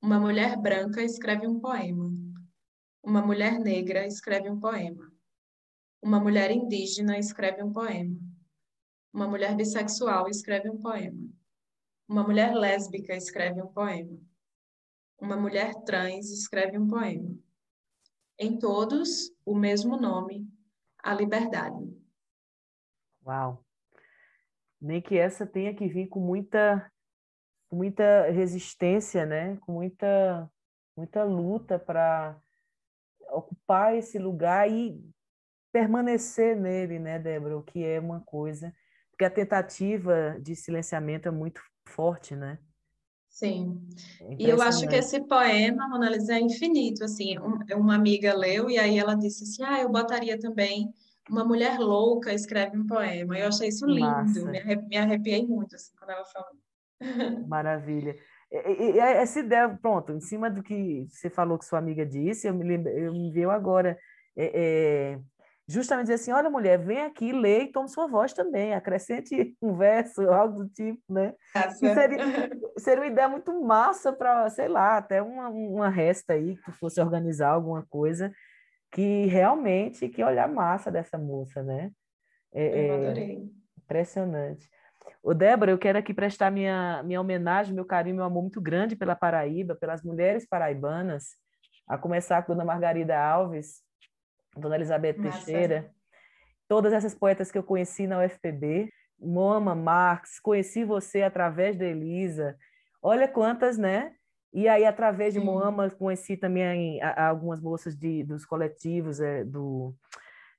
Uma 0.00 0.20
mulher 0.20 0.56
branca 0.56 1.02
escreve 1.02 1.48
um 1.48 1.58
poema. 1.58 2.08
Uma 3.02 3.20
mulher 3.20 3.58
negra 3.58 4.06
escreve 4.06 4.48
um 4.48 4.60
poema. 4.60 5.12
Uma 6.00 6.20
mulher 6.20 6.52
indígena 6.52 7.18
escreve 7.18 7.64
um 7.64 7.72
poema. 7.72 8.29
Uma 9.12 9.26
mulher 9.26 9.56
bissexual 9.56 10.28
escreve 10.28 10.70
um 10.70 10.78
poema. 10.78 11.28
Uma 12.08 12.22
mulher 12.22 12.54
lésbica 12.54 13.14
escreve 13.14 13.60
um 13.60 13.66
poema. 13.66 14.18
Uma 15.20 15.36
mulher 15.36 15.74
trans 15.84 16.30
escreve 16.30 16.78
um 16.78 16.86
poema. 16.86 17.36
Em 18.38 18.58
todos, 18.58 19.30
o 19.44 19.54
mesmo 19.54 19.96
nome, 19.96 20.48
a 21.02 21.12
liberdade. 21.12 21.84
Uau! 23.26 23.64
Nem 24.80 25.02
que 25.02 25.18
essa 25.18 25.46
tenha 25.46 25.74
que 25.74 25.86
vir 25.86 26.08
com 26.08 26.20
muita, 26.20 26.90
muita 27.70 28.30
resistência, 28.30 29.26
né? 29.26 29.56
Com 29.58 29.72
muita, 29.72 30.50
muita 30.96 31.22
luta 31.22 31.78
para 31.78 32.40
ocupar 33.32 33.94
esse 33.94 34.18
lugar 34.18 34.70
e 34.70 34.98
permanecer 35.70 36.56
nele, 36.56 36.98
né, 36.98 37.18
Débora? 37.18 37.58
O 37.58 37.62
que 37.62 37.84
é 37.84 38.00
uma 38.00 38.20
coisa. 38.20 38.74
Porque 39.20 39.26
a 39.26 39.30
tentativa 39.30 40.38
de 40.40 40.56
silenciamento 40.56 41.28
é 41.28 41.30
muito 41.30 41.60
forte, 41.84 42.34
né? 42.34 42.58
Sim. 43.28 43.86
É 44.18 44.36
e 44.38 44.48
eu 44.48 44.62
acho 44.62 44.88
que 44.88 44.96
esse 44.96 45.20
poema, 45.20 45.86
Mona 45.90 46.08
Lisa, 46.08 46.36
é 46.36 46.40
infinito. 46.40 47.04
Assim, 47.04 47.36
uma 47.38 47.96
amiga 47.96 48.34
leu 48.34 48.70
e 48.70 48.78
aí 48.78 48.98
ela 48.98 49.14
disse 49.14 49.44
assim: 49.44 49.62
ah, 49.62 49.78
eu 49.78 49.90
botaria 49.90 50.38
também 50.38 50.90
uma 51.28 51.44
mulher 51.44 51.78
louca 51.78 52.32
escreve 52.32 52.78
um 52.78 52.86
poema. 52.86 53.38
Eu 53.38 53.48
achei 53.48 53.68
isso 53.68 53.84
lindo, 53.84 54.46
me, 54.46 54.58
arrepiei, 54.58 54.88
me 54.88 54.96
arrepiei 54.96 55.46
muito 55.46 55.76
assim, 55.76 55.92
quando 55.98 56.12
ela 56.12 56.24
falou. 56.24 56.52
Maravilha. 57.46 58.16
E, 58.50 58.92
e, 58.94 58.98
essa 58.98 59.40
ideia, 59.40 59.68
pronto, 59.82 60.12
em 60.12 60.20
cima 60.20 60.50
do 60.50 60.62
que 60.62 61.06
você 61.10 61.28
falou 61.28 61.58
que 61.58 61.66
sua 61.66 61.78
amiga 61.78 62.06
disse, 62.06 62.48
eu 62.48 62.54
me, 62.54 62.64
lembro, 62.64 62.90
eu 62.90 63.12
me 63.12 63.30
veio 63.30 63.50
agora 63.50 63.98
é, 64.34 65.12
é, 65.14 65.20
justamente 65.70 66.06
dizer 66.06 66.14
assim, 66.14 66.32
olha 66.32 66.50
mulher, 66.50 66.78
vem 66.78 67.02
aqui, 67.02 67.32
lê 67.32 67.62
e 67.62 67.72
tome 67.72 67.88
sua 67.88 68.08
voz 68.08 68.32
também, 68.32 68.74
acrescente 68.74 69.56
um 69.62 69.76
verso, 69.76 70.28
algo 70.28 70.64
do 70.64 70.68
tipo, 70.68 71.00
né? 71.08 71.32
Seria, 71.78 72.24
seria 72.76 73.02
uma 73.02 73.06
ideia 73.06 73.28
muito 73.28 73.58
massa 73.62 74.12
para, 74.12 74.48
sei 74.50 74.66
lá, 74.66 74.96
até 74.96 75.22
uma, 75.22 75.48
uma 75.48 75.88
resta 75.88 76.32
aí, 76.32 76.56
que 76.56 76.72
fosse 76.72 77.00
organizar 77.00 77.50
alguma 77.50 77.86
coisa, 77.88 78.32
que 78.90 79.26
realmente, 79.26 80.08
que 80.08 80.24
olhar 80.24 80.48
massa 80.48 80.90
dessa 80.90 81.16
moça, 81.16 81.62
né? 81.62 81.92
É, 82.52 82.88
eu 82.88 82.92
é 82.92 82.96
adorei. 82.96 83.36
É 83.36 83.80
impressionante. 83.80 84.68
O 85.22 85.32
Débora, 85.32 85.70
eu 85.70 85.78
quero 85.78 85.98
aqui 85.98 86.12
prestar 86.12 86.50
minha, 86.50 87.02
minha 87.04 87.20
homenagem, 87.20 87.74
meu 87.74 87.84
carinho, 87.84 88.16
meu 88.16 88.24
amor 88.24 88.42
muito 88.42 88.60
grande 88.60 88.96
pela 88.96 89.14
Paraíba, 89.14 89.76
pelas 89.76 90.02
mulheres 90.02 90.46
paraibanas, 90.48 91.36
a 91.86 91.96
começar 91.96 92.42
com 92.42 92.54
Dona 92.54 92.64
Margarida 92.64 93.16
Alves, 93.16 93.82
Dona 94.56 94.76
Elizabeth 94.76 95.16
Massa. 95.18 95.44
Teixeira, 95.44 95.90
todas 96.68 96.92
essas 96.92 97.14
poetas 97.14 97.50
que 97.50 97.58
eu 97.58 97.62
conheci 97.62 98.06
na 98.06 98.24
UFPB, 98.24 98.92
Moma 99.18 99.74
Marx, 99.74 100.40
conheci 100.40 100.84
você 100.84 101.22
através 101.22 101.76
da 101.76 101.84
Elisa, 101.84 102.56
olha 103.02 103.28
quantas, 103.28 103.76
né? 103.76 104.12
E 104.52 104.66
aí, 104.66 104.84
através 104.84 105.34
de 105.34 105.40
Moama, 105.40 105.88
conheci 105.90 106.36
também 106.36 107.00
a, 107.00 107.10
a 107.10 107.28
algumas 107.28 107.60
moças 107.60 107.96
de, 107.96 108.24
dos 108.24 108.44
coletivos, 108.44 109.20
é, 109.20 109.44
do 109.44 109.94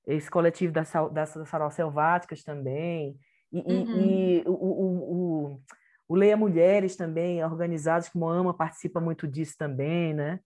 esse 0.08 0.32
coletivo 0.32 0.74
das, 0.74 0.92
das, 1.12 1.36
das 1.36 1.50
Farol 1.50 1.70
Selváticas 1.70 2.44
também, 2.44 3.18
e, 3.52 3.60
uhum. 3.60 4.02
e, 4.02 4.38
e 4.38 4.44
o, 4.48 4.52
o, 4.52 5.56
o, 5.56 5.62
o, 6.08 6.16
Leia 6.16 6.36
Mulheres 6.36 6.96
também, 6.96 7.44
organizados, 7.44 8.10
que 8.10 8.18
Moama 8.18 8.54
participa 8.54 9.00
muito 9.00 9.28
disso 9.28 9.56
também, 9.58 10.14
né? 10.14 10.40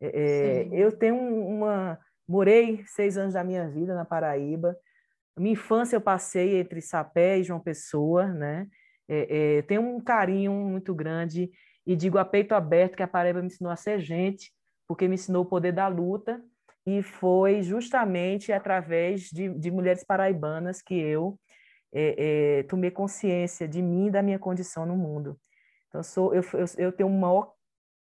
É, 0.00 0.08
é 0.08 0.68
eu 0.72 0.90
tenho 0.90 1.16
uma... 1.16 1.98
Morei 2.28 2.84
seis 2.86 3.16
anos 3.16 3.34
da 3.34 3.44
minha 3.44 3.68
vida 3.68 3.94
na 3.94 4.04
Paraíba, 4.04 4.76
minha 5.36 5.52
infância 5.52 5.96
eu 5.96 6.00
passei 6.00 6.58
entre 6.58 6.80
Sapé 6.80 7.38
e 7.38 7.44
João 7.44 7.60
Pessoa, 7.60 8.26
né? 8.26 8.66
É, 9.08 9.58
é, 9.58 9.62
tenho 9.62 9.82
um 9.82 10.00
carinho 10.00 10.52
muito 10.52 10.94
grande 10.94 11.50
e 11.86 11.94
digo 11.94 12.18
a 12.18 12.24
peito 12.24 12.54
aberto 12.54 12.96
que 12.96 13.02
a 13.02 13.08
Paraíba 13.08 13.40
me 13.40 13.46
ensinou 13.46 13.70
a 13.70 13.76
ser 13.76 14.00
gente, 14.00 14.50
porque 14.88 15.06
me 15.06 15.14
ensinou 15.14 15.42
o 15.42 15.48
poder 15.48 15.72
da 15.72 15.86
luta, 15.86 16.42
e 16.86 17.02
foi 17.02 17.62
justamente 17.62 18.52
através 18.52 19.22
de, 19.30 19.48
de 19.48 19.70
mulheres 19.70 20.04
paraibanas 20.04 20.80
que 20.80 20.94
eu 20.94 21.38
é, 21.92 22.58
é, 22.58 22.62
tomei 22.64 22.90
consciência 22.90 23.66
de 23.66 23.82
mim 23.82 24.06
e 24.06 24.10
da 24.10 24.22
minha 24.22 24.38
condição 24.38 24.86
no 24.86 24.96
mundo. 24.96 25.38
Então, 25.88 26.02
sou, 26.02 26.34
eu, 26.34 26.42
eu, 26.54 26.66
eu 26.78 26.92
tenho 26.92 27.08
uma 27.08 27.48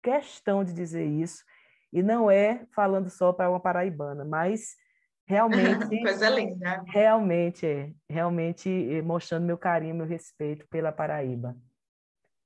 questão 0.02 0.64
de 0.64 0.74
dizer 0.74 1.06
isso, 1.06 1.44
e 1.92 2.02
não 2.02 2.30
é 2.30 2.66
falando 2.74 3.10
só 3.10 3.34
para 3.34 3.50
uma 3.50 3.60
paraibana, 3.60 4.24
mas 4.24 4.76
realmente 5.26 6.02
coisa 6.02 6.30
linda 6.30 6.84
realmente 6.88 7.66
é 7.66 7.92
realmente 8.10 8.70
é, 8.70 9.02
mostrando 9.02 9.46
meu 9.46 9.58
carinho 9.58 9.96
meu 9.96 10.06
respeito 10.06 10.68
pela 10.68 10.92
Paraíba 10.92 11.56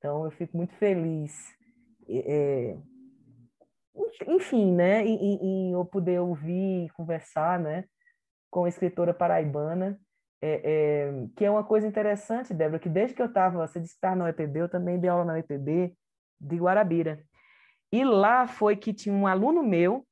então, 0.06 0.24
eu 0.24 0.30
fico 0.30 0.56
muito 0.56 0.76
feliz. 0.76 1.34
É, 2.08 2.78
enfim, 4.28 4.72
né, 4.72 5.04
em, 5.04 5.36
em, 5.42 5.72
eu 5.72 5.84
poder 5.84 6.20
ouvir, 6.20 6.92
conversar, 6.92 7.60
né, 7.60 7.86
com 8.52 8.66
a 8.66 8.70
escritora 8.70 9.16
paraibana, 9.16 10.00
é, 10.40 10.62
é, 10.64 11.28
que 11.36 11.44
é 11.44 11.50
uma 11.50 11.64
coisa 11.64 11.88
interessante, 11.88 12.54
Débora, 12.54 12.78
que 12.78 12.88
desde 12.88 13.16
que 13.16 13.22
eu 13.22 13.26
estava, 13.26 13.68
você 13.68 13.80
disse 13.80 13.94
que 13.94 13.98
estava 13.98 14.16
na 14.16 14.26
UEPB, 14.26 14.60
eu 14.60 14.70
também 14.70 15.00
dei 15.00 15.10
aula 15.10 15.26
na 15.26 15.34
UEPB 15.34 15.98
de 16.40 16.56
Guarabira. 16.56 17.24
E 17.96 18.04
lá 18.04 18.46
foi 18.46 18.76
que 18.76 18.94
tinha 18.94 19.16
um 19.16 19.26
aluno 19.26 19.64
meu, 19.64 20.06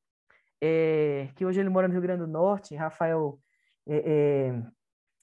é, 0.62 1.28
que 1.36 1.46
hoje 1.46 1.60
ele 1.60 1.68
mora 1.68 1.86
no 1.86 1.92
Rio 1.92 2.02
Grande 2.02 2.22
do 2.22 2.28
Norte, 2.28 2.78
Rafael, 2.78 3.38
é, 3.86 3.98
é, 3.98 4.64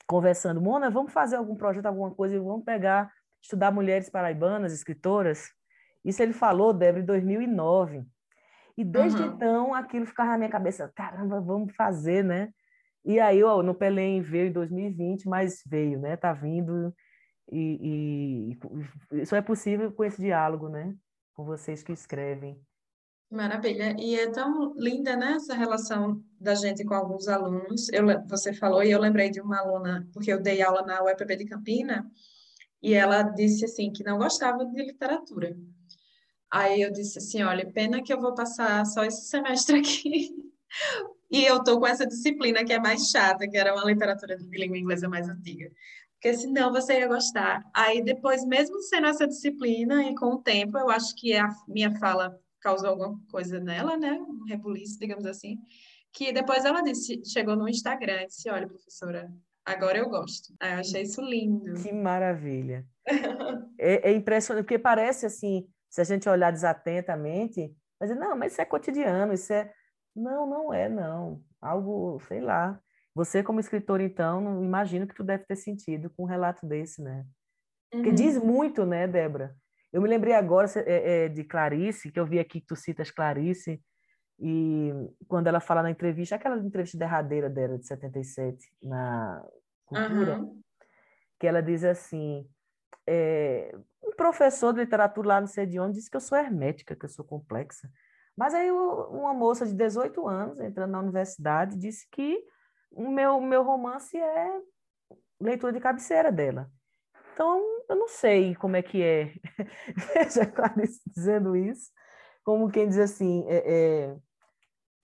conversando, 0.07 0.61
Mona, 0.61 0.91
vamos 0.91 1.11
fazer 1.11 1.37
algum 1.37 1.57
projeto, 1.57 1.87
alguma 1.87 2.11
coisa, 2.11 2.37
e 2.37 2.39
vamos 2.39 2.63
pegar 2.63 3.11
estudar 3.43 3.71
mulheres 3.71 4.11
paraibanas, 4.11 4.75
escritoras. 4.75 5.49
Isso 6.05 6.23
ele 6.23 6.35
falou, 6.35 6.75
Débora, 6.75 7.03
em 7.03 7.07
2009. 7.07 8.05
E 8.77 8.85
desde 8.85 9.23
uhum. 9.23 9.29
então, 9.29 9.75
aquilo 9.75 10.05
ficava 10.05 10.33
na 10.33 10.37
minha 10.37 10.51
cabeça, 10.51 10.93
caramba, 10.95 11.41
vamos 11.41 11.75
fazer, 11.75 12.23
né? 12.23 12.51
E 13.07 13.19
aí, 13.19 13.43
ó, 13.43 13.63
no 13.63 13.75
Pelém 13.75 14.21
veio 14.21 14.49
em 14.49 14.53
2020, 14.53 15.27
mas 15.31 15.63
veio, 15.67 15.99
né? 15.99 16.15
Tá 16.15 16.35
vindo 16.35 16.95
e, 17.51 18.59
e 19.11 19.25
só 19.25 19.35
é 19.37 19.41
possível 19.41 19.91
com 19.91 20.05
esse 20.05 20.21
diálogo, 20.21 20.69
né? 20.69 20.95
Com 21.41 21.47
vocês 21.47 21.83
que 21.83 21.91
escrevem. 21.91 22.61
Maravilha. 23.31 23.97
E 23.99 24.15
é 24.15 24.31
tão 24.31 24.75
linda, 24.77 25.17
né, 25.17 25.37
essa 25.37 25.55
relação 25.55 26.23
da 26.39 26.55
gente 26.55 26.85
com 26.85 26.93
alguns 26.93 27.29
alunos. 27.29 27.89
Eu, 27.95 28.05
você 28.29 28.53
falou 28.53 28.83
e 28.83 28.91
eu 28.91 29.01
lembrei 29.01 29.31
de 29.31 29.41
uma 29.41 29.59
aluna, 29.59 30.07
porque 30.13 30.31
eu 30.31 30.39
dei 30.39 30.61
aula 30.61 30.83
na 30.83 31.03
UEPB 31.03 31.37
de 31.37 31.47
Campina, 31.47 32.07
e 32.83 32.93
ela 32.93 33.23
disse 33.23 33.65
assim 33.65 33.91
que 33.91 34.05
não 34.05 34.19
gostava 34.19 34.67
de 34.67 34.83
literatura. 34.83 35.57
Aí 36.53 36.83
eu 36.83 36.93
disse 36.93 37.17
assim, 37.17 37.43
olha, 37.43 37.73
pena 37.73 38.03
que 38.03 38.13
eu 38.13 38.21
vou 38.21 38.35
passar 38.35 38.85
só 38.85 39.03
esse 39.03 39.27
semestre 39.27 39.79
aqui. 39.79 40.35
e 41.33 41.43
eu 41.47 41.65
tô 41.65 41.81
com 41.81 41.87
essa 41.87 42.07
disciplina 42.07 42.67
que 42.67 42.73
é 42.75 42.79
mais 42.79 43.09
chata, 43.09 43.49
que 43.49 43.57
era 43.57 43.75
uma 43.75 43.91
literatura 43.91 44.37
de 44.37 44.59
língua 44.59 44.77
inglesa 44.77 45.09
mais 45.09 45.27
antiga. 45.27 45.73
Porque 46.21 46.35
senão 46.35 46.71
você 46.71 46.99
ia 46.99 47.09
gostar. 47.09 47.65
Aí 47.75 48.03
depois, 48.03 48.45
mesmo 48.45 48.79
sendo 48.83 49.07
essa 49.07 49.27
disciplina, 49.27 50.05
e 50.05 50.15
com 50.15 50.35
o 50.35 50.43
tempo, 50.43 50.77
eu 50.77 50.91
acho 50.91 51.17
que 51.17 51.35
a 51.35 51.49
minha 51.67 51.99
fala 51.99 52.39
causou 52.61 52.91
alguma 52.91 53.19
coisa 53.31 53.59
nela, 53.59 53.97
né? 53.97 54.13
Um 54.21 54.45
rebuliço, 54.45 54.99
digamos 54.99 55.25
assim. 55.25 55.59
Que 56.13 56.31
depois 56.31 56.67
ela 56.67 56.83
disse, 56.83 57.23
chegou 57.25 57.57
no 57.57 57.67
Instagram 57.67 58.21
e 58.21 58.27
disse: 58.27 58.51
Olha, 58.51 58.69
professora, 58.69 59.33
agora 59.65 59.97
eu 59.97 60.11
gosto. 60.11 60.53
Aí 60.61 60.75
eu 60.75 60.81
achei 60.81 61.03
isso 61.03 61.23
lindo. 61.23 61.73
Que 61.83 61.91
maravilha. 61.91 62.87
é, 63.81 64.11
é 64.11 64.13
impressionante, 64.13 64.65
porque 64.65 64.79
parece 64.79 65.25
assim, 65.25 65.67
se 65.89 66.03
a 66.03 66.05
gente 66.05 66.29
olhar 66.29 66.53
desatentamente, 66.53 67.75
mas 67.99 68.15
não, 68.15 68.37
mas 68.37 68.53
isso 68.53 68.61
é 68.61 68.67
cotidiano, 68.67 69.33
isso 69.33 69.55
é. 69.55 69.73
Não, 70.15 70.47
não 70.47 70.75
é, 70.75 70.87
não. 70.87 71.43
Algo, 71.63 72.21
sei 72.29 72.43
lá. 72.43 72.79
Você, 73.15 73.43
como 73.43 73.61
escritor, 73.61 74.01
então, 74.01 74.41
não 74.41 74.65
imagino 74.65 75.07
que 75.07 75.15
tu 75.15 75.25
deve 75.25 75.45
ter 75.45 75.57
sentido 75.57 76.11
com 76.11 76.23
um 76.23 76.27
relato 76.27 76.67
desse, 76.67 77.03
né? 77.03 77.27
Porque 77.91 78.11
uhum. 78.11 78.15
diz 78.15 78.39
muito, 78.39 78.87
né, 78.87 79.07
Débora? 79.09 79.57
Eu 79.93 80.01
me 80.01 80.09
lembrei 80.09 80.35
agora 80.35 80.69
é, 80.77 81.25
é, 81.25 81.29
de 81.29 81.43
Clarice, 81.43 82.13
que 82.13 82.21
eu 82.21 82.27
vi 82.27 82.39
aqui 82.39 82.61
que 82.61 82.67
tu 82.67 82.77
citas 82.77 83.11
Clarice, 83.11 83.83
e 84.39 84.91
quando 85.29 85.49
ela 85.49 85.61
fala 85.61 85.83
na 85.83 85.91
entrevista, 85.91 86.37
aquela 86.37 86.57
entrevista 86.57 86.97
derradeira 86.97 87.51
dela, 87.51 87.77
de 87.77 87.87
77, 87.87 88.73
na 88.83 89.45
Cultura, 89.85 90.39
uhum. 90.39 90.63
que 91.39 91.47
ela 91.47 91.61
diz 91.61 91.83
assim, 91.85 92.49
é, 93.07 93.75
um 94.03 94.13
professor 94.13 94.73
de 94.73 94.81
literatura 94.81 95.29
lá 95.29 95.41
não 95.41 95.49
sei 95.49 95.67
de 95.67 95.81
onde 95.81 95.95
disse 95.95 96.09
que 96.09 96.17
eu 96.17 96.21
sou 96.21 96.39
hermética, 96.39 96.95
que 96.95 97.05
eu 97.05 97.09
sou 97.09 97.25
complexa. 97.25 97.91
Mas 98.37 98.55
aí 98.55 98.71
uma 98.71 99.35
moça 99.35 99.67
de 99.67 99.75
18 99.75 100.27
anos, 100.29 100.61
entrando 100.61 100.93
na 100.93 101.01
universidade, 101.01 101.77
disse 101.77 102.09
que 102.11 102.43
o 102.91 103.09
meu, 103.09 103.41
meu 103.41 103.63
romance 103.63 104.17
é 104.17 104.61
leitura 105.41 105.73
de 105.73 105.81
cabeceira 105.81 106.31
dela. 106.31 106.71
Então, 107.33 107.63
eu 107.89 107.97
não 107.97 108.09
sei 108.09 108.55
como 108.55 108.77
é 108.77 108.83
que 108.83 109.03
é. 109.03 109.33
Veja 110.15 110.47
Clarice 110.47 111.01
dizendo 111.07 111.57
isso, 111.57 111.91
como 112.45 112.71
quem 112.71 112.89
diz 112.89 112.99
assim, 112.99 113.45
é, 113.49 113.63
é 113.67 114.17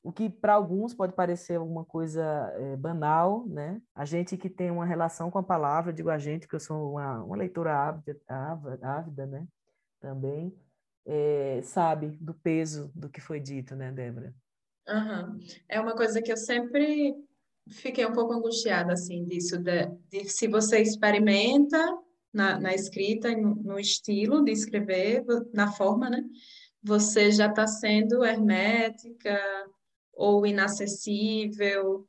o 0.02 0.12
que 0.12 0.30
para 0.30 0.54
alguns 0.54 0.94
pode 0.94 1.14
parecer 1.14 1.56
alguma 1.56 1.84
coisa 1.84 2.22
é, 2.54 2.76
banal, 2.76 3.44
né? 3.48 3.82
A 3.92 4.04
gente 4.04 4.36
que 4.36 4.48
tem 4.48 4.70
uma 4.70 4.86
relação 4.86 5.32
com 5.32 5.38
a 5.38 5.42
palavra, 5.42 5.92
digo 5.92 6.10
a 6.10 6.18
gente 6.18 6.46
que 6.46 6.54
eu 6.54 6.60
sou 6.60 6.92
uma, 6.92 7.24
uma 7.24 7.36
leitora 7.36 7.74
ávida, 7.74 8.16
ávida, 8.82 9.26
né? 9.26 9.48
Também 10.00 10.56
é, 11.04 11.60
sabe 11.64 12.10
do 12.20 12.34
peso 12.34 12.92
do 12.94 13.08
que 13.08 13.20
foi 13.20 13.40
dito, 13.40 13.74
né, 13.74 13.90
Débora? 13.90 14.32
Uhum. 14.88 15.40
É 15.68 15.80
uma 15.80 15.96
coisa 15.96 16.22
que 16.22 16.30
eu 16.30 16.36
sempre 16.36 17.16
fiquei 17.68 18.06
um 18.06 18.12
pouco 18.12 18.32
angustiada 18.32 18.92
assim 18.92 19.24
disso 19.24 19.58
de, 19.58 19.86
de 20.08 20.28
se 20.28 20.46
você 20.46 20.80
experimenta 20.80 21.78
na, 22.32 22.58
na 22.60 22.74
escrita 22.74 23.30
no, 23.36 23.54
no, 23.56 23.78
estilo 23.78 24.44
de 24.44 24.52
escrever 24.52 25.24
na 25.52 25.72
forma 25.72 26.08
né? 26.10 26.22
Você 26.82 27.32
já 27.32 27.48
está 27.48 27.66
sendo 27.66 28.24
hermética 28.24 29.40
ou 30.12 30.46
inacessível. 30.46 32.06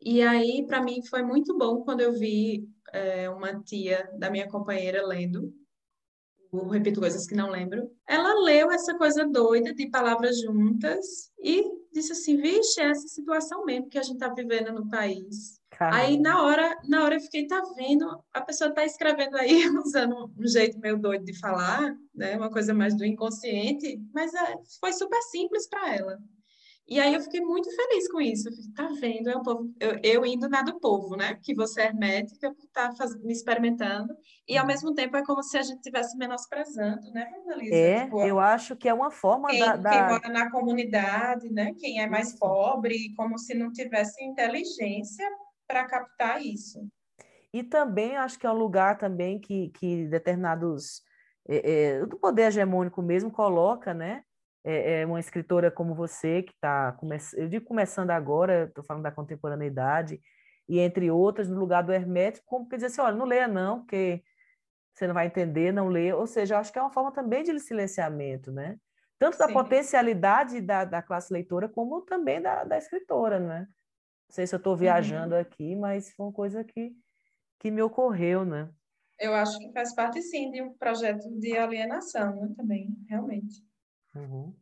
E 0.00 0.22
aí 0.22 0.64
para 0.66 0.82
mim 0.82 1.04
foi 1.04 1.22
muito 1.22 1.56
bom 1.58 1.82
quando 1.82 2.00
eu 2.00 2.12
vi 2.12 2.66
é, 2.92 3.28
uma 3.28 3.60
tia 3.60 4.08
da 4.18 4.30
minha 4.30 4.48
companheira 4.48 5.06
lendo. 5.06 5.52
Eu 6.50 6.66
repito 6.68 7.00
coisas 7.00 7.26
que 7.26 7.34
não 7.34 7.50
lembro. 7.50 7.90
Ela 8.06 8.32
leu 8.42 8.70
essa 8.70 8.96
coisa 8.96 9.26
doida 9.26 9.74
de 9.74 9.90
palavras 9.90 10.40
juntas 10.40 11.30
e 11.38 11.62
disse 11.98 12.12
assim, 12.12 12.36
vixe, 12.36 12.80
é 12.80 12.90
essa 12.90 13.06
situação 13.08 13.64
mesmo 13.64 13.88
que 13.88 13.98
a 13.98 14.02
gente 14.02 14.14
está 14.14 14.28
vivendo 14.28 14.72
no 14.72 14.88
país. 14.88 15.58
Caramba. 15.70 15.96
Aí 15.96 16.18
na 16.18 16.42
hora, 16.42 16.76
na 16.88 17.04
hora 17.04 17.16
eu 17.16 17.20
fiquei, 17.20 17.46
tá 17.46 17.62
vendo? 17.76 18.04
A 18.32 18.40
pessoa 18.40 18.70
está 18.70 18.84
escrevendo 18.84 19.36
aí 19.36 19.68
usando 19.84 20.32
um 20.36 20.46
jeito 20.46 20.78
meio 20.78 20.98
doido 20.98 21.24
de 21.24 21.38
falar, 21.38 21.94
né? 22.14 22.36
Uma 22.36 22.50
coisa 22.50 22.74
mais 22.74 22.96
do 22.96 23.04
inconsciente, 23.04 24.00
mas 24.12 24.34
é, 24.34 24.56
foi 24.80 24.92
super 24.92 25.20
simples 25.22 25.68
para 25.68 25.94
ela. 25.94 26.18
E 26.88 26.98
aí 26.98 27.12
eu 27.12 27.20
fiquei 27.20 27.42
muito 27.42 27.70
feliz 27.76 28.10
com 28.10 28.18
isso. 28.18 28.50
Fiquei, 28.50 28.72
tá 28.72 28.88
vendo? 28.98 29.28
É 29.28 29.36
o 29.36 29.42
povo, 29.42 29.70
eu, 29.78 30.00
eu, 30.02 30.24
indo 30.24 30.48
na 30.48 30.62
do 30.62 30.80
povo, 30.80 31.16
né? 31.16 31.38
Que 31.42 31.54
você 31.54 31.82
é 31.82 31.86
hermética 31.88 32.48
estar 32.58 32.94
tá 32.94 33.06
me 33.22 33.32
experimentando. 33.32 34.16
E 34.48 34.56
ao 34.56 34.64
uhum. 34.64 34.68
mesmo 34.68 34.94
tempo 34.94 35.14
é 35.18 35.22
como 35.22 35.42
se 35.42 35.58
a 35.58 35.62
gente 35.62 35.76
estivesse 35.76 36.16
menosprezando, 36.16 37.10
né, 37.12 37.30
Annalisa? 37.44 37.74
É, 37.74 38.04
tipo, 38.04 38.22
eu 38.22 38.38
acho 38.38 38.74
que 38.74 38.88
é 38.88 38.94
uma 38.94 39.10
forma 39.10 39.50
quem, 39.50 39.60
da, 39.60 39.76
da... 39.76 39.90
Quem 39.90 40.02
mora 40.02 40.28
na 40.30 40.50
comunidade, 40.50 41.52
né? 41.52 41.74
Quem 41.78 42.00
é 42.00 42.06
mais 42.06 42.38
pobre, 42.38 43.12
como 43.14 43.38
se 43.38 43.54
não 43.54 43.70
tivesse 43.70 44.24
inteligência 44.24 45.28
para 45.66 45.84
captar 45.84 46.40
isso. 46.40 46.88
E 47.52 47.62
também 47.62 48.16
acho 48.16 48.38
que 48.38 48.46
é 48.46 48.50
um 48.50 48.56
lugar 48.56 48.96
também 48.96 49.38
que, 49.38 49.68
que 49.78 50.06
determinados... 50.06 51.02
É, 51.50 51.72
é, 51.72 52.06
do 52.06 52.18
poder 52.18 52.48
hegemônico 52.48 53.00
mesmo 53.02 53.30
coloca, 53.30 53.94
né? 53.94 54.22
É, 54.68 55.00
é 55.00 55.06
uma 55.06 55.18
escritora 55.18 55.70
como 55.70 55.94
você, 55.94 56.42
que 56.42 56.52
está, 56.52 56.94
eu 57.34 57.48
digo 57.48 57.64
começando 57.64 58.10
agora, 58.10 58.64
estou 58.64 58.84
falando 58.84 59.02
da 59.02 59.10
contemporaneidade, 59.10 60.20
e 60.68 60.78
entre 60.78 61.10
outras, 61.10 61.48
no 61.48 61.58
lugar 61.58 61.82
do 61.82 61.92
hermético, 61.92 62.44
como 62.46 62.68
que 62.68 62.76
dizer 62.76 62.88
assim, 62.88 63.00
olha, 63.00 63.16
não 63.16 63.24
leia 63.24 63.48
não, 63.48 63.80
porque 63.80 64.22
você 64.92 65.06
não 65.06 65.14
vai 65.14 65.26
entender, 65.26 65.72
não 65.72 65.88
lê. 65.88 66.12
Ou 66.12 66.26
seja, 66.26 66.58
acho 66.58 66.70
que 66.70 66.78
é 66.78 66.82
uma 66.82 66.90
forma 66.90 67.10
também 67.10 67.42
de 67.42 67.58
silenciamento, 67.58 68.52
né? 68.52 68.78
Tanto 69.18 69.38
da 69.38 69.46
Sim. 69.46 69.54
potencialidade 69.54 70.60
da, 70.60 70.84
da 70.84 71.00
classe 71.00 71.32
leitora, 71.32 71.68
como 71.68 72.02
também 72.02 72.42
da, 72.42 72.64
da 72.64 72.76
escritora, 72.76 73.40
né? 73.40 73.60
Não 73.60 74.34
sei 74.34 74.46
se 74.46 74.54
eu 74.54 74.58
estou 74.58 74.76
viajando 74.76 75.34
uhum. 75.34 75.40
aqui, 75.40 75.74
mas 75.74 76.12
foi 76.12 76.26
uma 76.26 76.32
coisa 76.32 76.62
que, 76.62 76.92
que 77.58 77.70
me 77.70 77.80
ocorreu, 77.80 78.44
né? 78.44 78.68
Eu 79.18 79.34
acho 79.34 79.58
que 79.58 79.72
faz 79.72 79.94
parte, 79.94 80.20
sim, 80.20 80.50
de 80.50 80.60
um 80.60 80.74
projeto 80.74 81.28
de 81.40 81.56
alienação, 81.56 82.36
né? 82.36 82.54
Também, 82.54 82.94
realmente. 83.08 83.67
Uhum. 84.18 84.54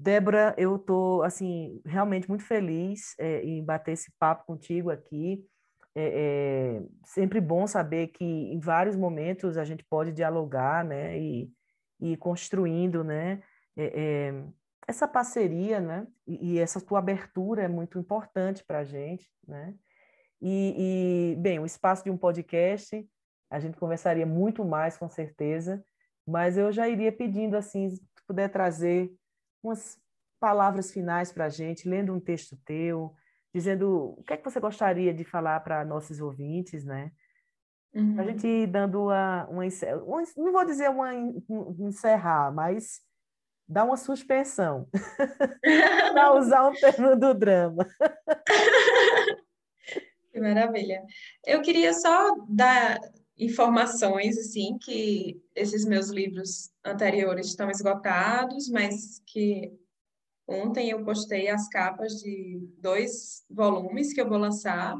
Débora, 0.00 0.54
eu 0.56 0.76
estou 0.76 1.22
assim 1.22 1.80
realmente 1.84 2.28
muito 2.28 2.44
feliz 2.44 3.14
é, 3.18 3.42
em 3.42 3.64
bater 3.64 3.92
esse 3.92 4.12
papo 4.18 4.46
contigo 4.46 4.90
aqui. 4.90 5.44
É, 5.94 6.76
é, 6.80 6.82
sempre 7.04 7.40
bom 7.40 7.66
saber 7.66 8.08
que 8.08 8.24
em 8.24 8.60
vários 8.60 8.94
momentos 8.94 9.58
a 9.58 9.64
gente 9.64 9.84
pode 9.84 10.12
dialogar, 10.12 10.84
né, 10.84 11.18
e, 11.18 11.50
e 12.00 12.16
construindo, 12.16 13.02
né, 13.02 13.42
é, 13.76 13.86
é, 13.86 14.44
essa 14.86 15.08
parceria, 15.08 15.80
né, 15.80 16.06
e, 16.24 16.52
e, 16.52 16.58
essa 16.60 16.80
tua 16.80 17.00
abertura 17.00 17.62
é 17.62 17.68
muito 17.68 17.98
importante 17.98 18.64
para 18.64 18.80
a 18.80 18.84
gente, 18.84 19.28
né. 19.46 19.74
E, 20.40 21.32
e 21.34 21.36
bem, 21.40 21.58
o 21.58 21.66
espaço 21.66 22.04
de 22.04 22.10
um 22.10 22.16
podcast 22.16 23.04
a 23.50 23.58
gente 23.58 23.76
conversaria 23.76 24.26
muito 24.26 24.64
mais 24.64 24.96
com 24.96 25.08
certeza, 25.08 25.82
mas 26.24 26.56
eu 26.56 26.70
já 26.70 26.88
iria 26.88 27.10
pedindo 27.10 27.56
assim 27.56 27.88
puder 28.28 28.48
trazer 28.50 29.10
umas 29.62 29.98
palavras 30.38 30.92
finais 30.92 31.32
para 31.32 31.46
a 31.46 31.48
gente, 31.48 31.88
lendo 31.88 32.14
um 32.14 32.20
texto 32.20 32.56
teu, 32.64 33.12
dizendo 33.52 34.14
o 34.18 34.22
que 34.22 34.34
é 34.34 34.36
que 34.36 34.44
você 34.44 34.60
gostaria 34.60 35.12
de 35.12 35.24
falar 35.24 35.58
para 35.60 35.84
nossos 35.84 36.20
ouvintes, 36.20 36.84
né? 36.84 37.10
Uhum. 37.94 38.20
A 38.20 38.22
gente 38.22 38.46
ir 38.46 38.66
dando 38.66 39.04
uma, 39.04 39.46
uma, 39.46 39.64
uma, 40.04 40.22
não 40.36 40.52
vou 40.52 40.64
dizer 40.64 40.90
uma 40.90 41.12
um, 41.12 41.74
encerrar, 41.80 42.52
mas 42.52 43.00
dar 43.66 43.84
uma 43.84 43.96
suspensão, 43.96 44.88
para 46.12 46.34
usar 46.34 46.68
um 46.68 46.72
termo 46.74 47.16
do 47.16 47.34
drama. 47.34 47.86
que 50.32 50.40
maravilha. 50.40 51.02
Eu 51.46 51.60
queria 51.62 51.92
só 51.92 52.34
dar 52.48 52.98
informações 53.38 54.36
assim 54.36 54.76
que 54.78 55.40
esses 55.54 55.84
meus 55.84 56.08
livros 56.08 56.70
anteriores 56.84 57.46
estão 57.46 57.70
esgotados, 57.70 58.68
mas 58.68 59.22
que 59.26 59.72
ontem 60.46 60.90
eu 60.90 61.04
postei 61.04 61.48
as 61.48 61.68
capas 61.68 62.14
de 62.14 62.60
dois 62.78 63.44
volumes 63.48 64.12
que 64.12 64.20
eu 64.20 64.28
vou 64.28 64.38
lançar, 64.38 64.96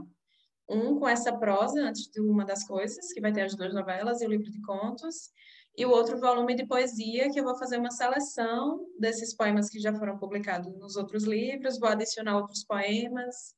um 0.69 0.99
com 0.99 1.09
essa 1.09 1.37
prosa 1.37 1.81
antes 1.81 2.09
de 2.09 2.21
uma 2.21 2.45
das 2.45 2.65
coisas, 2.65 3.13
que 3.13 3.21
vai 3.21 3.33
ter 3.33 3.43
as 3.43 3.57
duas 3.57 3.73
novelas 3.75 4.21
e 4.21 4.27
o 4.27 4.29
livro 4.29 4.51
de 4.51 4.61
contos, 4.61 5.31
e 5.77 5.87
o 5.87 5.91
outro 5.91 6.21
volume 6.21 6.55
de 6.55 6.67
poesia 6.67 7.31
que 7.31 7.41
eu 7.41 7.45
vou 7.45 7.57
fazer 7.57 7.79
uma 7.79 7.91
seleção 7.91 8.87
desses 8.99 9.35
poemas 9.35 9.71
que 9.71 9.81
já 9.81 9.95
foram 9.95 10.19
publicados 10.19 10.77
nos 10.77 10.97
outros 10.97 11.25
livros, 11.25 11.79
vou 11.79 11.89
adicionar 11.89 12.37
outros 12.37 12.65
poemas 12.65 13.55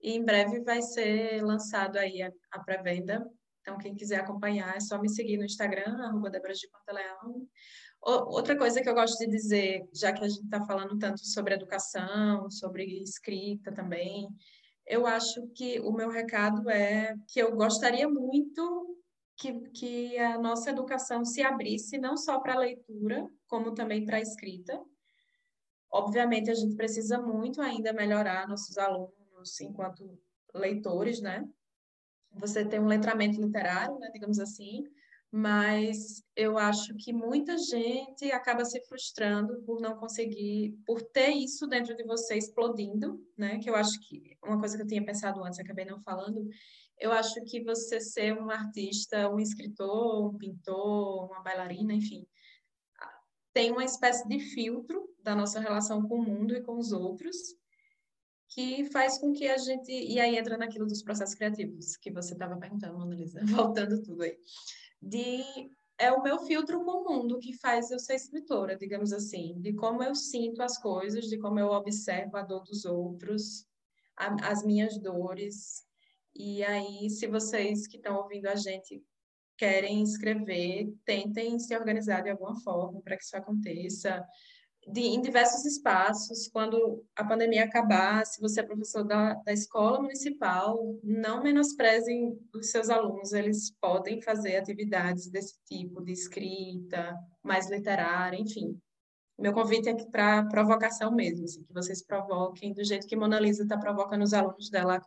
e 0.00 0.12
em 0.12 0.24
breve 0.24 0.60
vai 0.60 0.80
ser 0.80 1.42
lançado 1.42 1.96
aí 1.96 2.22
a, 2.22 2.32
a 2.52 2.60
pré-venda 2.60 3.28
então, 3.66 3.78
quem 3.78 3.96
quiser 3.96 4.20
acompanhar, 4.20 4.76
é 4.76 4.80
só 4.80 4.96
me 4.96 5.08
seguir 5.08 5.36
no 5.36 5.44
Instagram, 5.44 5.98
arroba 6.04 6.30
Débora 6.30 6.54
de 6.54 6.68
Pantaleão. 6.68 7.48
Outra 8.00 8.56
coisa 8.56 8.80
que 8.80 8.88
eu 8.88 8.94
gosto 8.94 9.18
de 9.18 9.26
dizer, 9.26 9.88
já 9.92 10.12
que 10.12 10.24
a 10.24 10.28
gente 10.28 10.44
está 10.44 10.64
falando 10.64 10.96
tanto 10.96 11.26
sobre 11.26 11.54
educação, 11.54 12.48
sobre 12.48 12.84
escrita 13.02 13.72
também, 13.72 14.28
eu 14.86 15.04
acho 15.04 15.48
que 15.48 15.80
o 15.80 15.90
meu 15.90 16.08
recado 16.08 16.70
é 16.70 17.16
que 17.26 17.42
eu 17.42 17.56
gostaria 17.56 18.08
muito 18.08 18.96
que, 19.36 19.52
que 19.70 20.16
a 20.16 20.38
nossa 20.38 20.70
educação 20.70 21.24
se 21.24 21.42
abrisse 21.42 21.98
não 21.98 22.16
só 22.16 22.38
para 22.38 22.54
a 22.54 22.60
leitura, 22.60 23.28
como 23.48 23.74
também 23.74 24.06
para 24.06 24.18
a 24.18 24.22
escrita. 24.22 24.80
Obviamente, 25.90 26.52
a 26.52 26.54
gente 26.54 26.76
precisa 26.76 27.20
muito 27.20 27.60
ainda 27.60 27.92
melhorar 27.92 28.46
nossos 28.46 28.78
alunos 28.78 29.60
enquanto 29.60 30.16
leitores, 30.54 31.20
né? 31.20 31.44
Você 32.38 32.64
tem 32.64 32.80
um 32.80 32.86
letramento 32.86 33.40
literário, 33.40 33.98
né, 33.98 34.10
digamos 34.12 34.38
assim, 34.38 34.84
mas 35.30 36.22
eu 36.34 36.56
acho 36.56 36.94
que 36.96 37.12
muita 37.12 37.58
gente 37.58 38.30
acaba 38.30 38.64
se 38.64 38.80
frustrando 38.86 39.60
por 39.62 39.80
não 39.80 39.96
conseguir, 39.96 40.78
por 40.86 41.02
ter 41.02 41.30
isso 41.30 41.66
dentro 41.66 41.96
de 41.96 42.04
você 42.04 42.36
explodindo, 42.36 43.20
né? 43.36 43.58
Que 43.58 43.68
eu 43.68 43.74
acho 43.74 43.98
que 44.08 44.36
uma 44.42 44.58
coisa 44.58 44.76
que 44.76 44.82
eu 44.82 44.86
tinha 44.86 45.04
pensado 45.04 45.42
antes, 45.44 45.58
acabei 45.58 45.84
não 45.84 46.00
falando, 46.00 46.48
eu 46.98 47.12
acho 47.12 47.42
que 47.44 47.62
você 47.62 48.00
ser 48.00 48.32
um 48.40 48.50
artista, 48.50 49.28
um 49.28 49.38
escritor, 49.38 50.30
um 50.30 50.38
pintor, 50.38 51.26
uma 51.26 51.42
bailarina, 51.42 51.92
enfim, 51.92 52.26
tem 53.52 53.72
uma 53.72 53.84
espécie 53.84 54.26
de 54.28 54.38
filtro 54.38 55.08
da 55.22 55.34
nossa 55.34 55.60
relação 55.60 56.06
com 56.06 56.20
o 56.20 56.22
mundo 56.22 56.54
e 56.54 56.62
com 56.62 56.78
os 56.78 56.92
outros, 56.92 57.36
que 58.56 58.86
faz 58.86 59.18
com 59.18 59.34
que 59.34 59.46
a 59.46 59.58
gente. 59.58 59.92
E 59.92 60.18
aí 60.18 60.38
entra 60.38 60.56
naquilo 60.56 60.86
dos 60.86 61.02
processos 61.02 61.34
criativos 61.34 61.94
que 61.98 62.10
você 62.10 62.32
estava 62.32 62.56
perguntando, 62.56 62.96
Annalisa, 62.96 63.38
voltando 63.44 64.02
tudo 64.02 64.22
aí. 64.22 64.38
De 65.00 65.44
é 65.98 66.10
o 66.10 66.22
meu 66.22 66.38
filtro 66.38 66.82
com 66.82 66.90
o 66.90 67.04
mundo 67.04 67.38
que 67.38 67.52
faz 67.52 67.90
eu 67.90 67.98
ser 67.98 68.14
escritora, 68.14 68.74
digamos 68.76 69.12
assim, 69.12 69.60
de 69.60 69.74
como 69.74 70.02
eu 70.02 70.14
sinto 70.14 70.62
as 70.62 70.78
coisas, 70.78 71.26
de 71.26 71.38
como 71.38 71.58
eu 71.58 71.68
observo 71.68 72.36
a 72.36 72.42
dor 72.42 72.64
dos 72.64 72.86
outros, 72.86 73.66
a, 74.16 74.50
as 74.50 74.64
minhas 74.64 74.98
dores. 74.98 75.84
E 76.34 76.62
aí, 76.64 77.10
se 77.10 77.26
vocês 77.26 77.86
que 77.86 77.98
estão 77.98 78.16
ouvindo 78.16 78.46
a 78.46 78.56
gente 78.56 79.02
querem 79.58 80.02
escrever, 80.02 80.94
tentem 81.04 81.58
se 81.58 81.76
organizar 81.76 82.22
de 82.22 82.30
alguma 82.30 82.58
forma 82.60 83.02
para 83.02 83.16
que 83.16 83.24
isso 83.24 83.36
aconteça. 83.36 84.26
De, 84.86 85.00
em 85.00 85.20
diversos 85.20 85.64
espaços, 85.64 86.48
quando 86.48 87.04
a 87.16 87.24
pandemia 87.24 87.64
acabar, 87.64 88.24
se 88.24 88.40
você 88.40 88.60
é 88.60 88.62
professor 88.62 89.02
da, 89.02 89.34
da 89.34 89.52
escola 89.52 90.00
municipal, 90.00 90.78
não 91.02 91.42
menosprezem 91.42 92.38
os 92.54 92.70
seus 92.70 92.88
alunos, 92.88 93.32
eles 93.32 93.72
podem 93.80 94.22
fazer 94.22 94.56
atividades 94.56 95.28
desse 95.28 95.58
tipo, 95.64 96.00
de 96.04 96.12
escrita, 96.12 97.18
mais 97.42 97.68
literária, 97.68 98.40
enfim. 98.40 98.80
Meu 99.38 99.52
convite 99.52 99.88
é 99.88 99.94
para 100.06 100.44
provocação 100.46 101.12
mesmo, 101.12 101.44
assim, 101.44 101.64
que 101.64 101.74
vocês 101.74 102.02
provoquem 102.02 102.72
do 102.72 102.84
jeito 102.84 103.06
que 103.06 103.16
Mona 103.16 103.40
Lisa 103.40 103.64
está 103.64 103.76
provocando 103.76 104.22
os 104.22 104.32
alunos 104.32 104.70
dela 104.70 105.02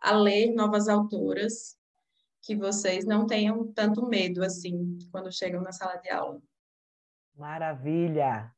a 0.00 0.12
ler 0.12 0.52
novas 0.52 0.86
autoras 0.86 1.76
que 2.42 2.54
vocês 2.54 3.06
não 3.06 3.26
tenham 3.26 3.72
tanto 3.72 4.06
medo 4.06 4.44
assim 4.44 4.98
quando 5.10 5.32
chegam 5.32 5.62
na 5.62 5.72
sala 5.72 5.96
de 5.96 6.10
aula. 6.10 6.40
Maravilha! 7.34 8.52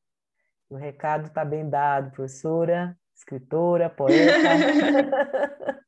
O 0.69 0.77
recado 0.77 1.27
está 1.27 1.45
bem 1.45 1.69
dado, 1.69 2.11
professora, 2.11 2.99
escritora, 3.15 3.89
poeta. 3.89 4.17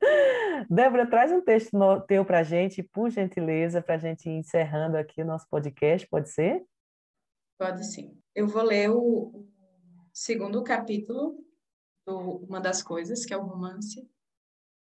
Débora, 0.71 1.09
traz 1.09 1.33
um 1.33 1.41
texto 1.41 1.77
teu 2.07 2.25
para 2.25 2.41
a 2.41 2.43
gente, 2.43 2.83
por 2.83 3.11
gentileza, 3.11 3.83
para 3.83 3.97
a 3.97 3.99
gente 3.99 4.29
ir 4.29 4.39
encerrando 4.39 4.97
aqui 4.97 5.23
o 5.23 5.27
nosso 5.27 5.47
podcast, 5.49 6.07
pode 6.09 6.31
ser? 6.31 6.65
Pode 7.59 7.85
sim. 7.87 8.17
Eu 8.35 8.47
vou 8.47 8.63
ler 8.63 8.91
o 8.91 9.47
segundo 10.13 10.63
capítulo 10.63 11.37
do 12.07 12.45
Uma 12.49 12.61
das 12.61 12.83
Coisas, 12.83 13.25
que 13.25 13.35
é 13.35 13.37
o 13.37 13.43
romance, 13.43 14.09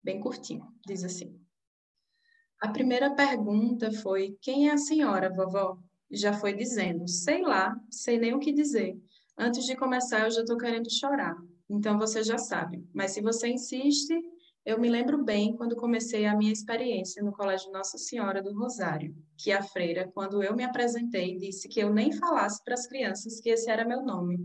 bem 0.03 0.19
curtinho. 0.19 0.67
Diz 0.86 1.03
assim: 1.03 1.41
a 2.61 2.69
primeira 2.69 3.15
pergunta 3.15 3.91
foi: 3.91 4.38
Quem 4.39 4.69
é 4.69 4.73
a 4.73 4.77
senhora, 4.77 5.34
vovó? 5.34 5.79
Já 6.11 6.32
foi 6.32 6.53
dizendo: 6.53 7.07
Sei 7.07 7.41
lá, 7.41 7.75
sei 7.89 8.19
nem 8.19 8.36
o 8.36 8.39
que 8.39 8.53
dizer. 8.53 8.95
Antes 9.38 9.65
de 9.65 9.75
começar, 9.75 10.25
eu 10.25 10.32
já 10.32 10.41
estou 10.41 10.57
querendo 10.57 10.91
chorar. 10.91 11.36
Então 11.69 11.97
você 11.97 12.23
já 12.23 12.38
sabe. 12.38 12.86
Mas 12.93 13.11
se 13.11 13.21
você 13.21 13.47
insiste, 13.47 14.13
eu 14.65 14.79
me 14.79 14.89
lembro 14.89 15.23
bem 15.23 15.55
quando 15.55 15.75
comecei 15.75 16.25
a 16.25 16.36
minha 16.36 16.51
experiência 16.51 17.23
no 17.23 17.32
Colégio 17.32 17.71
Nossa 17.71 17.97
Senhora 17.97 18.41
do 18.41 18.53
Rosário, 18.53 19.15
que 19.38 19.51
a 19.51 19.63
freira, 19.63 20.09
quando 20.13 20.43
eu 20.43 20.55
me 20.55 20.63
apresentei, 20.63 21.38
disse 21.38 21.67
que 21.67 21.79
eu 21.79 21.93
nem 21.93 22.11
falasse 22.11 22.63
para 22.63 22.73
as 22.75 22.86
crianças 22.88 23.39
que 23.39 23.49
esse 23.49 23.69
era 23.69 23.86
meu 23.86 24.03
nome, 24.03 24.39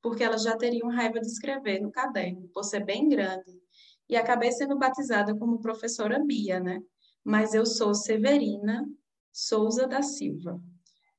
porque 0.00 0.22
elas 0.22 0.42
já 0.42 0.56
teriam 0.56 0.88
raiva 0.88 1.20
de 1.20 1.26
escrever 1.26 1.80
no 1.80 1.90
caderno, 1.90 2.48
por 2.54 2.64
ser 2.64 2.84
bem 2.84 3.08
grande. 3.08 3.60
E 4.08 4.16
acabei 4.16 4.50
sendo 4.52 4.78
batizada 4.78 5.36
como 5.36 5.60
professora 5.60 6.18
Bia, 6.24 6.60
né? 6.60 6.80
mas 7.28 7.52
eu 7.52 7.66
sou 7.66 7.92
Severina 7.92 8.88
Souza 9.30 9.86
da 9.86 10.00
Silva. 10.00 10.58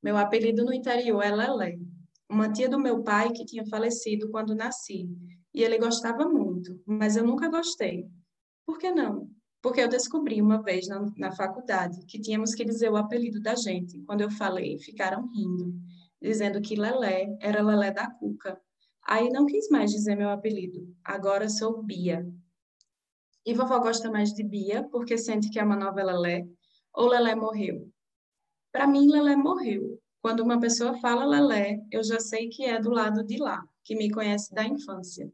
Meu 0.02 0.16
apelido 0.16 0.64
no 0.64 0.74
interior 0.74 1.22
é 1.22 1.30
Lelé, 1.30 1.78
uma 2.30 2.50
tia 2.50 2.68
do 2.68 2.78
meu 2.78 3.02
pai 3.02 3.32
que 3.32 3.44
tinha 3.44 3.66
falecido 3.66 4.30
quando 4.30 4.54
nasci, 4.54 5.08
e 5.52 5.62
ele 5.62 5.78
gostava 5.78 6.28
muito, 6.28 6.80
mas 6.86 7.16
eu 7.16 7.26
nunca 7.26 7.48
gostei. 7.48 8.06
Por 8.64 8.78
que 8.78 8.90
não? 8.90 9.28
Porque 9.60 9.80
eu 9.80 9.88
descobri 9.88 10.40
uma 10.40 10.62
vez 10.62 10.86
na, 10.88 11.04
na 11.16 11.32
faculdade 11.32 12.04
que 12.06 12.20
tínhamos 12.20 12.54
que 12.54 12.64
dizer 12.64 12.90
o 12.90 12.96
apelido 12.96 13.40
da 13.40 13.54
gente. 13.54 14.00
Quando 14.02 14.20
eu 14.22 14.30
falei, 14.30 14.78
ficaram 14.78 15.28
rindo, 15.32 15.74
dizendo 16.22 16.60
que 16.60 16.76
Lelé 16.76 17.36
era 17.40 17.62
Lelé 17.62 17.90
da 17.90 18.10
Cuca. 18.10 18.58
Aí 19.06 19.28
não 19.28 19.44
quis 19.44 19.68
mais 19.68 19.90
dizer 19.90 20.16
meu 20.16 20.30
apelido. 20.30 20.88
Agora 21.04 21.48
sou 21.48 21.82
Bia, 21.82 22.24
e 23.44 23.54
vovó 23.54 23.78
gosta 23.80 24.10
mais 24.10 24.32
de 24.32 24.44
Bia 24.44 24.86
porque 24.90 25.16
sente 25.16 25.50
que 25.50 25.58
é 25.58 25.64
uma 25.64 25.76
nova 25.76 26.02
Lelé 26.02 26.46
ou 26.92 27.08
Lelé 27.08 27.34
morreu? 27.34 27.90
Para 28.72 28.86
mim, 28.86 29.06
Lelé 29.10 29.36
morreu. 29.36 29.99
Quando 30.22 30.40
uma 30.40 30.60
pessoa 30.60 30.98
fala 31.00 31.24
Lelé, 31.24 31.80
eu 31.90 32.04
já 32.04 32.20
sei 32.20 32.48
que 32.48 32.64
é 32.64 32.78
do 32.78 32.90
lado 32.90 33.24
de 33.24 33.38
lá, 33.38 33.64
que 33.82 33.96
me 33.96 34.10
conhece 34.10 34.54
da 34.54 34.64
infância. 34.64 35.32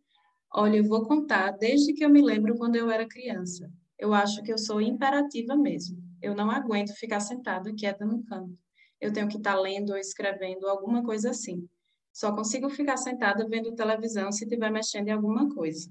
Olha, 0.54 0.76
eu 0.76 0.84
vou 0.84 1.02
contar 1.02 1.50
desde 1.52 1.92
que 1.92 2.04
eu 2.04 2.08
me 2.08 2.22
lembro 2.22 2.56
quando 2.56 2.76
eu 2.76 2.88
era 2.88 3.06
criança. 3.06 3.70
Eu 3.98 4.14
acho 4.14 4.42
que 4.42 4.52
eu 4.52 4.58
sou 4.58 4.80
imperativa 4.80 5.56
mesmo. 5.56 5.98
Eu 6.22 6.34
não 6.34 6.50
aguento 6.50 6.94
ficar 6.94 7.20
sentada 7.20 7.74
quieta 7.74 8.04
no 8.04 8.22
canto. 8.24 8.56
Eu 9.00 9.12
tenho 9.12 9.28
que 9.28 9.36
estar 9.38 9.54
tá 9.54 9.60
lendo 9.60 9.90
ou 9.90 9.98
escrevendo 9.98 10.66
alguma 10.68 11.02
coisa 11.02 11.30
assim. 11.30 11.68
Só 12.12 12.34
consigo 12.34 12.70
ficar 12.70 12.96
sentada 12.96 13.46
vendo 13.48 13.74
televisão 13.74 14.30
se 14.30 14.44
estiver 14.44 14.70
mexendo 14.70 15.08
em 15.08 15.12
alguma 15.12 15.52
coisa. 15.54 15.90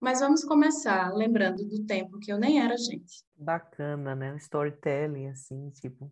Mas 0.00 0.18
vamos 0.18 0.42
começar 0.42 1.14
lembrando 1.14 1.64
do 1.64 1.84
tempo 1.84 2.18
que 2.18 2.32
eu 2.32 2.38
nem 2.38 2.60
era 2.60 2.76
gente. 2.76 3.22
Bacana, 3.36 4.16
né? 4.16 4.32
Um 4.32 4.36
storytelling, 4.36 5.28
assim, 5.28 5.70
tipo. 5.70 6.10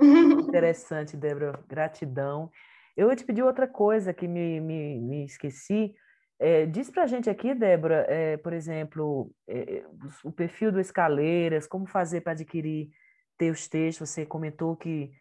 Interessante, 0.48 1.16
Débora. 1.16 1.62
Gratidão. 1.68 2.50
Eu 2.96 3.08
ia 3.08 3.16
te 3.16 3.24
pedir 3.24 3.42
outra 3.42 3.68
coisa 3.68 4.12
que 4.12 4.26
me, 4.26 4.60
me, 4.60 5.00
me 5.00 5.24
esqueci. 5.24 5.94
É, 6.38 6.64
diz 6.64 6.90
para 6.90 7.02
a 7.02 7.06
gente 7.06 7.28
aqui, 7.28 7.54
Débora, 7.54 8.06
é, 8.08 8.36
por 8.38 8.52
exemplo, 8.52 9.30
é, 9.46 9.78
é 9.78 9.86
o 10.24 10.32
perfil 10.32 10.72
do 10.72 10.80
Escaleiras, 10.80 11.66
como 11.66 11.86
fazer 11.86 12.22
para 12.22 12.32
adquirir 12.32 12.90
teus 13.36 13.68
textos. 13.68 14.08
Você 14.08 14.24
comentou 14.24 14.74
que 14.76 15.12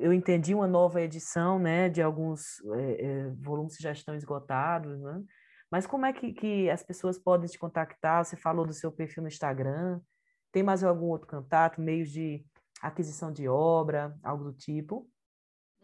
eu 0.00 0.12
entendi 0.12 0.54
uma 0.54 0.66
nova 0.66 1.00
edição, 1.00 1.58
né, 1.58 1.88
de 1.88 2.02
alguns 2.02 2.60
é, 2.74 3.04
é, 3.04 3.30
volumes 3.40 3.76
que 3.76 3.82
já 3.82 3.92
estão 3.92 4.14
esgotados, 4.14 5.00
né? 5.00 5.22
Mas 5.70 5.86
como 5.86 6.06
é 6.06 6.12
que, 6.12 6.32
que 6.32 6.70
as 6.70 6.82
pessoas 6.82 7.18
podem 7.18 7.48
te 7.48 7.58
contactar? 7.58 8.24
Você 8.24 8.36
falou 8.36 8.66
do 8.66 8.72
seu 8.72 8.90
perfil 8.90 9.22
no 9.22 9.28
Instagram. 9.28 10.00
Tem 10.50 10.62
mais 10.62 10.82
algum 10.82 11.06
outro 11.06 11.28
contato, 11.28 11.80
meios 11.80 12.10
de 12.10 12.42
aquisição 12.80 13.32
de 13.32 13.48
obra, 13.48 14.16
algo 14.22 14.44
do 14.44 14.52
tipo? 14.52 15.08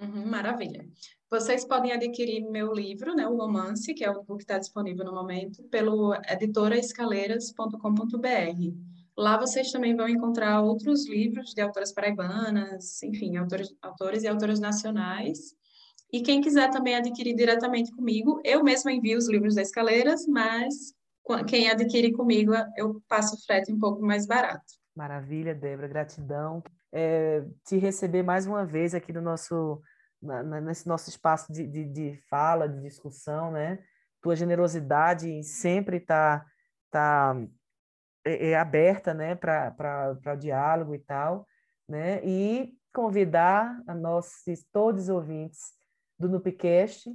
Uhum, 0.01 0.27
maravilha. 0.27 0.89
Vocês 1.31 1.65
podem 1.65 1.93
adquirir 1.93 2.43
meu 2.51 2.73
livro, 2.73 3.15
né, 3.15 3.27
o 3.27 3.37
Romance, 3.37 3.95
que 3.95 4.05
é 4.05 4.11
o 4.11 4.25
que 4.25 4.43
está 4.43 4.59
disponível 4.59 5.05
no 5.05 5.13
momento, 5.13 5.63
pelo 5.65 6.15
editoraescaleiras.com.br. 6.29 8.95
Lá 9.17 9.39
vocês 9.39 9.71
também 9.71 9.95
vão 9.95 10.09
encontrar 10.09 10.61
outros 10.61 11.09
livros 11.09 11.55
de 11.55 11.61
autoras 11.61 11.93
paraibanas, 11.93 13.01
enfim, 13.03 13.37
autores, 13.37 13.73
autores 13.81 14.25
e 14.25 14.29
autoras 14.29 14.59
nacionais. 14.59 15.55
E 16.13 16.21
quem 16.21 16.41
quiser 16.41 16.71
também 16.71 16.97
adquirir 16.97 17.35
diretamente 17.35 17.93
comigo, 17.93 18.41
eu 18.45 18.63
mesma 18.63 18.93
envio 18.93 19.19
os 19.19 19.29
livros 19.29 19.55
da 19.55 19.63
Escaleiras, 19.63 20.27
mas 20.27 20.93
quem 21.49 21.71
adquire 21.71 22.13
comigo, 22.13 22.53
eu 22.77 23.01
passo 23.09 23.37
o 23.37 23.45
frete 23.45 23.73
um 23.73 23.79
pouco 23.79 24.03
mais 24.03 24.27
barato. 24.27 24.75
Maravilha, 24.95 25.55
Débora, 25.55 25.89
gratidão. 25.89 26.63
É, 26.97 27.45
te 27.65 27.77
receber 27.77 28.23
mais 28.23 28.47
uma 28.47 28.65
vez 28.65 28.95
aqui 28.95 29.13
no 29.13 29.21
nosso, 29.21 29.83
na, 30.23 30.61
nesse 30.61 30.87
nosso 30.87 31.11
espaço 31.11 31.53
de, 31.53 31.67
de, 31.67 31.85
de, 31.85 32.17
fala, 32.31 32.69
de 32.69 32.81
discussão, 32.81 33.51
né? 33.51 33.81
Tua 34.23 34.37
generosidade 34.37 35.43
sempre 35.43 35.97
está 35.97 36.47
tá, 36.93 37.37
é, 38.25 38.51
é 38.51 38.57
aberta, 38.57 39.13
né, 39.13 39.35
para 39.35 40.17
o 40.25 40.37
diálogo 40.37 40.95
e 40.95 41.01
tal, 41.01 41.45
né? 41.89 42.25
E 42.25 42.73
convidar 42.93 43.77
a 43.89 43.95
nós, 43.95 44.45
todos 44.73 45.03
os 45.03 45.09
ouvintes, 45.09 45.73
do 46.17 46.29
Nupcast 46.29 47.11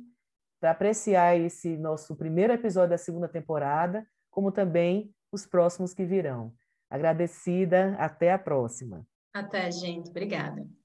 para 0.59 0.71
apreciar 0.71 1.37
esse 1.37 1.77
nosso 1.77 2.17
primeiro 2.17 2.51
episódio 2.51 2.89
da 2.89 2.97
segunda 2.97 3.29
temporada, 3.29 4.05
como 4.29 4.51
também 4.51 5.13
os 5.31 5.45
próximos 5.45 5.93
que 5.93 6.03
virão. 6.03 6.53
Agradecida, 6.89 7.95
até 7.97 8.33
a 8.33 8.37
próxima. 8.37 9.07
Até, 9.39 9.71
gente. 9.71 10.09
Obrigada. 10.09 10.69